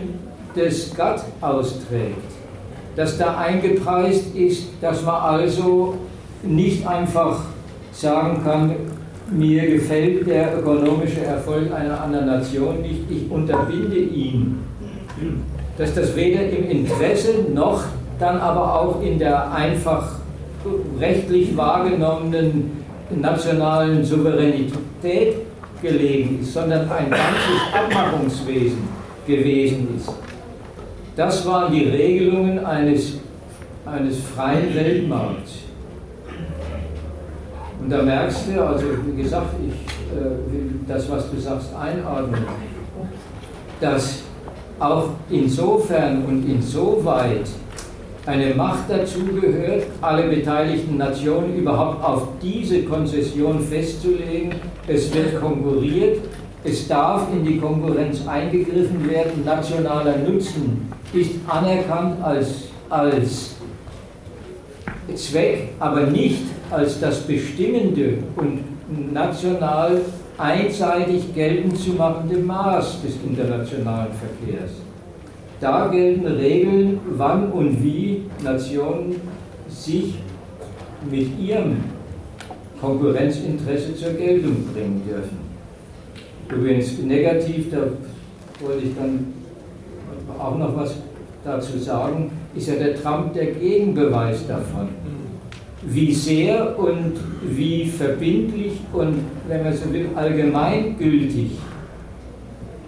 [0.55, 2.21] des GATT austrägt,
[2.95, 5.95] dass da eingepreist ist, dass man also
[6.43, 7.39] nicht einfach
[7.91, 8.75] sagen kann,
[9.33, 14.59] mir gefällt der ökonomische Erfolg einer anderen Nation nicht, ich unterbinde ihn.
[15.77, 17.83] Dass das weder im Interesse noch
[18.19, 20.19] dann aber auch in der einfach
[20.99, 22.71] rechtlich wahrgenommenen
[23.09, 25.35] nationalen Souveränität
[25.81, 28.87] gelegen ist, sondern ein ganzes Abmachungswesen
[29.27, 30.09] gewesen ist.
[31.15, 33.19] Das waren die Regelungen eines,
[33.85, 35.62] eines freien Weltmarkts.
[37.81, 39.73] Und da merkst du, also wie gesagt, ich
[40.15, 42.45] äh, will das, was du sagst, einordnen,
[43.79, 44.23] dass
[44.79, 47.47] auch insofern und insoweit
[48.25, 54.53] eine Macht dazu gehört, alle beteiligten Nationen überhaupt auf diese Konzession festzulegen.
[54.87, 56.19] Es wird konkurriert,
[56.63, 63.55] es darf in die Konkurrenz eingegriffen werden, nationaler Nutzen ist anerkannt als, als
[65.15, 66.43] Zweck, aber nicht
[66.73, 70.01] als das bestimmende und national
[70.37, 74.71] einseitig geltend zu machende Maß des internationalen Verkehrs.
[75.59, 79.15] Da gelten Regeln, wann und wie Nationen
[79.69, 80.15] sich
[81.09, 81.77] mit ihrem
[82.81, 85.37] Konkurrenzinteresse zur Geltung bringen dürfen.
[86.49, 87.77] Übrigens negativ, da
[88.65, 89.33] wollte ich dann
[90.37, 90.95] auch noch was
[91.45, 94.89] dazu sagen, ist ja der Trump der Gegenbeweis davon.
[95.85, 97.13] Wie sehr und
[97.45, 101.51] wie verbindlich und, wenn man so will, allgemeingültig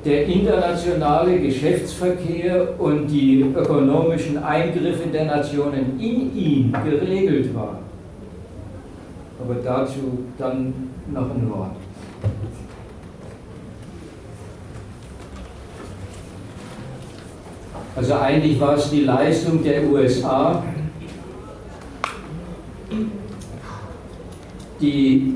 [0.05, 7.79] der internationale Geschäftsverkehr und die ökonomischen Eingriffe der Nationen in ihn geregelt war.
[9.43, 10.73] Aber dazu dann
[11.11, 11.75] noch ein Wort.
[17.95, 20.63] Also eigentlich war es die Leistung der USA,
[24.81, 25.35] die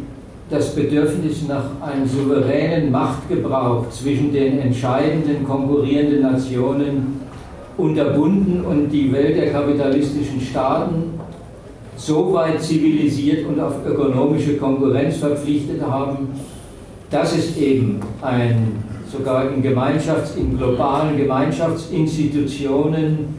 [0.49, 7.21] das Bedürfnis nach einem souveränen Machtgebrauch zwischen den entscheidenden konkurrierenden Nationen
[7.77, 11.19] unterbunden und die Welt der kapitalistischen Staaten
[11.95, 16.29] so weit zivilisiert und auf ökonomische Konkurrenz verpflichtet haben,
[17.09, 23.35] dass es eben ein sogar in Gemeinschafts-, in globalen Gemeinschaftsinstitutionen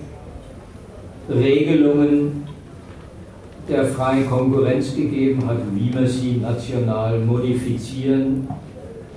[1.28, 2.49] Regelungen
[3.68, 8.46] der freien Konkurrenz gegeben hat, wie man sie national modifizieren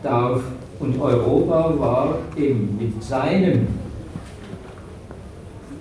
[0.02, 0.42] darf.
[0.80, 3.68] Und Europa war eben mit seinem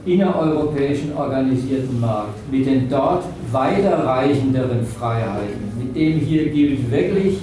[0.04, 7.38] innereuropäischen organisierten Markt, mit den dort weiterreichenderen Freiheiten, mit dem hier gilt wirklich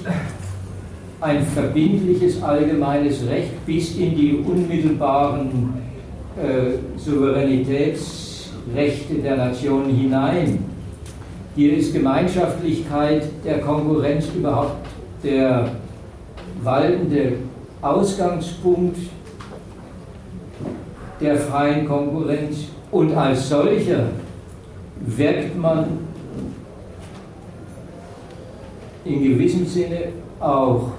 [1.22, 5.74] ein verbindliches allgemeines Recht bis in die unmittelbaren
[6.38, 10.66] äh, Souveränitätsrechte der Nationen hinein.
[11.56, 14.86] Hier ist Gemeinschaftlichkeit der Konkurrenz überhaupt
[15.24, 15.72] der
[16.64, 17.34] waltende
[17.82, 18.98] Ausgangspunkt
[21.20, 22.66] der freien Konkurrenz.
[22.92, 24.10] Und als solcher
[25.02, 25.86] wirkt man
[29.06, 30.10] in gewissem Sinne
[30.40, 30.92] auch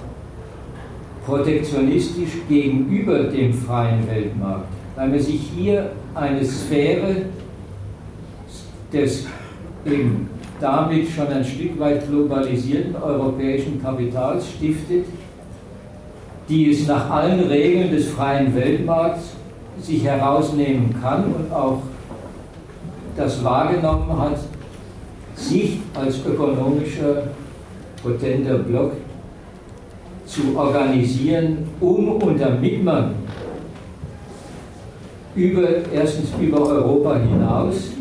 [1.25, 7.15] protektionistisch gegenüber dem freien Weltmarkt, weil man sich hier eine Sphäre
[8.91, 9.27] des
[9.85, 10.29] eben
[10.61, 15.05] damit schon ein Stück weit globalisierten europäischen Kapitals stiftet,
[16.47, 19.31] die es nach allen Regeln des freien Weltmarkts
[19.79, 21.81] sich herausnehmen kann und auch
[23.17, 24.37] das wahrgenommen hat,
[25.35, 27.23] sich als ökonomischer
[28.03, 28.93] potenter Block
[30.25, 33.15] zu organisieren, um und damit man
[35.35, 37.91] über, erstens über Europa hinaus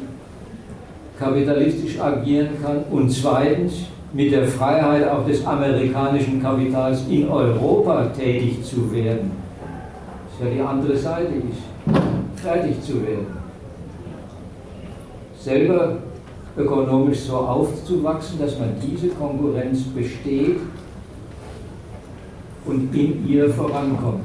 [1.21, 3.75] kapitalistisch agieren kann und zweitens
[4.13, 9.31] mit der Freiheit auch des amerikanischen Kapitals in Europa tätig zu werden.
[10.25, 13.27] Das ist ja die andere Seite ist, fertig zu werden.
[15.39, 15.99] Selber
[16.57, 20.57] ökonomisch so aufzuwachsen, dass man diese Konkurrenz besteht
[22.65, 24.25] und in ihr vorankommt.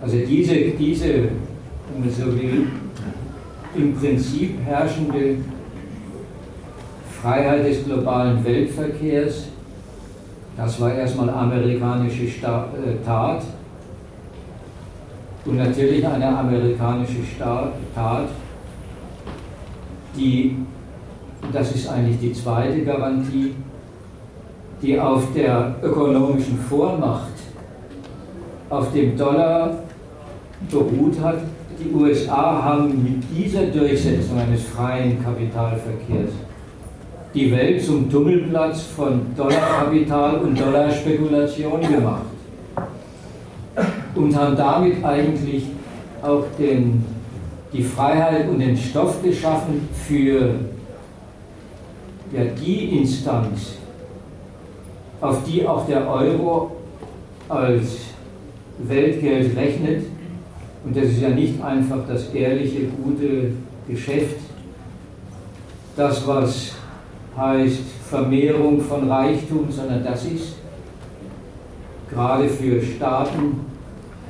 [0.00, 1.28] Also diese, diese,
[1.92, 2.66] wenn man so will,
[3.74, 5.36] im Prinzip herrschende
[7.20, 9.48] Freiheit des globalen Weltverkehrs,
[10.56, 13.42] das war erstmal amerikanische äh, Tat
[15.44, 18.28] und natürlich eine amerikanische Tat,
[20.16, 20.56] die,
[21.52, 23.54] das ist eigentlich die zweite Garantie,
[24.80, 27.32] die auf der ökonomischen Vormacht,
[28.70, 29.78] auf dem Dollar
[30.70, 31.38] beruht hat.
[31.78, 36.30] Die USA haben mit dieser Durchsetzung eines freien Kapitalverkehrs
[37.34, 42.26] die Welt zum Tummelplatz von Dollarkapital und Dollarspekulation gemacht
[44.14, 45.64] und haben damit eigentlich
[46.22, 47.04] auch den,
[47.72, 50.54] die Freiheit und den Stoff geschaffen für
[52.32, 53.74] ja, die Instanz,
[55.20, 56.76] auf die auch der Euro
[57.48, 57.96] als
[58.78, 60.04] Weltgeld rechnet.
[60.84, 63.52] Und das ist ja nicht einfach das ehrliche, gute
[63.88, 64.36] Geschäft,
[65.96, 66.72] das, was
[67.36, 70.56] heißt Vermehrung von Reichtum, sondern das ist
[72.10, 73.60] gerade für Staaten,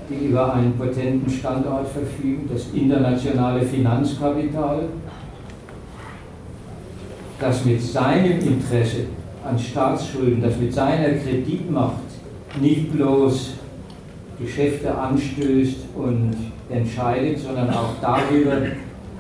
[0.09, 4.85] die über einen potenten Standort verfügen, das internationale Finanzkapital,
[7.41, 9.07] das mit seinem Interesse
[9.45, 12.03] an Staatsschulden, das mit seiner Kreditmacht
[12.61, 13.55] nicht bloß
[14.39, 16.35] Geschäfte anstößt und
[16.69, 18.57] entscheidet, sondern auch darüber,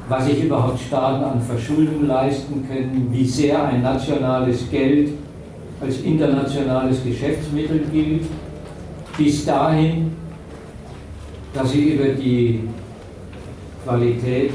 [0.09, 5.11] was sich überhaupt Staaten an Verschuldung leisten können, wie sehr ein nationales Geld
[5.81, 8.25] als internationales Geschäftsmittel gilt,
[9.17, 10.13] bis dahin,
[11.53, 12.69] dass sie über die
[13.85, 14.51] Qualität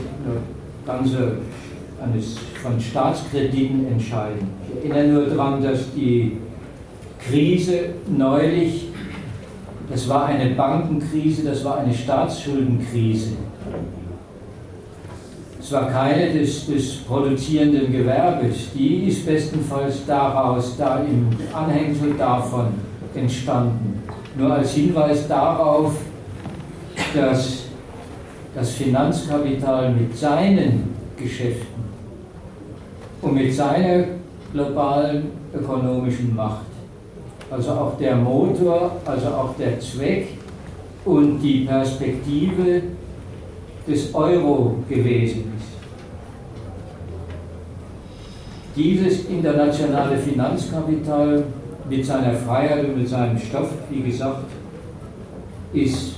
[0.86, 1.38] ganze
[2.02, 4.50] eines, von Staatskrediten entscheiden.
[4.84, 6.38] Ich erinnere nur daran, dass die
[7.20, 8.89] Krise neulich
[9.90, 13.32] Das war eine Bankenkrise, das war eine Staatsschuldenkrise.
[15.60, 22.68] Es war keine des, des produzierenden Gewerbes, die ist bestenfalls daraus, da im Anhängsel davon
[23.14, 24.04] entstanden.
[24.38, 25.94] Nur als Hinweis darauf,
[27.14, 27.64] dass
[28.56, 31.84] das Finanzkapital mit seinen Geschäften
[33.22, 34.06] und mit seiner
[34.54, 36.66] globalen ökonomischen Macht,
[37.52, 40.28] also auch der Motor, also auch der Zweck
[41.06, 42.82] und die Perspektive
[43.88, 45.70] des Euro gewesen ist.
[48.76, 51.44] Dieses internationale Finanzkapital
[51.90, 54.46] mit seiner Freiheit und mit seinem Stoff, wie gesagt,
[55.74, 56.16] ist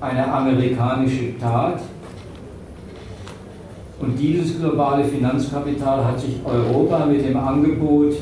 [0.00, 1.80] eine amerikanische Tat.
[3.98, 8.14] Und dieses globale Finanzkapital hat sich Europa mit dem Angebot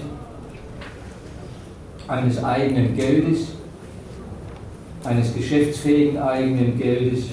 [2.08, 3.48] eines eigenen Geldes,
[5.04, 7.24] eines geschäftsfähigen eigenen Geldes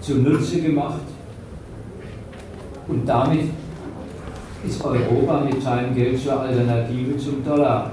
[0.00, 1.00] zunutze gemacht.
[2.86, 3.50] Und damit
[4.66, 7.90] ist Europa mit seinem Geld zur Alternative zum Dollar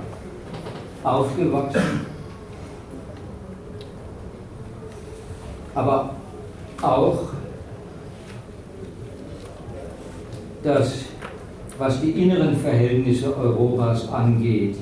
[1.04, 2.06] aufgewachsen.
[5.76, 6.16] Aber
[6.82, 7.20] auch
[10.64, 10.94] das,
[11.78, 14.78] was die inneren Verhältnisse Europas angeht,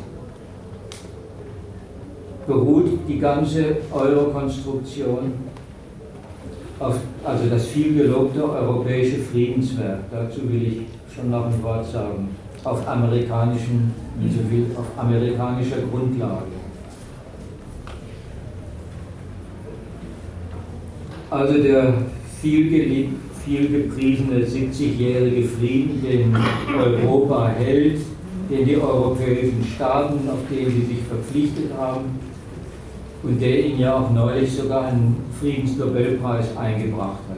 [2.45, 5.33] beruht die ganze Euro-Konstruktion
[6.79, 10.81] auf, also das viel gelobte europäische Friedenswerk, dazu will ich
[11.13, 12.29] schon noch ein Wort sagen,
[12.63, 16.51] auf amerikanischen, wie so will, auf amerikanischer Grundlage.
[21.29, 21.93] Also der
[22.41, 23.09] viel, gelieb,
[23.43, 26.37] viel gepriesene 70-jährige Frieden, den
[26.77, 27.99] Europa hält,
[28.49, 32.19] den die europäischen Staaten, auf den sie sich verpflichtet haben,
[33.23, 37.37] und der ihn ja auch neulich sogar einen Friedensnobelpreis eingebracht hat.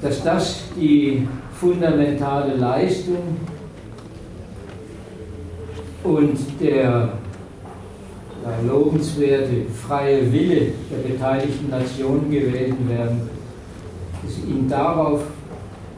[0.00, 3.38] Dass das die fundamentale Leistung
[6.04, 7.08] und der
[8.64, 13.28] lobenswerte freie Wille der beteiligten Nationen gewesen werden,
[14.22, 15.24] dass ihnen darauf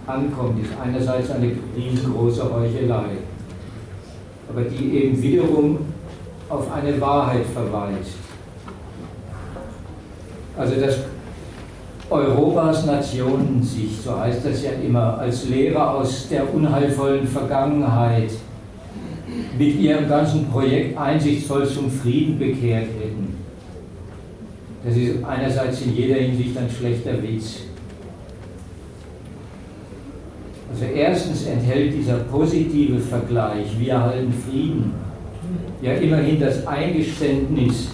[0.07, 3.19] ankommt, ist einerseits eine riesengroße Heuchelei,
[4.49, 5.79] aber die eben wiederum
[6.49, 8.17] auf eine Wahrheit verweist.
[10.57, 10.99] Also dass
[12.11, 18.31] Europas Nationen sich, so heißt das ja immer, als Lehrer aus der unheilvollen Vergangenheit
[19.59, 23.37] mit ihrem ganzen Projekt einsichtsvoll zum Frieden bekehrt hätten.
[24.85, 27.59] Das ist einerseits in jeder Hinsicht ein schlechter Witz.
[30.73, 34.95] Also erstens enthält dieser positive Vergleich, wir halten Frieden,
[35.83, 37.91] ja immerhin das Eingeständnis,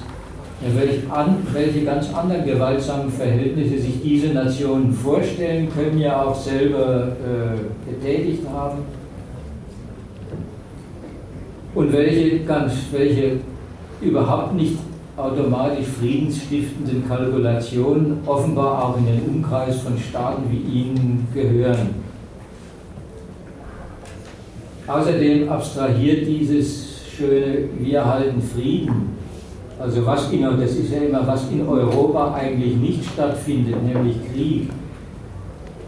[0.74, 7.08] welche, an, welche ganz anderen gewaltsamen Verhältnisse sich diese Nationen vorstellen können, ja auch selber
[7.08, 8.78] äh, getätigt haben.
[11.74, 13.40] Und welche, ganz, welche
[14.00, 14.78] überhaupt nicht
[15.16, 22.02] automatisch friedensstiftenden Kalkulationen offenbar auch in den Umkreis von Staaten wie Ihnen gehören.
[24.86, 29.16] Außerdem abstrahiert dieses schöne, wir halten Frieden.
[29.78, 34.68] Also was in, das ist ja immer, was in Europa eigentlich nicht stattfindet, nämlich Krieg,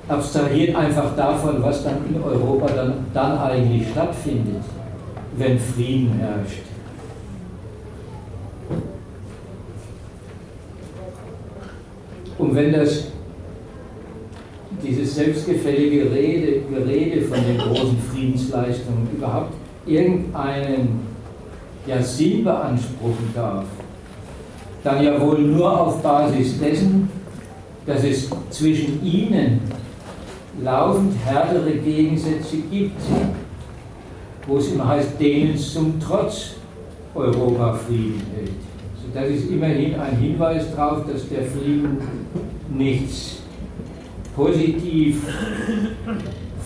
[0.09, 4.63] abstrahiert einfach davon, was dann in Europa dann, dann eigentlich stattfindet,
[5.37, 6.63] wenn Frieden herrscht.
[12.39, 13.05] Und wenn das,
[14.83, 19.55] dieses selbstgefällige Rede, Gerede von den großen Friedensleistungen überhaupt
[19.87, 21.06] irgendeinen
[21.87, 23.65] ja Sinn beanspruchen darf,
[24.83, 27.09] dann ja wohl nur auf Basis dessen,
[27.87, 29.61] dass es zwischen ihnen
[30.63, 33.01] laufend härtere Gegensätze gibt,
[34.47, 36.55] wo es immer heißt, denen zum Trotz
[37.15, 38.51] Europa Frieden hält.
[38.95, 41.99] Also das ist immerhin ein Hinweis darauf, dass der Frieden
[42.69, 43.39] nichts
[44.35, 45.23] positiv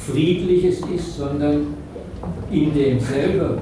[0.07, 1.75] Friedliches ist, sondern
[2.51, 3.59] in dem selber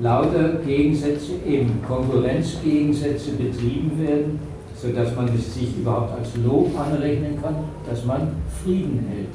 [0.00, 4.38] lauter Gegensätze, eben Konkurrenzgegensätze betrieben werden,
[4.74, 7.56] sodass man es sich überhaupt als Lob anrechnen kann,
[7.88, 8.28] dass man
[8.62, 9.28] Frieden hält,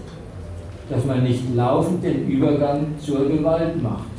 [0.89, 4.13] dass man nicht laufend den Übergang zur Gewalt macht.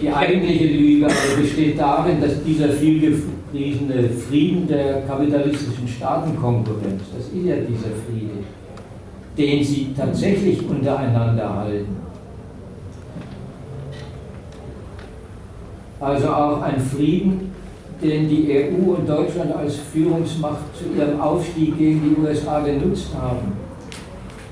[0.00, 1.06] Die eigentliche Lüge
[1.40, 8.42] besteht darin, dass dieser vielgepriesene Frieden der kapitalistischen Staatenkonkurrenz, das ist ja dieser Friede,
[9.38, 12.03] den sie tatsächlich untereinander halten,
[16.00, 17.52] Also auch ein Frieden,
[18.02, 23.52] den die EU und Deutschland als Führungsmacht zu ihrem Aufstieg gegen die USA genutzt haben,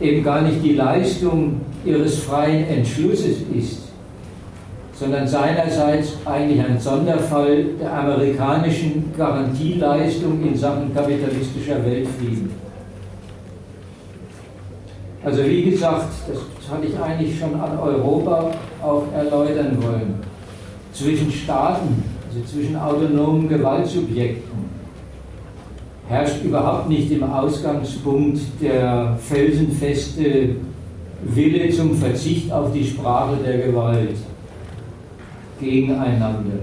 [0.01, 3.82] eben gar nicht die Leistung ihres freien Entschlusses ist,
[4.94, 12.51] sondern seinerseits eigentlich ein Sonderfall der amerikanischen Garantieleistung in Sachen kapitalistischer Weltfrieden.
[15.24, 18.51] Also wie gesagt, das hatte ich eigentlich schon an Europa
[18.82, 20.31] auch erläutern wollen.
[20.93, 24.52] Zwischen Staaten, also zwischen autonomen Gewaltsubjekten,
[26.09, 30.56] herrscht überhaupt nicht im Ausgangspunkt der felsenfeste
[31.23, 34.16] Wille zum Verzicht auf die Sprache der Gewalt
[35.60, 36.59] gegeneinander,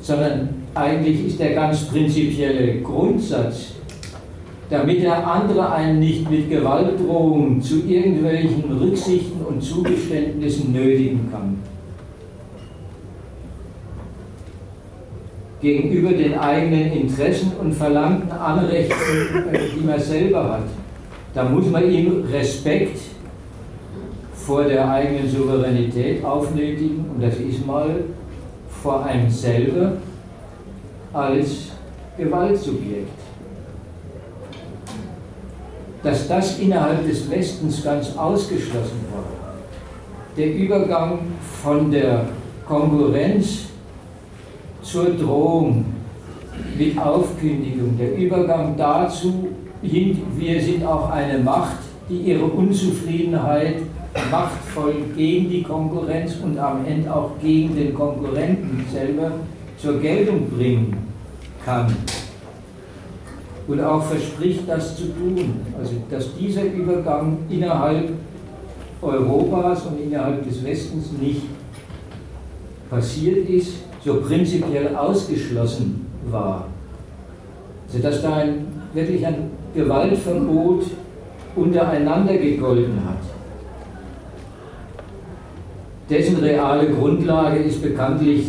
[0.00, 3.74] sondern eigentlich ist der ganz prinzipielle Grundsatz,
[4.70, 11.59] damit der andere einen nicht mit Gewaltdrohung zu irgendwelchen Rücksichten und Zugeständnissen nötigen kann.
[15.60, 18.94] Gegenüber den eigenen Interessen und verlangten Anrechten,
[19.52, 20.62] äh, die man selber hat.
[21.34, 22.98] Da muss man ihm Respekt
[24.34, 28.04] vor der eigenen Souveränität aufnötigen und das ist mal
[28.82, 29.92] vor einem selber
[31.12, 31.68] als
[32.16, 33.08] Gewaltsubjekt
[36.02, 39.24] dass das innerhalb des Westens ganz ausgeschlossen war.
[40.36, 41.18] Der Übergang
[41.62, 42.26] von der
[42.66, 43.66] Konkurrenz
[44.90, 45.84] zur Drohung
[46.76, 49.48] mit Aufkündigung, der Übergang dazu,
[49.82, 53.76] wir sind auch eine Macht, die ihre Unzufriedenheit
[54.30, 59.30] machtvoll gegen die Konkurrenz und am Ende auch gegen den Konkurrenten selber
[59.78, 60.96] zur Geltung bringen
[61.64, 61.94] kann.
[63.68, 65.60] Und auch verspricht, das zu tun.
[65.78, 68.10] Also, dass dieser Übergang innerhalb
[69.00, 71.42] Europas und innerhalb des Westens nicht
[72.90, 76.66] passiert ist, so prinzipiell ausgeschlossen war.
[77.86, 80.84] Also, dass da ein, wirklich ein Gewaltverbot
[81.56, 83.18] untereinander gegolten hat.
[86.08, 88.46] Dessen reale Grundlage ist bekanntlich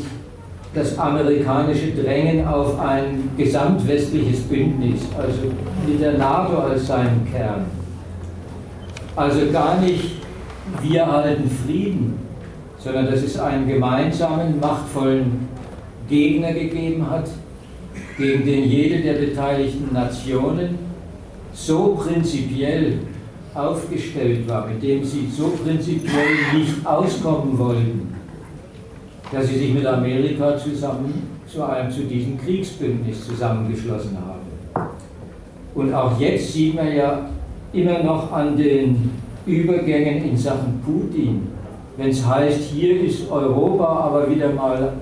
[0.73, 5.51] das amerikanische Drängen auf ein gesamtwestliches Bündnis, also
[5.85, 7.65] mit der NATO als seinem Kern.
[9.15, 10.21] Also gar nicht,
[10.81, 12.17] wir halten Frieden,
[12.83, 15.47] sondern dass es einen gemeinsamen, machtvollen
[16.09, 17.29] Gegner gegeben hat,
[18.17, 20.79] gegen den jede der beteiligten Nationen
[21.53, 22.99] so prinzipiell
[23.53, 28.15] aufgestellt war, mit dem sie so prinzipiell nicht auskommen wollten,
[29.31, 34.87] dass sie sich mit Amerika zusammen zu einem zu diesem Kriegsbündnis zusammengeschlossen haben.
[35.75, 37.29] Und auch jetzt sieht man ja
[37.73, 39.11] immer noch an den
[39.45, 41.47] Übergängen in Sachen Putin,
[42.01, 44.93] wenn es heißt, hier ist Europa aber wieder mal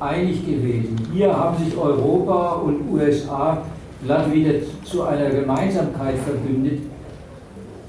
[0.00, 0.96] einig gewesen.
[1.12, 3.58] Hier haben sich Europa und USA
[4.02, 6.80] glatt wieder zu einer Gemeinsamkeit verbündet,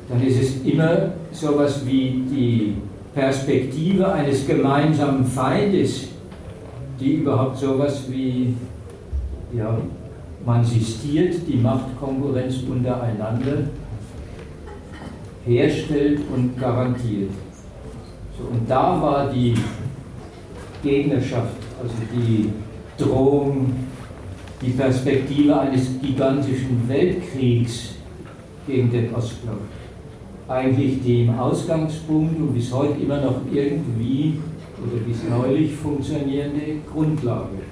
[0.09, 2.75] dann ist es immer sowas wie die
[3.15, 6.09] Perspektive eines gemeinsamen Feindes,
[6.99, 8.55] die überhaupt sowas wie,
[9.55, 9.77] ja,
[10.45, 13.69] man sistiert die Machtkonkurrenz untereinander,
[15.45, 17.29] herstellt und garantiert.
[18.37, 19.53] So, und da war die
[20.81, 22.49] Gegnerschaft, also die
[22.97, 23.73] Drohung,
[24.61, 27.95] die Perspektive eines gigantischen Weltkriegs
[28.65, 29.59] gegen den Ostblock
[30.47, 34.39] eigentlich die im Ausgangspunkt und bis heute immer noch irgendwie
[34.81, 37.63] oder bis neulich funktionierende Grundlage.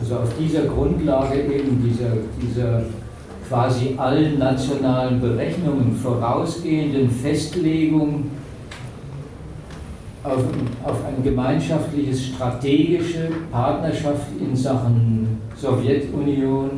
[0.00, 2.82] Also auf dieser Grundlage eben dieser, dieser
[3.48, 8.30] quasi allen nationalen Berechnungen vorausgehenden Festlegung
[10.22, 10.44] auf,
[10.84, 16.70] auf eine gemeinschaftliche strategische Partnerschaft in Sachen Sowjetunion,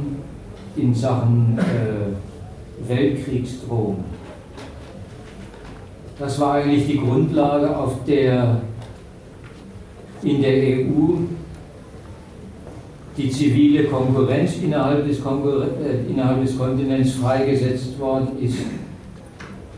[0.76, 4.04] in Sachen äh, Weltkriegsdrohung.
[6.18, 8.60] Das war eigentlich die Grundlage, auf der
[10.22, 11.16] in der EU
[13.20, 18.58] die zivile Konkurrenz innerhalb des, Konkur äh, innerhalb des Kontinents freigesetzt worden ist.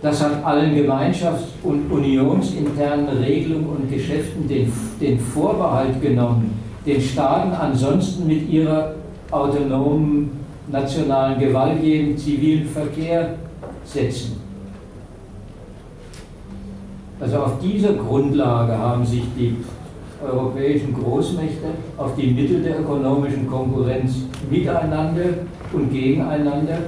[0.01, 7.53] Das hat allen Gemeinschafts- und unionsinternen Regelungen und Geschäften den, den Vorbehalt genommen, den Staaten
[7.53, 8.95] ansonsten mit ihrer
[9.31, 10.31] autonomen
[10.71, 13.35] nationalen Gewalt jeden zivilen Verkehr
[13.85, 14.37] setzen.
[17.21, 19.57] Also auf dieser Grundlage haben sich die
[20.23, 25.25] europäischen Großmächte auf die Mittel der ökonomischen Konkurrenz miteinander
[25.73, 26.79] und gegeneinander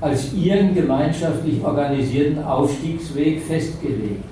[0.00, 4.24] als ihren gemeinschaftlich organisierten Aufstiegsweg festgelegt.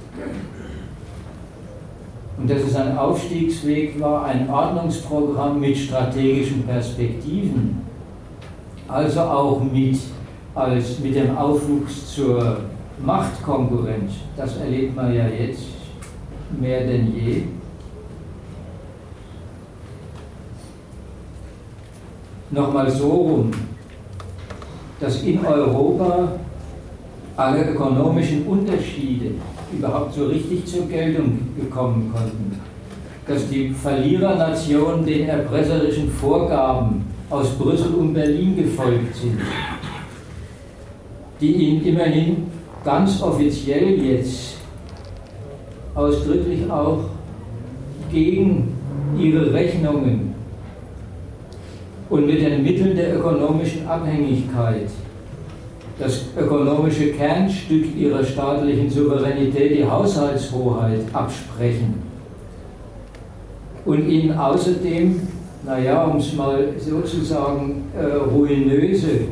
[2.38, 7.82] Und dass es ein Aufstiegsweg war, ein Ordnungsprogramm mit strategischen Perspektiven,
[8.86, 9.98] also auch mit,
[10.54, 12.58] als mit dem Aufwuchs zur
[13.04, 15.64] Machtkonkurrenz, das erlebt man ja jetzt
[16.58, 17.42] mehr denn je.
[22.50, 23.50] Nochmal so rum,
[25.00, 26.32] dass in Europa
[27.36, 29.32] alle ökonomischen Unterschiede
[29.72, 32.58] überhaupt so richtig zur Geltung gekommen konnten.
[33.26, 39.38] Dass die Verlierernationen den erpresserischen Vorgaben aus Brüssel und Berlin gefolgt sind,
[41.40, 42.46] die ihnen immerhin
[42.82, 44.56] ganz offiziell jetzt
[45.94, 47.00] ausdrücklich auch
[48.10, 48.74] gegen
[49.18, 50.27] ihre Rechnungen
[52.10, 54.88] und mit den Mitteln der ökonomischen Abhängigkeit
[55.98, 61.94] das ökonomische Kernstück ihrer staatlichen Souveränität, die Haushaltshoheit, absprechen
[63.84, 65.20] und ihnen außerdem,
[65.64, 69.22] naja, um es mal sozusagen äh, ruinöse,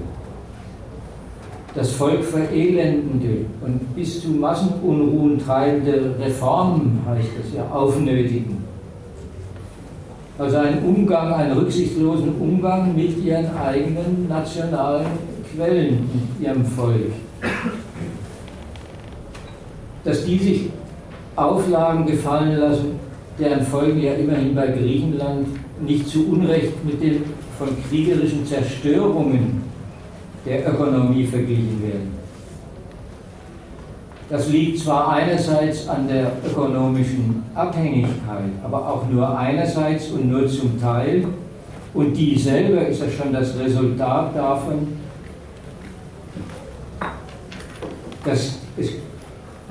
[1.75, 8.56] das Volk verelendende und bis zu Massenunruhen treibende Reformen, heißt das ja, aufnötigen.
[10.39, 15.07] Also ein Umgang, einen rücksichtslosen Umgang mit ihren eigenen nationalen
[15.51, 17.13] Quellen in ihrem Volk.
[20.05, 20.71] Dass die sich
[21.37, 23.01] Auflagen gefallen lassen,
[23.39, 25.49] deren Folgen ja immerhin bei Griechenland
[25.81, 27.25] nicht zu Unrecht mit den
[27.59, 29.63] von kriegerischen Zerstörungen
[30.45, 32.16] der Ökonomie verglichen werden.
[34.29, 40.81] Das liegt zwar einerseits an der ökonomischen Abhängigkeit, aber auch nur einerseits und nur zum
[40.81, 41.25] Teil.
[41.95, 44.89] Und die selber ist ja schon das Resultat davon,
[48.25, 48.91] dass, es,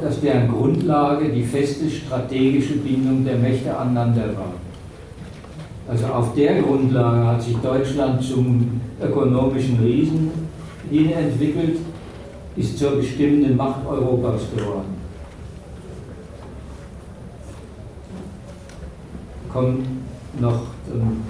[0.01, 4.53] dass deren Grundlage die feste strategische Bindung der Mächte aneinander war.
[5.87, 10.31] Also auf der Grundlage hat sich Deutschland zum ökonomischen Riesen
[10.89, 11.77] hin entwickelt,
[12.55, 14.95] ist zur bestimmenden Macht Europas geworden.
[19.51, 19.87] Kommt
[20.39, 21.23] noch, dann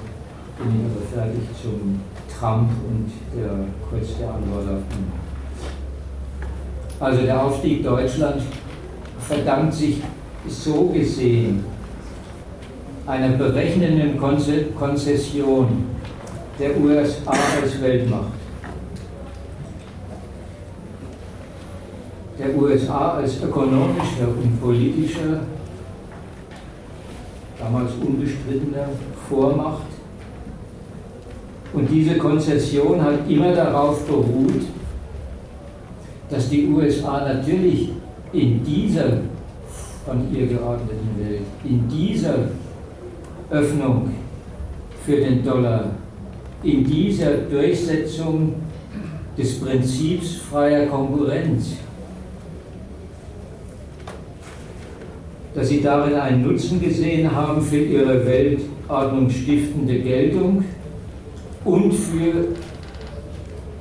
[0.57, 3.49] bin ich aber fertig zum Trump und der
[3.89, 5.26] kurz der Antwort auf den
[6.99, 8.45] also der Aufstieg Deutschlands
[9.19, 10.02] verdankt sich
[10.47, 11.65] so gesehen
[13.06, 15.85] einer berechnenden Konzession
[16.57, 17.31] der USA
[17.61, 18.34] als Weltmacht.
[22.37, 25.39] Der USA als ökonomischer und politischer,
[27.57, 28.89] damals unbestrittener
[29.29, 29.87] Vormacht.
[31.73, 34.63] Und diese Konzession hat immer darauf beruht,
[36.29, 37.91] dass die USA natürlich
[38.33, 39.21] in dieser
[40.05, 42.35] von ihr geordneten Welt, in dieser
[43.49, 44.13] Öffnung
[45.05, 45.91] für den Dollar,
[46.63, 48.55] in dieser Durchsetzung
[49.37, 51.77] des Prinzips freier Konkurrenz,
[55.56, 60.65] dass sie darin einen Nutzen gesehen haben für ihre Weltordnung stiftende Geltung
[61.64, 62.49] und für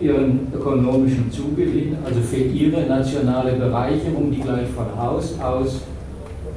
[0.01, 5.83] ihren ökonomischen Zugewinn, also für ihre nationale Bereicherung, die gleich von Haus aus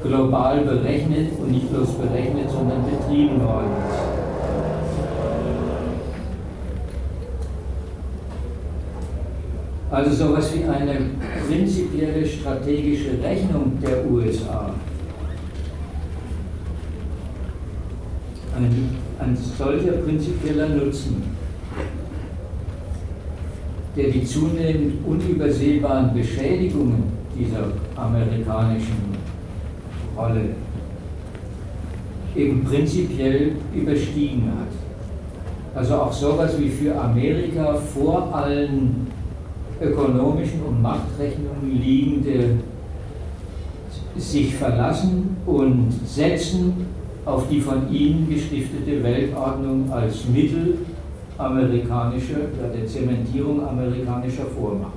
[0.03, 4.18] global berechnet und nicht bloß berechnet, sondern betrieben worden ist.
[9.89, 10.98] Also sowas wie eine
[11.48, 14.72] prinzipielle strategische Rechnung der USA.
[18.57, 18.89] Ein,
[19.19, 21.21] ein solcher prinzipieller Nutzen
[23.97, 27.03] der die zunehmend unübersehbaren Beschädigungen
[27.38, 27.65] dieser
[27.95, 29.17] amerikanischen
[30.15, 30.49] Rolle
[32.35, 35.79] eben prinzipiell überstiegen hat.
[35.79, 39.07] Also auch sowas wie für Amerika vor allen
[39.81, 42.57] ökonomischen und Machtrechnungen liegende
[44.15, 46.86] sich verlassen und setzen
[47.27, 50.77] auf die von ihnen gestiftete Weltordnung als Mittel
[51.37, 54.93] amerikanischer, der Zementierung amerikanischer Vormacht.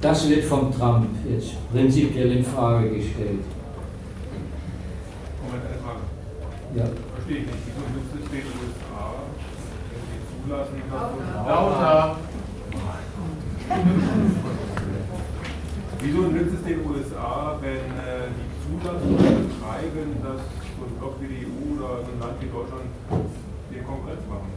[0.00, 3.40] Das wird vom Trump jetzt prinzipiell in Frage gestellt.
[5.42, 6.00] Moment, eine Frage.
[6.76, 6.84] Ja.
[7.14, 7.58] Verstehe ich nicht.
[7.64, 9.04] Wieso nützt es den USA,
[9.90, 11.08] wenn sie zulassen, dass
[11.48, 11.96] Lauter!
[16.00, 18.53] Wieso nützt es den USA, wenn äh, die
[18.84, 20.40] Zulassung denn, dass
[20.76, 22.84] so ein Block wie die EU oder ein Land wie Deutschland
[23.72, 24.52] den Konkurrenz machen?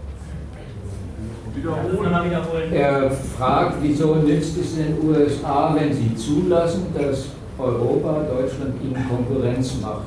[1.55, 2.73] Wiederholen.
[2.73, 9.79] Er fragt, wieso nützt es den USA, wenn sie zulassen, dass Europa, Deutschland ihnen Konkurrenz
[9.81, 10.03] macht?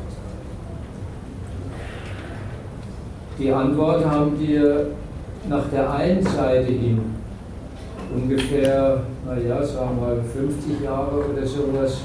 [3.39, 4.91] Die Antwort haben wir
[5.49, 7.01] nach der einen Seite hin
[8.15, 12.03] ungefähr, naja, sagen wir mal 50 Jahre oder sowas,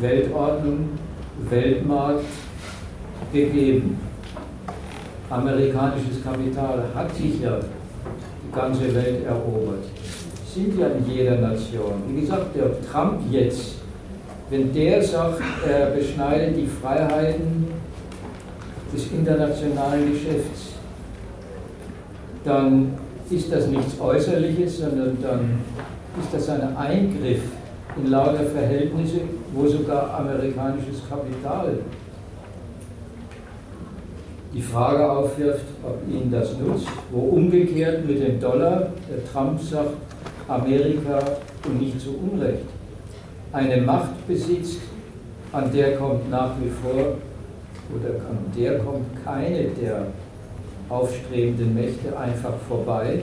[0.00, 0.90] Weltordnung,
[1.48, 2.24] Weltmarkt
[3.32, 3.98] gegeben.
[5.28, 9.84] Amerikanisches Kapital hat sich ja die ganze Welt erobert.
[10.52, 12.02] Sind ja in jeder Nation.
[12.08, 13.76] Wie gesagt, der Trump jetzt,
[14.50, 17.68] wenn der sagt, er beschneidet die Freiheiten
[18.92, 20.70] des internationalen Geschäfts,
[22.44, 22.94] dann
[23.30, 25.60] ist das nichts Äußerliches, sondern dann
[26.20, 27.42] ist das ein Eingriff
[27.96, 29.20] in lauter Verhältnisse,
[29.52, 31.78] wo sogar amerikanisches Kapital
[34.52, 39.94] die Frage aufwirft, ob ihnen das nutzt, wo umgekehrt mit dem Dollar der Trump sagt,
[40.48, 41.20] Amerika
[41.64, 42.64] und nicht zu Unrecht
[43.52, 44.80] eine Macht besitzt,
[45.52, 47.16] an der kommt nach wie vor
[47.94, 50.06] oder an der kommt keine der
[50.88, 53.20] aufstrebenden Mächte einfach vorbei.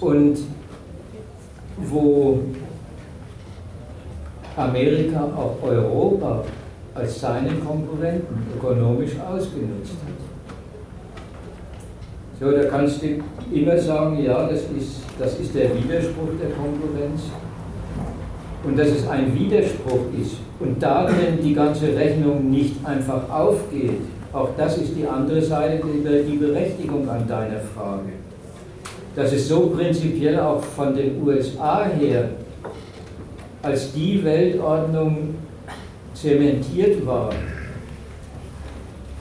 [0.00, 0.38] Und
[1.76, 2.40] wo
[4.56, 6.44] Amerika auch Europa
[6.94, 10.22] als seinen Konkurrenten ökonomisch ausgenutzt hat.
[12.40, 13.06] So, da kannst du
[13.52, 17.22] immer sagen, ja, das ist, das ist der Widerspruch der Konkurrenz
[18.64, 24.00] und dass es ein Widerspruch ist und darin die ganze Rechnung nicht einfach aufgeht,
[24.32, 28.12] auch das ist die andere Seite, die Berechtigung an deiner Frage.
[29.14, 32.30] Dass es so prinzipiell auch von den USA her
[33.62, 35.34] als die Weltordnung
[36.14, 37.30] zementiert war,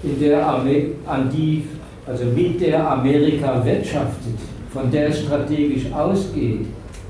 [0.03, 1.63] in der an die,
[2.07, 4.39] also mit der Amerika wirtschaftet,
[4.73, 6.65] von der es strategisch ausgeht,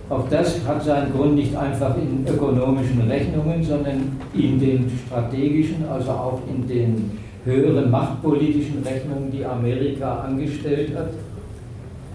[0.10, 6.12] auch das hat seinen Grund nicht einfach in ökonomischen Rechnungen, sondern in den strategischen, also
[6.12, 11.12] auch in den höheren machtpolitischen Rechnungen, die Amerika angestellt hat,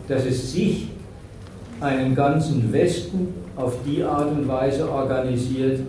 [0.09, 0.89] dass es sich
[1.81, 5.81] einen ganzen Westen auf die Art und Weise organisiert,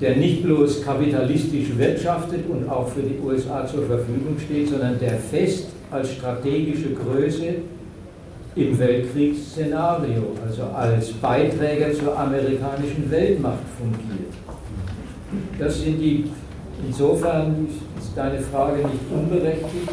[0.00, 5.14] der nicht bloß kapitalistisch wirtschaftet und auch für die USA zur Verfügung steht, sondern der
[5.14, 7.54] fest als strategische Größe
[8.56, 14.32] im Weltkriegsszenario, also als Beiträger zur amerikanischen Weltmacht fungiert.
[15.58, 16.24] Das sind die,
[16.86, 17.68] insofern
[17.98, 19.90] ist deine Frage nicht unberechtigt,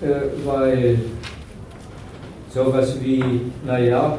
[0.00, 0.06] äh,
[0.44, 0.98] weil
[2.52, 3.22] sowas wie,
[3.64, 4.18] naja,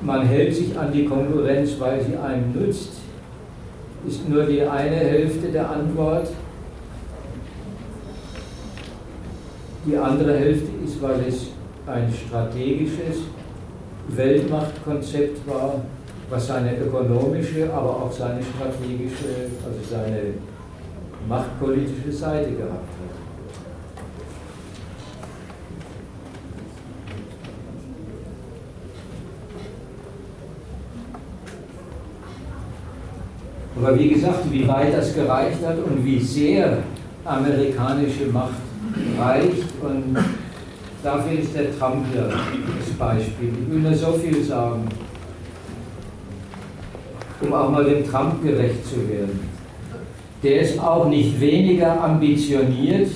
[0.00, 2.92] man hält sich an die Konkurrenz, weil sie einem nützt,
[4.06, 6.28] ist nur die eine Hälfte der Antwort.
[9.86, 11.48] Die andere Hälfte ist, weil es
[11.86, 13.24] ein strategisches
[14.08, 15.82] Weltmachtkonzept war,
[16.30, 20.34] was seine ökonomische, aber auch seine strategische, also seine
[21.28, 23.03] machtpolitische Seite gehabt hat.
[33.76, 36.78] Aber wie gesagt, wie weit das gereicht hat und wie sehr
[37.24, 38.54] amerikanische Macht
[39.18, 40.16] reicht und
[41.02, 43.48] dafür ist der Trump hier das Beispiel.
[43.62, 44.86] Ich will nur so viel sagen,
[47.40, 49.40] um auch mal dem Trump gerecht zu werden.
[50.42, 53.08] Der ist auch nicht weniger ambitioniert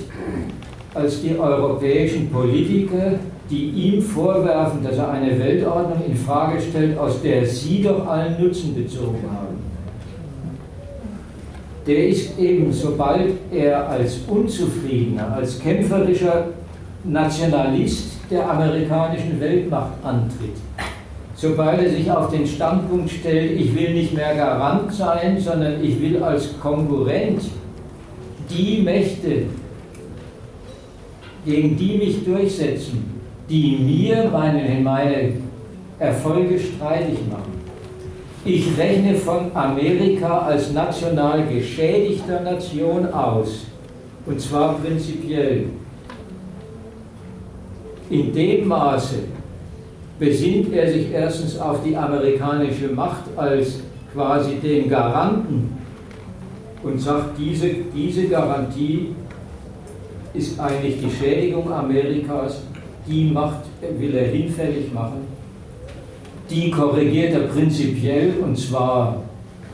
[0.95, 3.13] als die europäischen Politiker,
[3.49, 8.43] die ihm vorwerfen, dass er eine Weltordnung in Frage stellt, aus der sie doch allen
[8.43, 9.48] Nutzen bezogen haben
[11.89, 16.49] der ist eben, sobald er als unzufriedener, als kämpferischer
[17.03, 20.59] Nationalist der amerikanischen Weltmacht antritt,
[21.35, 25.99] sobald er sich auf den Standpunkt stellt, ich will nicht mehr Garant sein, sondern ich
[26.03, 27.41] will als Konkurrent
[28.51, 29.45] die Mächte,
[31.47, 35.33] gegen die mich durchsetzen, die mir meine, meine
[35.99, 37.48] Erfolge streitig machen
[38.49, 43.67] ich rechne von Amerika als national geschädigter Nation aus.
[44.25, 45.67] Und zwar prinzipiell.
[48.09, 49.17] In dem Maße
[50.19, 53.81] besinnt er sich erstens auf die amerikanische Macht als
[54.15, 55.77] quasi den Garanten
[56.83, 59.15] und sagt, diese, diese Garantie
[60.33, 62.63] ist eigentlich die Schädigung Amerikas,
[63.07, 63.65] die Macht
[63.99, 65.28] will er hinfällig machen
[66.51, 69.23] die korrigiert er prinzipiell und zwar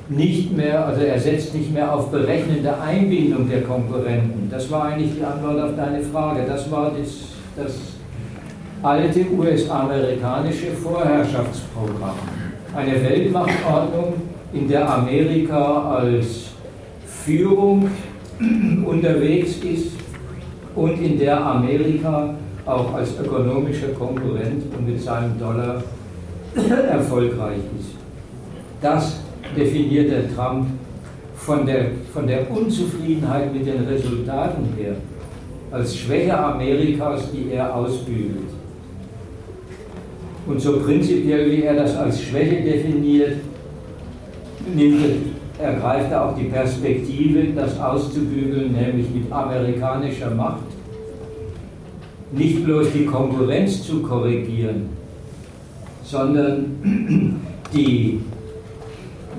[0.08, 4.48] nicht mehr, also er setzt nicht mehr auf berechnende Einbindung der Konkurrenten.
[4.50, 6.44] Das war eigentlich die Antwort auf deine Frage.
[6.46, 7.08] Das war das,
[7.56, 7.74] das
[8.82, 12.18] alte US-amerikanische Vorherrschaftsprogramm.
[12.76, 14.14] Eine Weltmachtordnung,
[14.52, 16.50] in der Amerika als
[17.06, 17.90] Führung
[18.86, 19.92] unterwegs ist
[20.74, 22.34] und in der Amerika
[22.66, 25.82] auch als ökonomischer Konkurrent und mit seinem Dollar
[26.56, 27.94] erfolgreich ist.
[28.80, 29.20] Das
[29.56, 30.66] definiert der Trump
[31.36, 34.94] von der, von der Unzufriedenheit mit den Resultaten her
[35.70, 38.48] als Schwäche Amerikas, die er ausbügelt.
[40.46, 43.38] Und so prinzipiell, wie er das als Schwäche definiert,
[44.74, 45.00] nimmt
[45.58, 50.62] er, ergreift er auch die Perspektive, das auszubügeln, nämlich mit amerikanischer Macht,
[52.32, 54.88] nicht bloß die Konkurrenz zu korrigieren,
[56.04, 57.40] sondern
[57.72, 58.20] die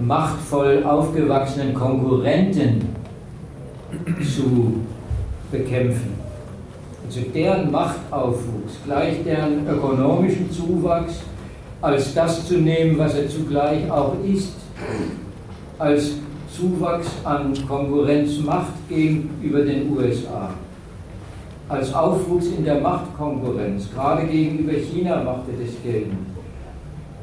[0.05, 2.89] machtvoll aufgewachsenen Konkurrenten
[4.21, 4.81] zu
[5.51, 6.15] bekämpfen.
[7.05, 11.21] Also deren Machtaufwuchs, gleich deren ökonomischen Zuwachs,
[11.81, 14.55] als das zu nehmen, was er zugleich auch ist,
[15.77, 16.13] als
[16.51, 20.49] Zuwachs an Konkurrenzmacht gegenüber den USA,
[21.69, 26.34] als Aufwuchs in der Machtkonkurrenz, gerade gegenüber China machte das gelten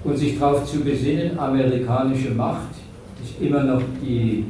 [0.04, 2.70] und sich darauf zu besinnen, amerikanische Macht
[3.22, 4.44] ist immer noch die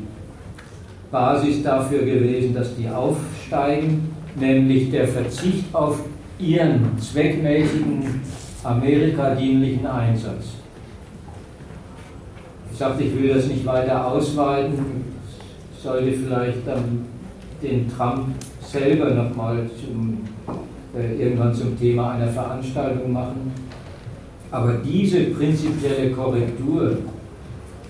[1.11, 6.01] Basis dafür gewesen, dass die aufsteigen, nämlich der Verzicht auf
[6.39, 8.21] ihren zweckmäßigen,
[8.65, 10.45] amerikadienlichen Einsatz.
[12.73, 15.05] Ich sagte, ich will das nicht weiter ausweiten,
[15.83, 17.05] sollte vielleicht dann
[17.63, 18.29] den Trump
[18.63, 19.69] selber nochmal
[20.97, 23.53] äh, irgendwann zum Thema einer Veranstaltung machen.
[24.53, 26.99] Aber diese prinzipielle Korrektur,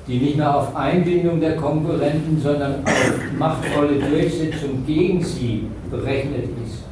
[0.06, 6.84] die nicht mehr auf Einbindung der Konkurrenten, sondern auf machtvolle Durchsetzung gegen sie berechnet ist,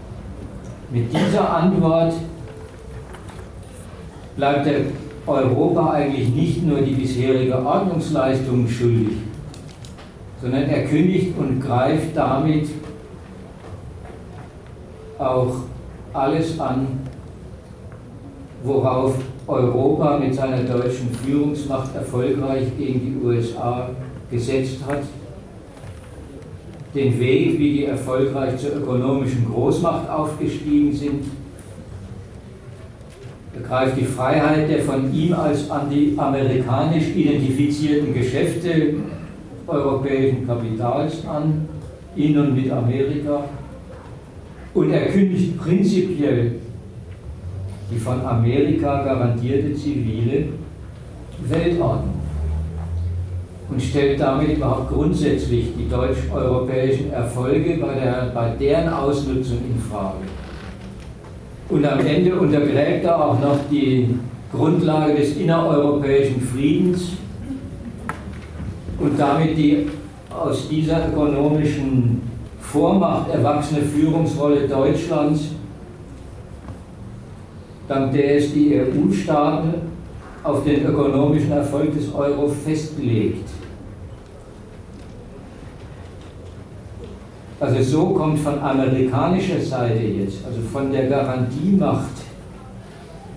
[0.90, 2.14] mit dieser Antwort
[4.36, 4.80] bleibt der
[5.24, 9.18] Europa eigentlich nicht nur die bisherige Ordnungsleistung schuldig,
[10.42, 12.70] sondern er kündigt und greift damit
[15.16, 15.54] auch
[16.12, 16.88] alles an,
[18.64, 19.14] worauf
[19.50, 23.90] Europa mit seiner deutschen Führungsmacht erfolgreich gegen die USA
[24.30, 25.02] gesetzt hat,
[26.94, 31.24] den Weg, wie die erfolgreich zur ökonomischen Großmacht aufgestiegen sind,
[33.54, 38.94] ergreift die Freiheit der von ihm als anti-amerikanisch identifizierten Geschäfte
[39.66, 41.68] europäischen Kapitals an,
[42.16, 43.44] in und mit Amerika,
[44.74, 46.52] und er kündigt prinzipiell
[47.90, 50.44] die von Amerika garantierte zivile
[51.48, 52.20] Weltordnung
[53.70, 60.24] und stellt damit überhaupt grundsätzlich die deutsch-europäischen Erfolge bei, der, bei deren Ausnutzung in Frage.
[61.68, 64.16] Und am Ende untergräbt er auch noch die
[64.52, 67.12] Grundlage des innereuropäischen Friedens
[68.98, 69.86] und damit die
[70.36, 72.22] aus dieser ökonomischen
[72.60, 75.50] Vormacht erwachsene Führungsrolle Deutschlands
[77.90, 79.74] dank der es die EU-Staaten
[80.44, 83.48] auf den ökonomischen Erfolg des Euro festlegt.
[87.58, 92.14] Also so kommt von amerikanischer Seite jetzt, also von der Garantiemacht,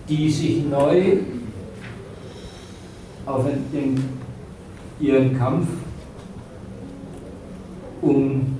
[0.08, 1.18] die sich neu
[3.26, 3.96] auf den,
[5.00, 5.68] ihren Kampf
[8.02, 8.60] um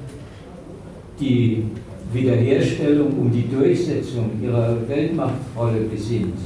[1.20, 1.66] die
[2.14, 6.38] Wiederherstellung, um die Durchsetzung ihrer Weltmachtrolle besinnt.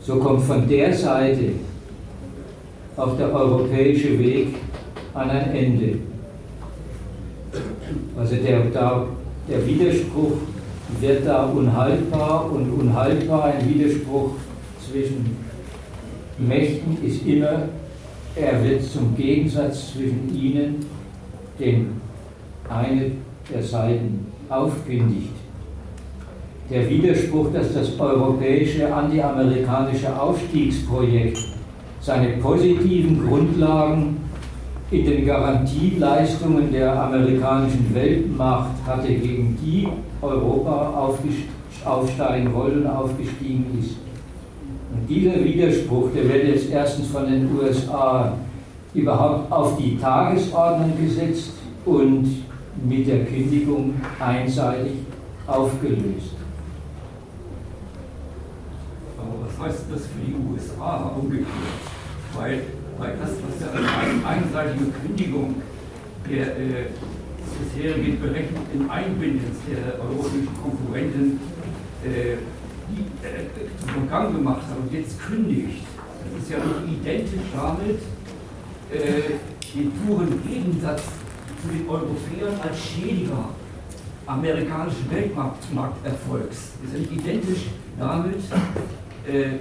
[0.00, 1.52] So kommt von der Seite
[2.96, 4.54] auch der europäische Weg
[5.14, 5.98] an ein Ende.
[8.16, 10.32] Also der, der Widerspruch
[11.00, 14.32] wird da unhaltbar und unhaltbar ein Widerspruch
[14.88, 15.36] zwischen
[16.38, 17.68] Mächten ist immer,
[18.34, 20.86] er wird zum Gegensatz zwischen ihnen
[21.58, 22.00] den
[22.68, 23.12] eine
[23.52, 25.30] der Seiten aufkündigt.
[26.70, 31.38] Der Widerspruch, dass das europäische antiamerikanische Aufstiegsprojekt
[32.00, 34.16] seine positiven Grundlagen
[34.90, 39.88] in den Garantieleistungen der amerikanischen Weltmacht hatte, gegen die
[40.22, 41.12] Europa
[41.84, 43.96] aufsteigen wollte und aufgestiegen ist.
[44.92, 48.32] Und dieser Widerspruch, der wird jetzt erstens von den USA
[48.96, 51.52] überhaupt auf die Tagesordnung gesetzt
[51.84, 52.44] und
[52.82, 54.92] mit der Kündigung einseitig
[55.46, 56.34] aufgelöst.
[59.18, 61.46] Aber was heißt das für die USA umgekehrt?
[62.34, 62.62] Weil,
[62.98, 65.56] weil das, was ja eine einseitige Kündigung
[66.28, 66.86] der äh,
[67.58, 71.40] bisherigen berechneten Einbindens der europäischen Konkurrenten
[72.04, 72.36] äh,
[72.90, 75.84] die, äh, zum Gang gemacht hat und jetzt kündigt,
[76.24, 78.00] das ist ja nicht identisch damit
[78.92, 79.34] äh,
[79.74, 81.02] den puren Gegensatz
[81.62, 83.50] zu den Europäern als Schädiger
[84.26, 86.72] amerikanischen Weltmarkterfolgs.
[86.82, 87.66] Das ist nicht identisch
[87.98, 88.40] damit,
[89.26, 89.58] äh,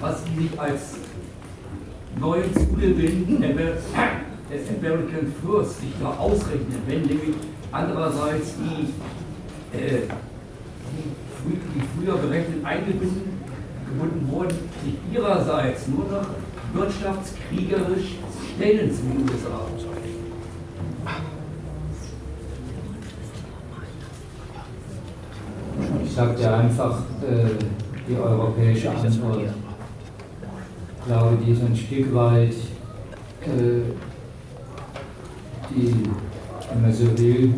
[0.00, 0.96] was sie sich als
[2.18, 7.34] neuen Zugewinn des American First sich da ausrechnen, wenn nämlich
[7.72, 10.02] andererseits die, äh,
[10.92, 13.36] die, die früher berechnet eingebunden
[13.86, 16.26] gebunden wurden, sich ihrerseits nur noch
[16.76, 18.16] wirtschaftskriegerisch
[18.54, 19.66] stellen zu den USA.
[26.04, 27.64] Ich sagte einfach, äh,
[28.08, 29.40] die europäische Antwort,
[30.98, 32.54] ich glaube, die ist ein Stück weit
[33.42, 33.82] äh,
[35.70, 35.92] die,
[36.70, 37.54] wenn man so will,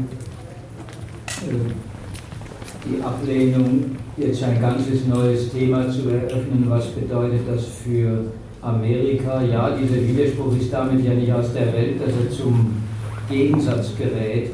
[1.47, 1.73] äh,
[2.85, 8.25] die Ablehnung, jetzt ein ganzes neues Thema zu eröffnen, was bedeutet das für
[8.63, 9.43] Amerika?
[9.43, 12.83] Ja, dieser Widerspruch ist damit ja nicht aus der Welt, dass er zum
[13.29, 14.51] Gegensatz gerät.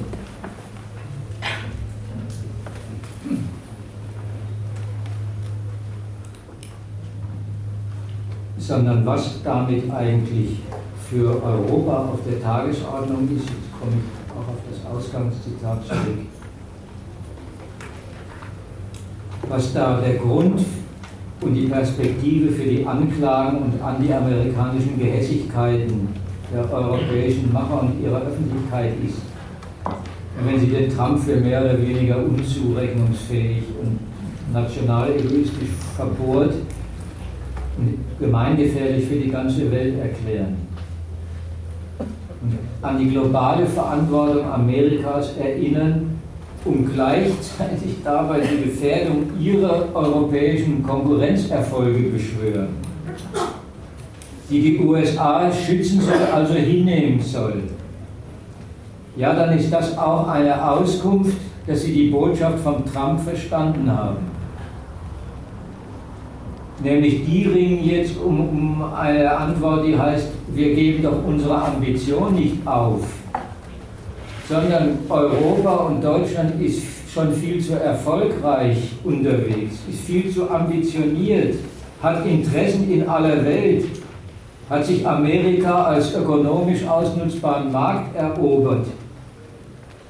[8.66, 10.60] sondern was damit eigentlich
[11.10, 13.44] für Europa auf der Tagesordnung ist.
[13.44, 16.26] Jetzt komme ich auch auf das Ausgangszitat zurück.
[19.48, 20.60] Was da der Grund
[21.44, 26.08] und die Perspektive für die Anklagen und anti-amerikanischen Gehässigkeiten
[26.52, 29.18] der europäischen Macher und ihrer Öffentlichkeit ist.
[29.86, 33.98] Und wenn Sie den Trump für mehr oder weniger unzurechnungsfähig und
[34.52, 36.54] national egoistisch verbohrt
[37.78, 40.56] und gemeingefährlich für die ganze Welt erklären,
[42.82, 46.13] an die globale Verantwortung Amerikas erinnern,
[46.64, 52.68] um gleichzeitig dabei die Gefährdung ihrer europäischen Konkurrenzerfolge beschwören,
[54.48, 57.64] die die USA schützen soll, also hinnehmen soll.
[59.16, 61.36] Ja, dann ist das auch eine Auskunft,
[61.66, 64.34] dass sie die Botschaft von Trump verstanden haben.
[66.82, 72.34] Nämlich die ringen jetzt um, um eine Antwort, die heißt, wir geben doch unsere Ambition
[72.34, 73.06] nicht auf,
[74.48, 81.56] sondern Europa und Deutschland ist schon viel zu erfolgreich unterwegs, ist viel zu ambitioniert,
[82.02, 83.86] hat Interessen in aller Welt,
[84.68, 88.86] hat sich Amerika als ökonomisch ausnutzbaren Markt erobert,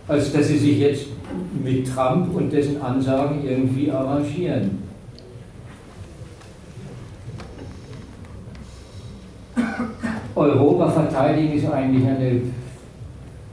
[0.08, 1.06] als dass sie sich jetzt
[1.62, 4.82] mit Trump und dessen Ansagen irgendwie arrangieren.
[10.34, 12.40] Europa verteidigen ist eigentlich eine,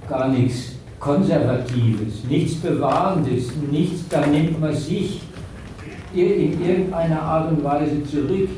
[0.10, 0.71] gar nichts
[1.02, 5.20] Konservatives, nichts Bewahrendes, nichts, da nimmt man sich
[6.14, 8.50] in irgendeiner Art und Weise zurück,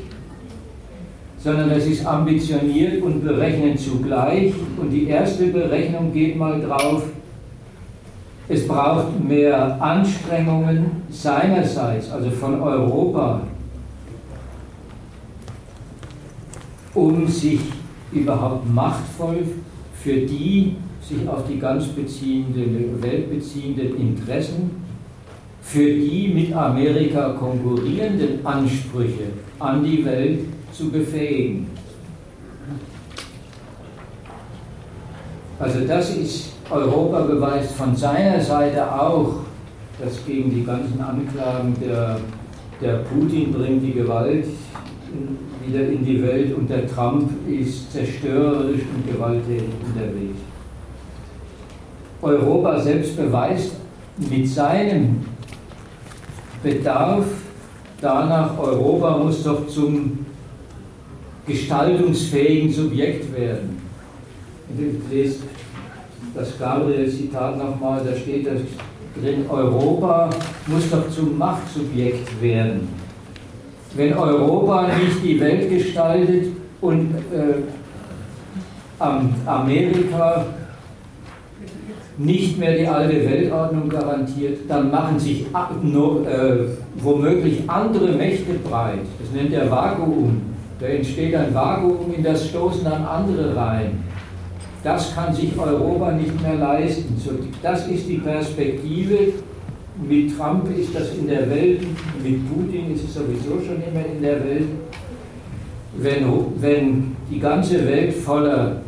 [1.38, 4.52] sondern das ist ambitioniert und berechnet zugleich.
[4.76, 7.04] Und die erste Berechnung geht mal drauf,
[8.46, 13.40] es braucht mehr Anstrengungen seinerseits, also von Europa,
[16.92, 17.60] um sich
[18.12, 19.46] überhaupt machtvoll
[19.94, 20.76] für die
[21.08, 24.70] sich auf die ganz beziehenden, weltbeziehenden Interessen,
[25.62, 29.24] für die mit Amerika konkurrierenden Ansprüche
[29.58, 30.40] an die Welt
[30.72, 31.66] zu befähigen.
[35.58, 39.36] Also das ist, Europa beweist von seiner Seite auch,
[40.02, 42.18] dass gegen die ganzen Anklagen der,
[42.80, 44.46] der Putin bringt die Gewalt
[45.64, 50.53] wieder in die Welt und der Trump ist zerstörerisch und gewalttätig unterwegs.
[52.24, 53.72] Europa selbst beweist
[54.18, 55.24] mit seinem
[56.62, 57.26] Bedarf
[58.00, 60.26] danach, Europa muss doch zum
[61.46, 63.82] gestaltungsfähigen Subjekt werden.
[64.70, 65.40] Ich lese
[66.34, 68.60] das Gabriel-Zitat nochmal, da steht das
[69.20, 70.30] drin, Europa
[70.66, 72.88] muss doch zum Machtsubjekt werden
[73.96, 76.48] wenn Europa nicht die Welt gestaltet
[76.80, 77.62] und äh,
[79.46, 80.46] Amerika
[82.16, 86.56] nicht mehr die alte Weltordnung garantiert, dann machen sich äh,
[86.96, 89.00] womöglich andere Mächte breit.
[89.20, 90.42] Das nennt er Vakuum.
[90.78, 94.04] Da entsteht ein Vakuum, in das stoßen dann andere rein.
[94.82, 97.16] Das kann sich Europa nicht mehr leisten.
[97.62, 99.32] Das ist die Perspektive,
[100.08, 101.82] mit Trump ist das in der Welt,
[102.22, 104.68] mit Putin ist es sowieso schon immer in der Welt.
[105.96, 106.26] Wenn,
[106.60, 108.82] wenn die ganze Welt voller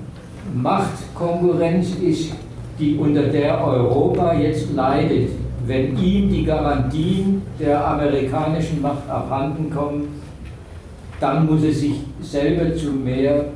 [0.55, 2.32] Machtkonkurrenz ist,
[2.78, 5.31] die unter der Europa jetzt leidet,
[5.66, 10.20] wenn ihm die Garantien der amerikanischen Macht abhanden kommen,
[11.19, 13.47] dann muss es sich selber zu mehr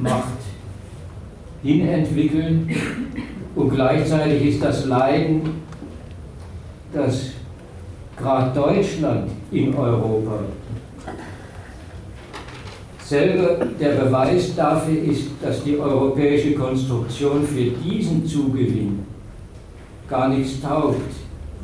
[0.00, 0.38] Macht
[1.62, 2.68] hinentwickeln.
[3.54, 5.42] Und gleichzeitig ist das Leiden,
[6.92, 7.30] dass
[8.16, 10.40] gerade Deutschland in Europa
[13.08, 19.00] selber der Beweis dafür ist, dass die europäische Konstruktion für diesen Zugewinn
[20.08, 21.00] gar nichts taugt.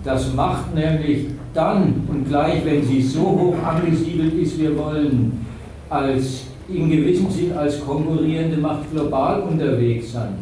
[0.04, 5.44] Das macht nämlich dann und gleich, wenn sie so hoch angesiedelt ist, wir wollen
[5.90, 10.34] als in gewissem Sinn als konkurrierende Macht global unterwegs sein,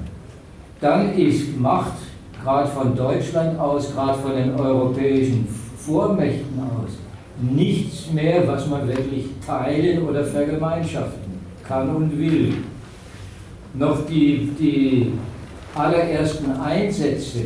[0.80, 1.94] dann ist Macht
[2.42, 5.46] gerade von Deutschland aus, gerade von den europäischen
[5.76, 6.92] Vormächten aus,
[7.42, 12.54] nichts mehr, was man wirklich teilen oder vergemeinschaften kann und will.
[13.74, 15.12] Noch die, die
[15.74, 17.44] allerersten Einsätze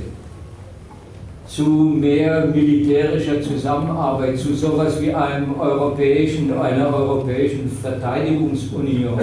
[1.46, 9.20] zu mehr militärischer Zusammenarbeit, zu sowas wie einem europäischen, einer europäischen Verteidigungsunion.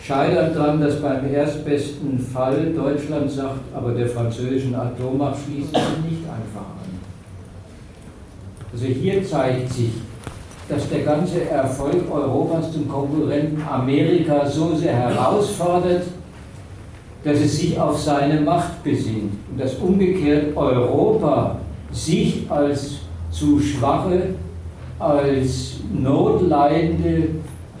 [0.00, 6.24] Scheitert daran, dass beim erstbesten Fall Deutschland sagt, aber der französischen Atommacht schließen sie nicht
[6.24, 6.71] einfach.
[8.72, 9.90] Also hier zeigt sich,
[10.68, 16.04] dass der ganze Erfolg Europas zum Konkurrenten Amerika so sehr herausfordert,
[17.22, 21.58] dass es sich auf seine Macht besinnt und dass umgekehrt Europa
[21.92, 23.00] sich als
[23.30, 24.34] zu schwache,
[24.98, 27.28] als Notleidende,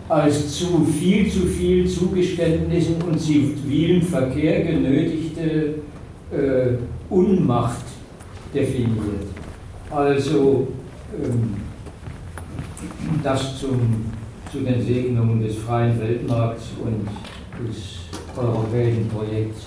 [0.08, 5.74] als zu viel zu viel Zugeständnissen und zivilen Verkehr genötigte
[6.30, 6.76] äh,
[7.08, 7.84] Unmacht
[8.54, 9.26] definiert.
[9.90, 10.68] Also
[13.22, 14.12] das zum,
[14.50, 17.06] zu den Segnungen des freien Weltmarkts und
[17.66, 18.00] des
[18.36, 19.66] europäischen Projekts.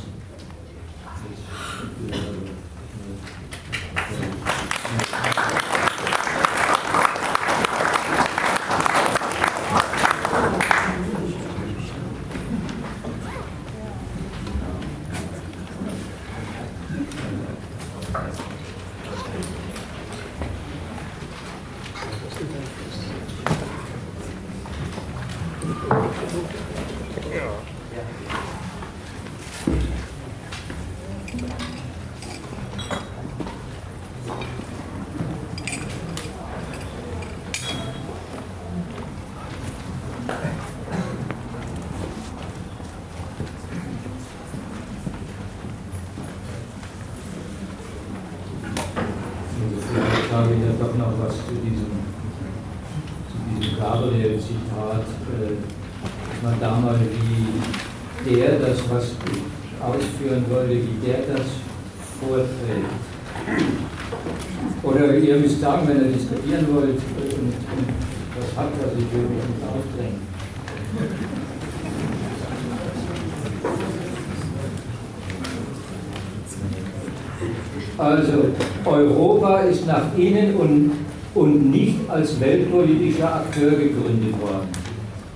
[79.86, 80.92] Nach innen und,
[81.34, 84.68] und nicht als weltpolitischer Akteur gegründet worden.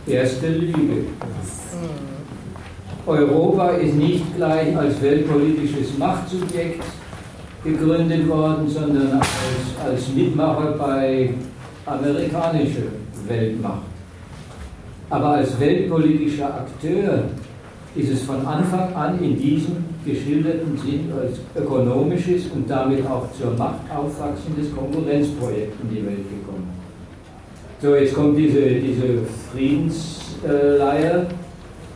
[0.07, 1.05] Erste Lüge.
[3.05, 6.83] Europa ist nicht gleich als weltpolitisches Machtsubjekt
[7.63, 9.27] gegründet worden, sondern als,
[9.83, 11.33] als Mitmacher bei
[11.85, 12.89] amerikanischer
[13.27, 13.81] Weltmacht.
[15.09, 17.23] Aber als weltpolitischer Akteur
[17.99, 23.51] ist es von Anfang an in diesem geschilderten Sinn als ökonomisches und damit auch zur
[23.57, 26.69] Macht aufwachsendes Konkurrenzprojekt in die Welt gekommen.
[27.81, 29.19] So, jetzt kommt diese, diese
[29.51, 31.27] Friedensleier.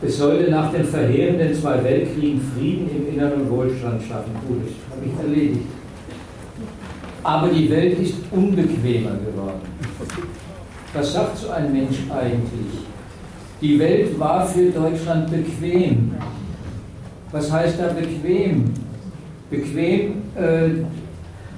[0.02, 4.32] Es sollte nach den verheerenden zwei Weltkriegen Frieden im Inneren Wohlstand schaffen.
[4.46, 5.66] Gut, das habe ich erledigt.
[7.22, 9.60] Aber die Welt ist unbequemer geworden.
[10.92, 12.83] Was sagt so ein Mensch eigentlich?
[13.64, 16.12] Die Welt war für Deutschland bequem.
[17.32, 18.64] Was heißt da bequem?
[19.48, 20.84] Bequem, äh,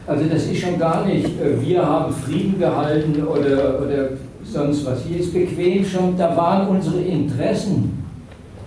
[0.06, 4.10] also das ist schon gar nicht, äh, wir haben Frieden gehalten oder, oder
[4.44, 5.02] sonst was.
[5.02, 8.04] Hier ist bequem schon, da waren unsere Interessen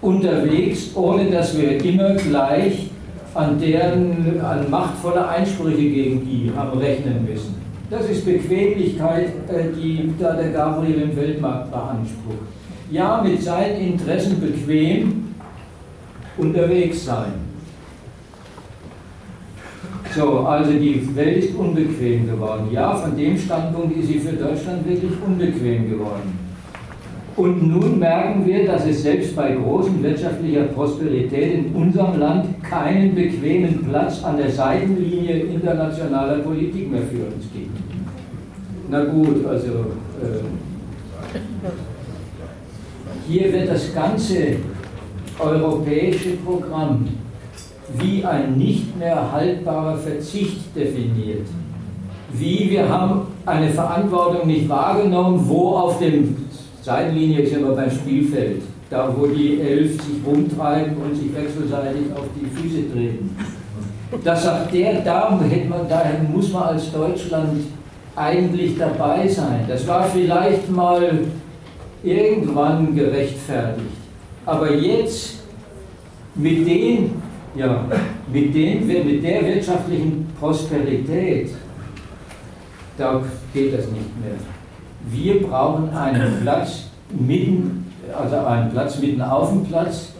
[0.02, 2.92] unterwegs, ohne dass wir immer gleich
[3.34, 7.59] an deren, an machtvolle Einsprüche gegen die haben rechnen müssen.
[7.90, 12.60] Das ist Bequemlichkeit, äh, die da der Gabriel im Weltmarkt beansprucht
[12.92, 15.36] ja mit seinen Interessen bequem
[16.38, 17.34] unterwegs sein.
[20.16, 22.70] So, also die Welt ist unbequem geworden.
[22.72, 26.49] Ja, von dem Standpunkt ist sie für Deutschland wirklich unbequem geworden.
[27.40, 33.16] Und nun merken wir, dass es selbst bei großen wirtschaftlicher Prosperität in unserem Land keinen
[33.16, 37.80] bequemen Platz an der Seitenlinie internationaler Politik mehr für uns gibt.
[38.90, 39.70] Na gut, also
[40.22, 40.44] äh,
[43.26, 44.58] hier wird das ganze
[45.40, 47.08] europäische Programm
[48.00, 51.48] wie ein nicht mehr haltbarer Verzicht definiert.
[52.34, 56.49] Wie wir haben eine Verantwortung nicht wahrgenommen, wo auf dem
[56.82, 62.26] Seitenlinie ist immer beim Spielfeld, da wo die Elf sich rumtreiben und sich wechselseitig auf
[62.36, 63.36] die Füße treten.
[64.24, 67.64] Das sagt der, da, man, da muss man als Deutschland
[68.16, 69.66] eigentlich dabei sein.
[69.68, 71.20] Das war vielleicht mal
[72.04, 73.86] irgendwann gerechtfertigt.
[74.46, 75.40] Aber jetzt
[76.36, 77.22] mit, den,
[77.56, 77.86] ja,
[78.32, 81.52] mit, den, mit der wirtschaftlichen Prosperität,
[82.98, 83.22] da
[83.54, 84.59] geht das nicht mehr.
[85.12, 86.86] Wir brauchen einen Platz
[87.18, 87.86] mitten,
[88.18, 90.14] also einen Platz mitten auf dem Platz.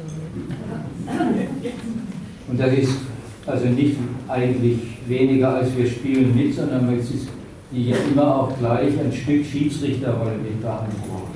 [2.48, 2.94] Und das ist
[3.46, 3.96] also nicht
[4.28, 7.28] eigentlich weniger als wir spielen mit, sondern es ist
[7.72, 11.34] die ja immer auch gleich ein Stück Schiedsrichterrolle mit beansprucht.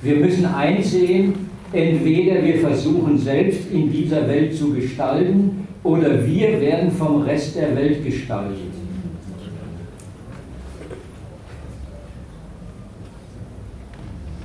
[0.00, 1.34] Wir müssen einsehen,
[1.72, 7.76] entweder wir versuchen selbst in dieser Welt zu gestalten oder wir werden vom Rest der
[7.76, 8.67] Welt gestaltet.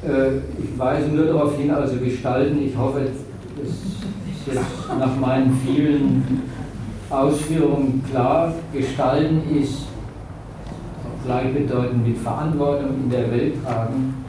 [0.06, 3.02] Ich weise nur darauf hin, also gestalten, ich hoffe,
[3.58, 6.42] das ist jetzt nach meinen vielen
[7.10, 9.86] Ausführungen klar, gestalten ist
[11.26, 14.26] gleichbedeutend mit Verantwortung in der Welt tragen.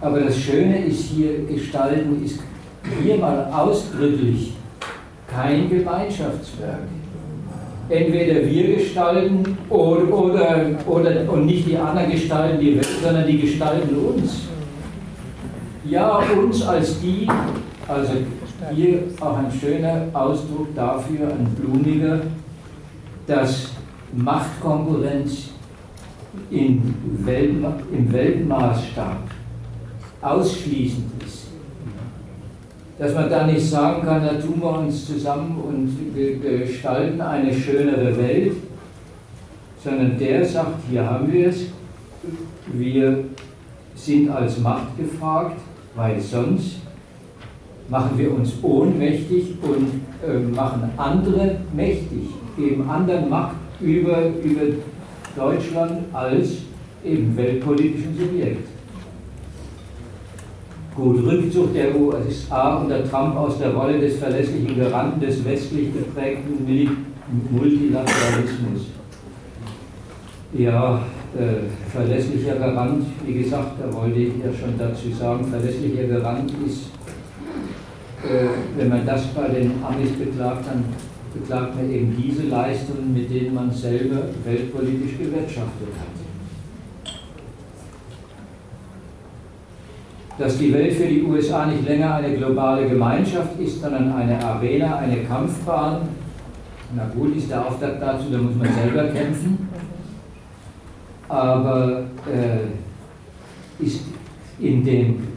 [0.00, 2.40] Aber das Schöne ist hier, gestalten ist
[3.02, 4.54] hier mal ausdrücklich
[5.26, 6.80] kein Gemeinschaftswerk.
[7.88, 13.40] Entweder wir gestalten oder, oder, oder und nicht die anderen gestalten die Welt, sondern die
[13.40, 14.47] gestalten uns.
[15.88, 17.26] Ja, uns als die,
[17.86, 18.12] also
[18.74, 22.20] hier auch ein schöner Ausdruck dafür, ein blumiger,
[23.26, 23.70] dass
[24.14, 25.50] Machtkonkurrenz
[26.50, 29.16] in Weltma im Weltmaßstab
[30.20, 31.46] ausschließend ist.
[32.98, 38.14] Dass man da nicht sagen kann, da tun wir uns zusammen und gestalten eine schönere
[38.18, 38.56] Welt,
[39.82, 41.66] sondern der sagt, hier haben wir es,
[42.74, 43.24] wir
[43.94, 45.56] sind als Macht gefragt,
[45.98, 46.76] weil sonst
[47.88, 54.62] machen wir uns ohnmächtig und äh, machen andere mächtig, geben anderen Macht über, über
[55.34, 56.58] Deutschland als
[57.04, 58.68] eben weltpolitischen Subjekt.
[60.94, 66.64] Gut, Rückzug der USA unter Trump aus der Rolle des verlässlichen Garanten des westlich geprägten
[67.50, 68.86] Multilateralismus.
[70.52, 71.02] Ja,
[71.36, 76.90] äh, verlässlicher Garant, wie gesagt, da wollte ich ja schon dazu sagen, verlässlicher Garant ist,
[78.24, 80.84] äh, wenn man das bei den Amis beklagt, dann
[81.34, 87.12] beklagt man eben diese Leistungen, mit denen man selber weltpolitisch gewirtschaftet hat.
[90.38, 94.96] Dass die Welt für die USA nicht länger eine globale Gemeinschaft ist, sondern eine Arena,
[94.96, 96.08] eine Kampfbahn,
[96.94, 99.68] na gut, ist der Auftakt dazu, da muss man selber kämpfen
[101.28, 104.00] aber äh, ist
[104.58, 105.28] in dem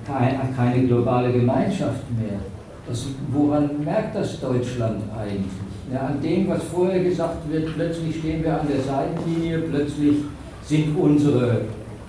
[0.56, 2.40] keine globale Gemeinschaft mehr.
[2.88, 5.52] Das, woran merkt das Deutschland eigentlich?
[5.94, 10.18] Ja, an dem, was vorher gesagt wird, plötzlich stehen wir an der Seitenlinie, plötzlich
[10.64, 11.62] sind unsere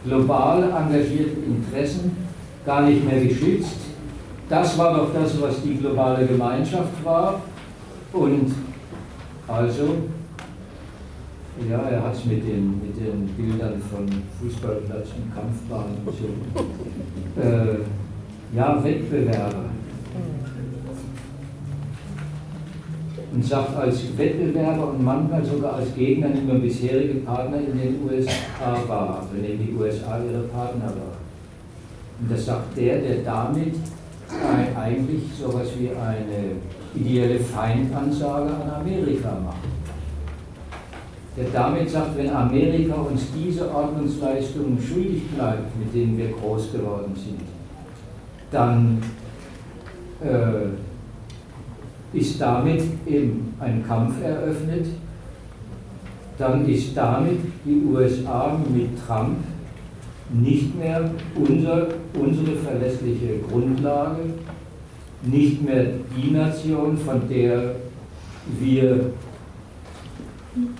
[0.04, 2.16] global engagierten Interessen
[2.64, 3.76] gar nicht mehr geschützt.
[4.48, 7.40] Das war doch das, was die globale Gemeinschaft war.
[8.12, 8.52] Und
[9.48, 9.94] also
[11.70, 14.08] ja, er hat es mit den, mit den Bildern von
[14.40, 16.62] Fußballplatz und Kampfbahn und so.
[17.34, 17.78] Äh,
[18.54, 19.64] ja, Wettbewerber.
[23.32, 28.02] Und sagt als Wettbewerber und manchmal sogar als Gegner nicht nur bisherige Partner in den
[28.06, 31.16] USA war, wenn eben die USA ihre Partner war.
[32.20, 33.76] Und das sagt der, der damit
[34.76, 36.56] eigentlich sowas wie eine
[36.94, 39.81] ideelle Feindansage an Amerika macht
[41.36, 47.14] der damit sagt, wenn Amerika uns diese Ordnungsleistungen schuldig bleibt, mit denen wir groß geworden
[47.14, 47.40] sind,
[48.50, 49.02] dann
[50.22, 50.68] äh,
[52.16, 54.86] ist damit eben ein Kampf eröffnet,
[56.36, 59.38] dann ist damit die USA mit Trump
[60.32, 61.88] nicht mehr unser,
[62.18, 64.22] unsere verlässliche Grundlage,
[65.22, 65.86] nicht mehr
[66.16, 67.76] die Nation, von der
[68.58, 69.12] wir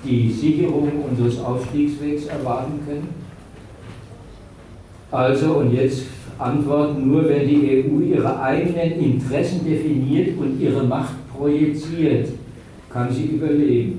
[0.04, 3.08] die Sicherung unseres Aufstiegswegs erwarten können?
[5.10, 6.04] Also, und jetzt
[6.38, 12.28] antworten, nur wenn die EU ihre eigenen Interessen definiert und ihre Macht projiziert,
[12.88, 13.98] kann sie überleben.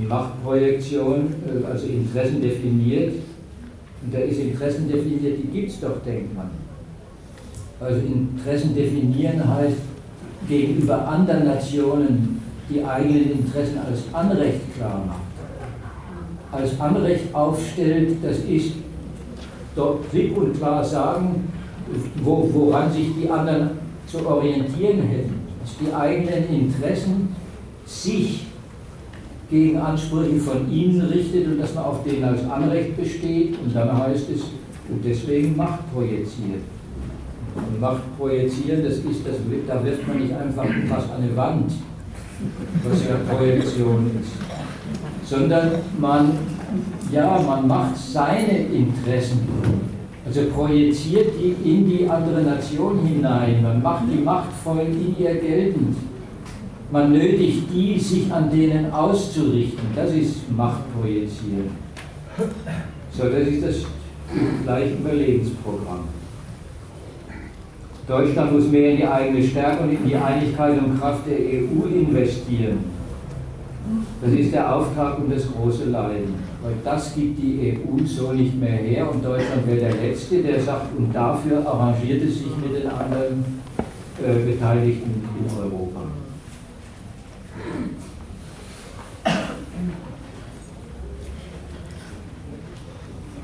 [0.00, 3.14] Die Machtprojektion, äh, also Interessen definiert,
[4.02, 6.50] und da ist Interessen definiert, die gibt es doch, denkt man.
[7.80, 9.76] Also Interessen definieren heißt
[10.48, 12.39] gegenüber anderen Nationen
[12.70, 15.20] die eigenen Interessen als Anrecht klar macht.
[16.52, 18.72] Als Anrecht aufstellt, das ist
[19.74, 21.48] dort klipp und klar sagen,
[22.22, 23.70] wo, woran sich die anderen
[24.06, 25.40] zu orientieren hätten.
[25.60, 27.34] Dass die eigenen Interessen
[27.84, 28.46] sich
[29.50, 33.96] gegen Ansprüche von ihnen richtet und dass man auf denen als Anrecht besteht und dann
[33.98, 34.42] heißt es,
[34.88, 36.62] und deswegen Macht projiziert.
[37.54, 41.72] Und Macht projizieren, das ist, das, da wirft man nicht einfach was an eine Wand,
[42.84, 46.32] was ja Projektion ist, sondern man,
[47.12, 49.48] ja, man macht seine Interessen,
[50.26, 55.96] also projiziert die in die andere Nation hinein, man macht die machtvoll in ihr geltend.
[56.92, 59.78] Man nötigt die, sich an denen auszurichten.
[59.94, 61.70] Das ist Machtprojizieren.
[63.16, 63.76] So, das ist das
[64.64, 66.08] gleiche Überlebensprogramm.
[68.06, 71.86] Deutschland muss mehr in die eigene Stärke und in die Einigkeit und Kraft der EU
[71.86, 72.78] investieren.
[74.22, 76.34] Das ist der Auftrag und das große Leiden.
[76.62, 80.60] Weil das gibt die EU so nicht mehr her und Deutschland wäre der Letzte, der
[80.60, 83.44] sagt, und dafür arrangiert es sich mit den anderen
[84.18, 85.99] äh, Beteiligten in Europa.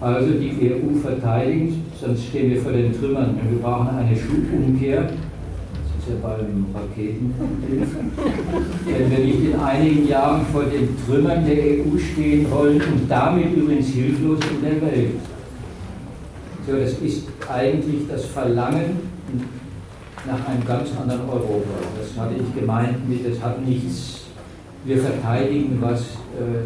[0.06, 3.40] Also die EU verteidigen, sonst stehen wir vor den Trümmern.
[3.50, 5.02] Wir brauchen eine Schubumkehr.
[5.02, 5.10] Das
[5.98, 7.34] ist ja beim Raketen.
[8.86, 13.52] Wenn wir nicht in einigen Jahren vor den Trümmern der EU stehen wollen und damit
[13.56, 15.14] übrigens hilflos in der Welt.
[16.68, 19.00] So, das ist eigentlich das Verlangen
[20.24, 21.80] nach einem ganz anderen Europa.
[21.98, 24.26] Das hatte ich gemeint mit, es hat nichts,
[24.84, 26.04] wir verteidigen was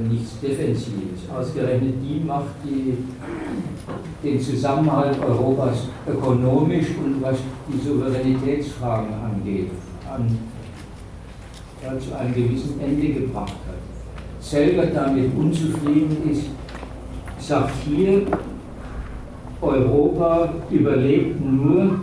[0.08, 1.28] nichts Defensives.
[1.34, 2.98] Ausgerechnet die Macht, die
[4.22, 7.36] den Zusammenhalt Europas ökonomisch und was
[7.68, 9.70] die Souveränitätsfragen angeht,
[10.12, 10.38] an,
[11.82, 13.78] ja, zu einem gewissen Ende gebracht hat.
[14.40, 16.46] Selber damit unzufrieden ist,
[17.38, 18.22] sagt hier,
[19.60, 22.00] Europa überlebt nur,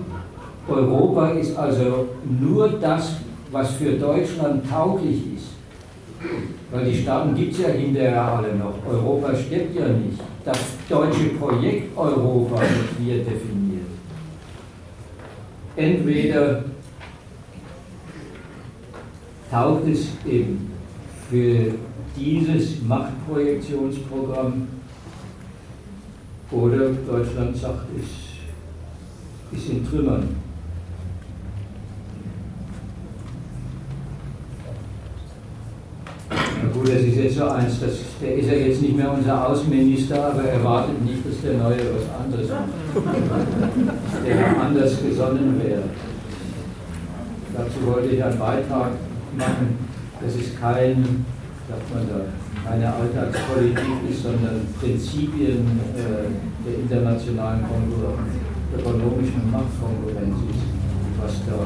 [0.67, 3.17] Europa ist also nur das,
[3.51, 5.36] was für Deutschland tauglich ist.
[6.71, 8.75] Weil die Staaten gibt es ja hinterher alle noch.
[8.89, 10.19] Europa stirbt ja nicht.
[10.43, 13.85] Das deutsche Projekt Europa wird hier definiert.
[15.75, 16.63] Entweder
[19.51, 20.71] taugt es eben
[21.29, 21.73] für
[22.15, 24.67] dieses Machtprojektionsprogramm
[26.51, 30.46] oder Deutschland sagt, es ist in Trümmern.
[36.73, 40.31] Gut, das ist jetzt so eins, das, der ist ja jetzt nicht mehr unser Außenminister,
[40.31, 45.83] aber er wartet nicht, dass der Neue was anderes macht, der anders gesonnen wäre.
[47.53, 48.91] Dazu wollte ich einen Beitrag
[49.37, 49.77] machen,
[50.21, 51.25] dass es kein,
[51.67, 56.27] sagt man da, keine Alltagspolitik ist, sondern Prinzipien äh,
[56.65, 58.33] der internationalen Konkurrenz,
[58.77, 60.65] ökonomischen Machtkonkurrenz ist,
[61.21, 61.65] was da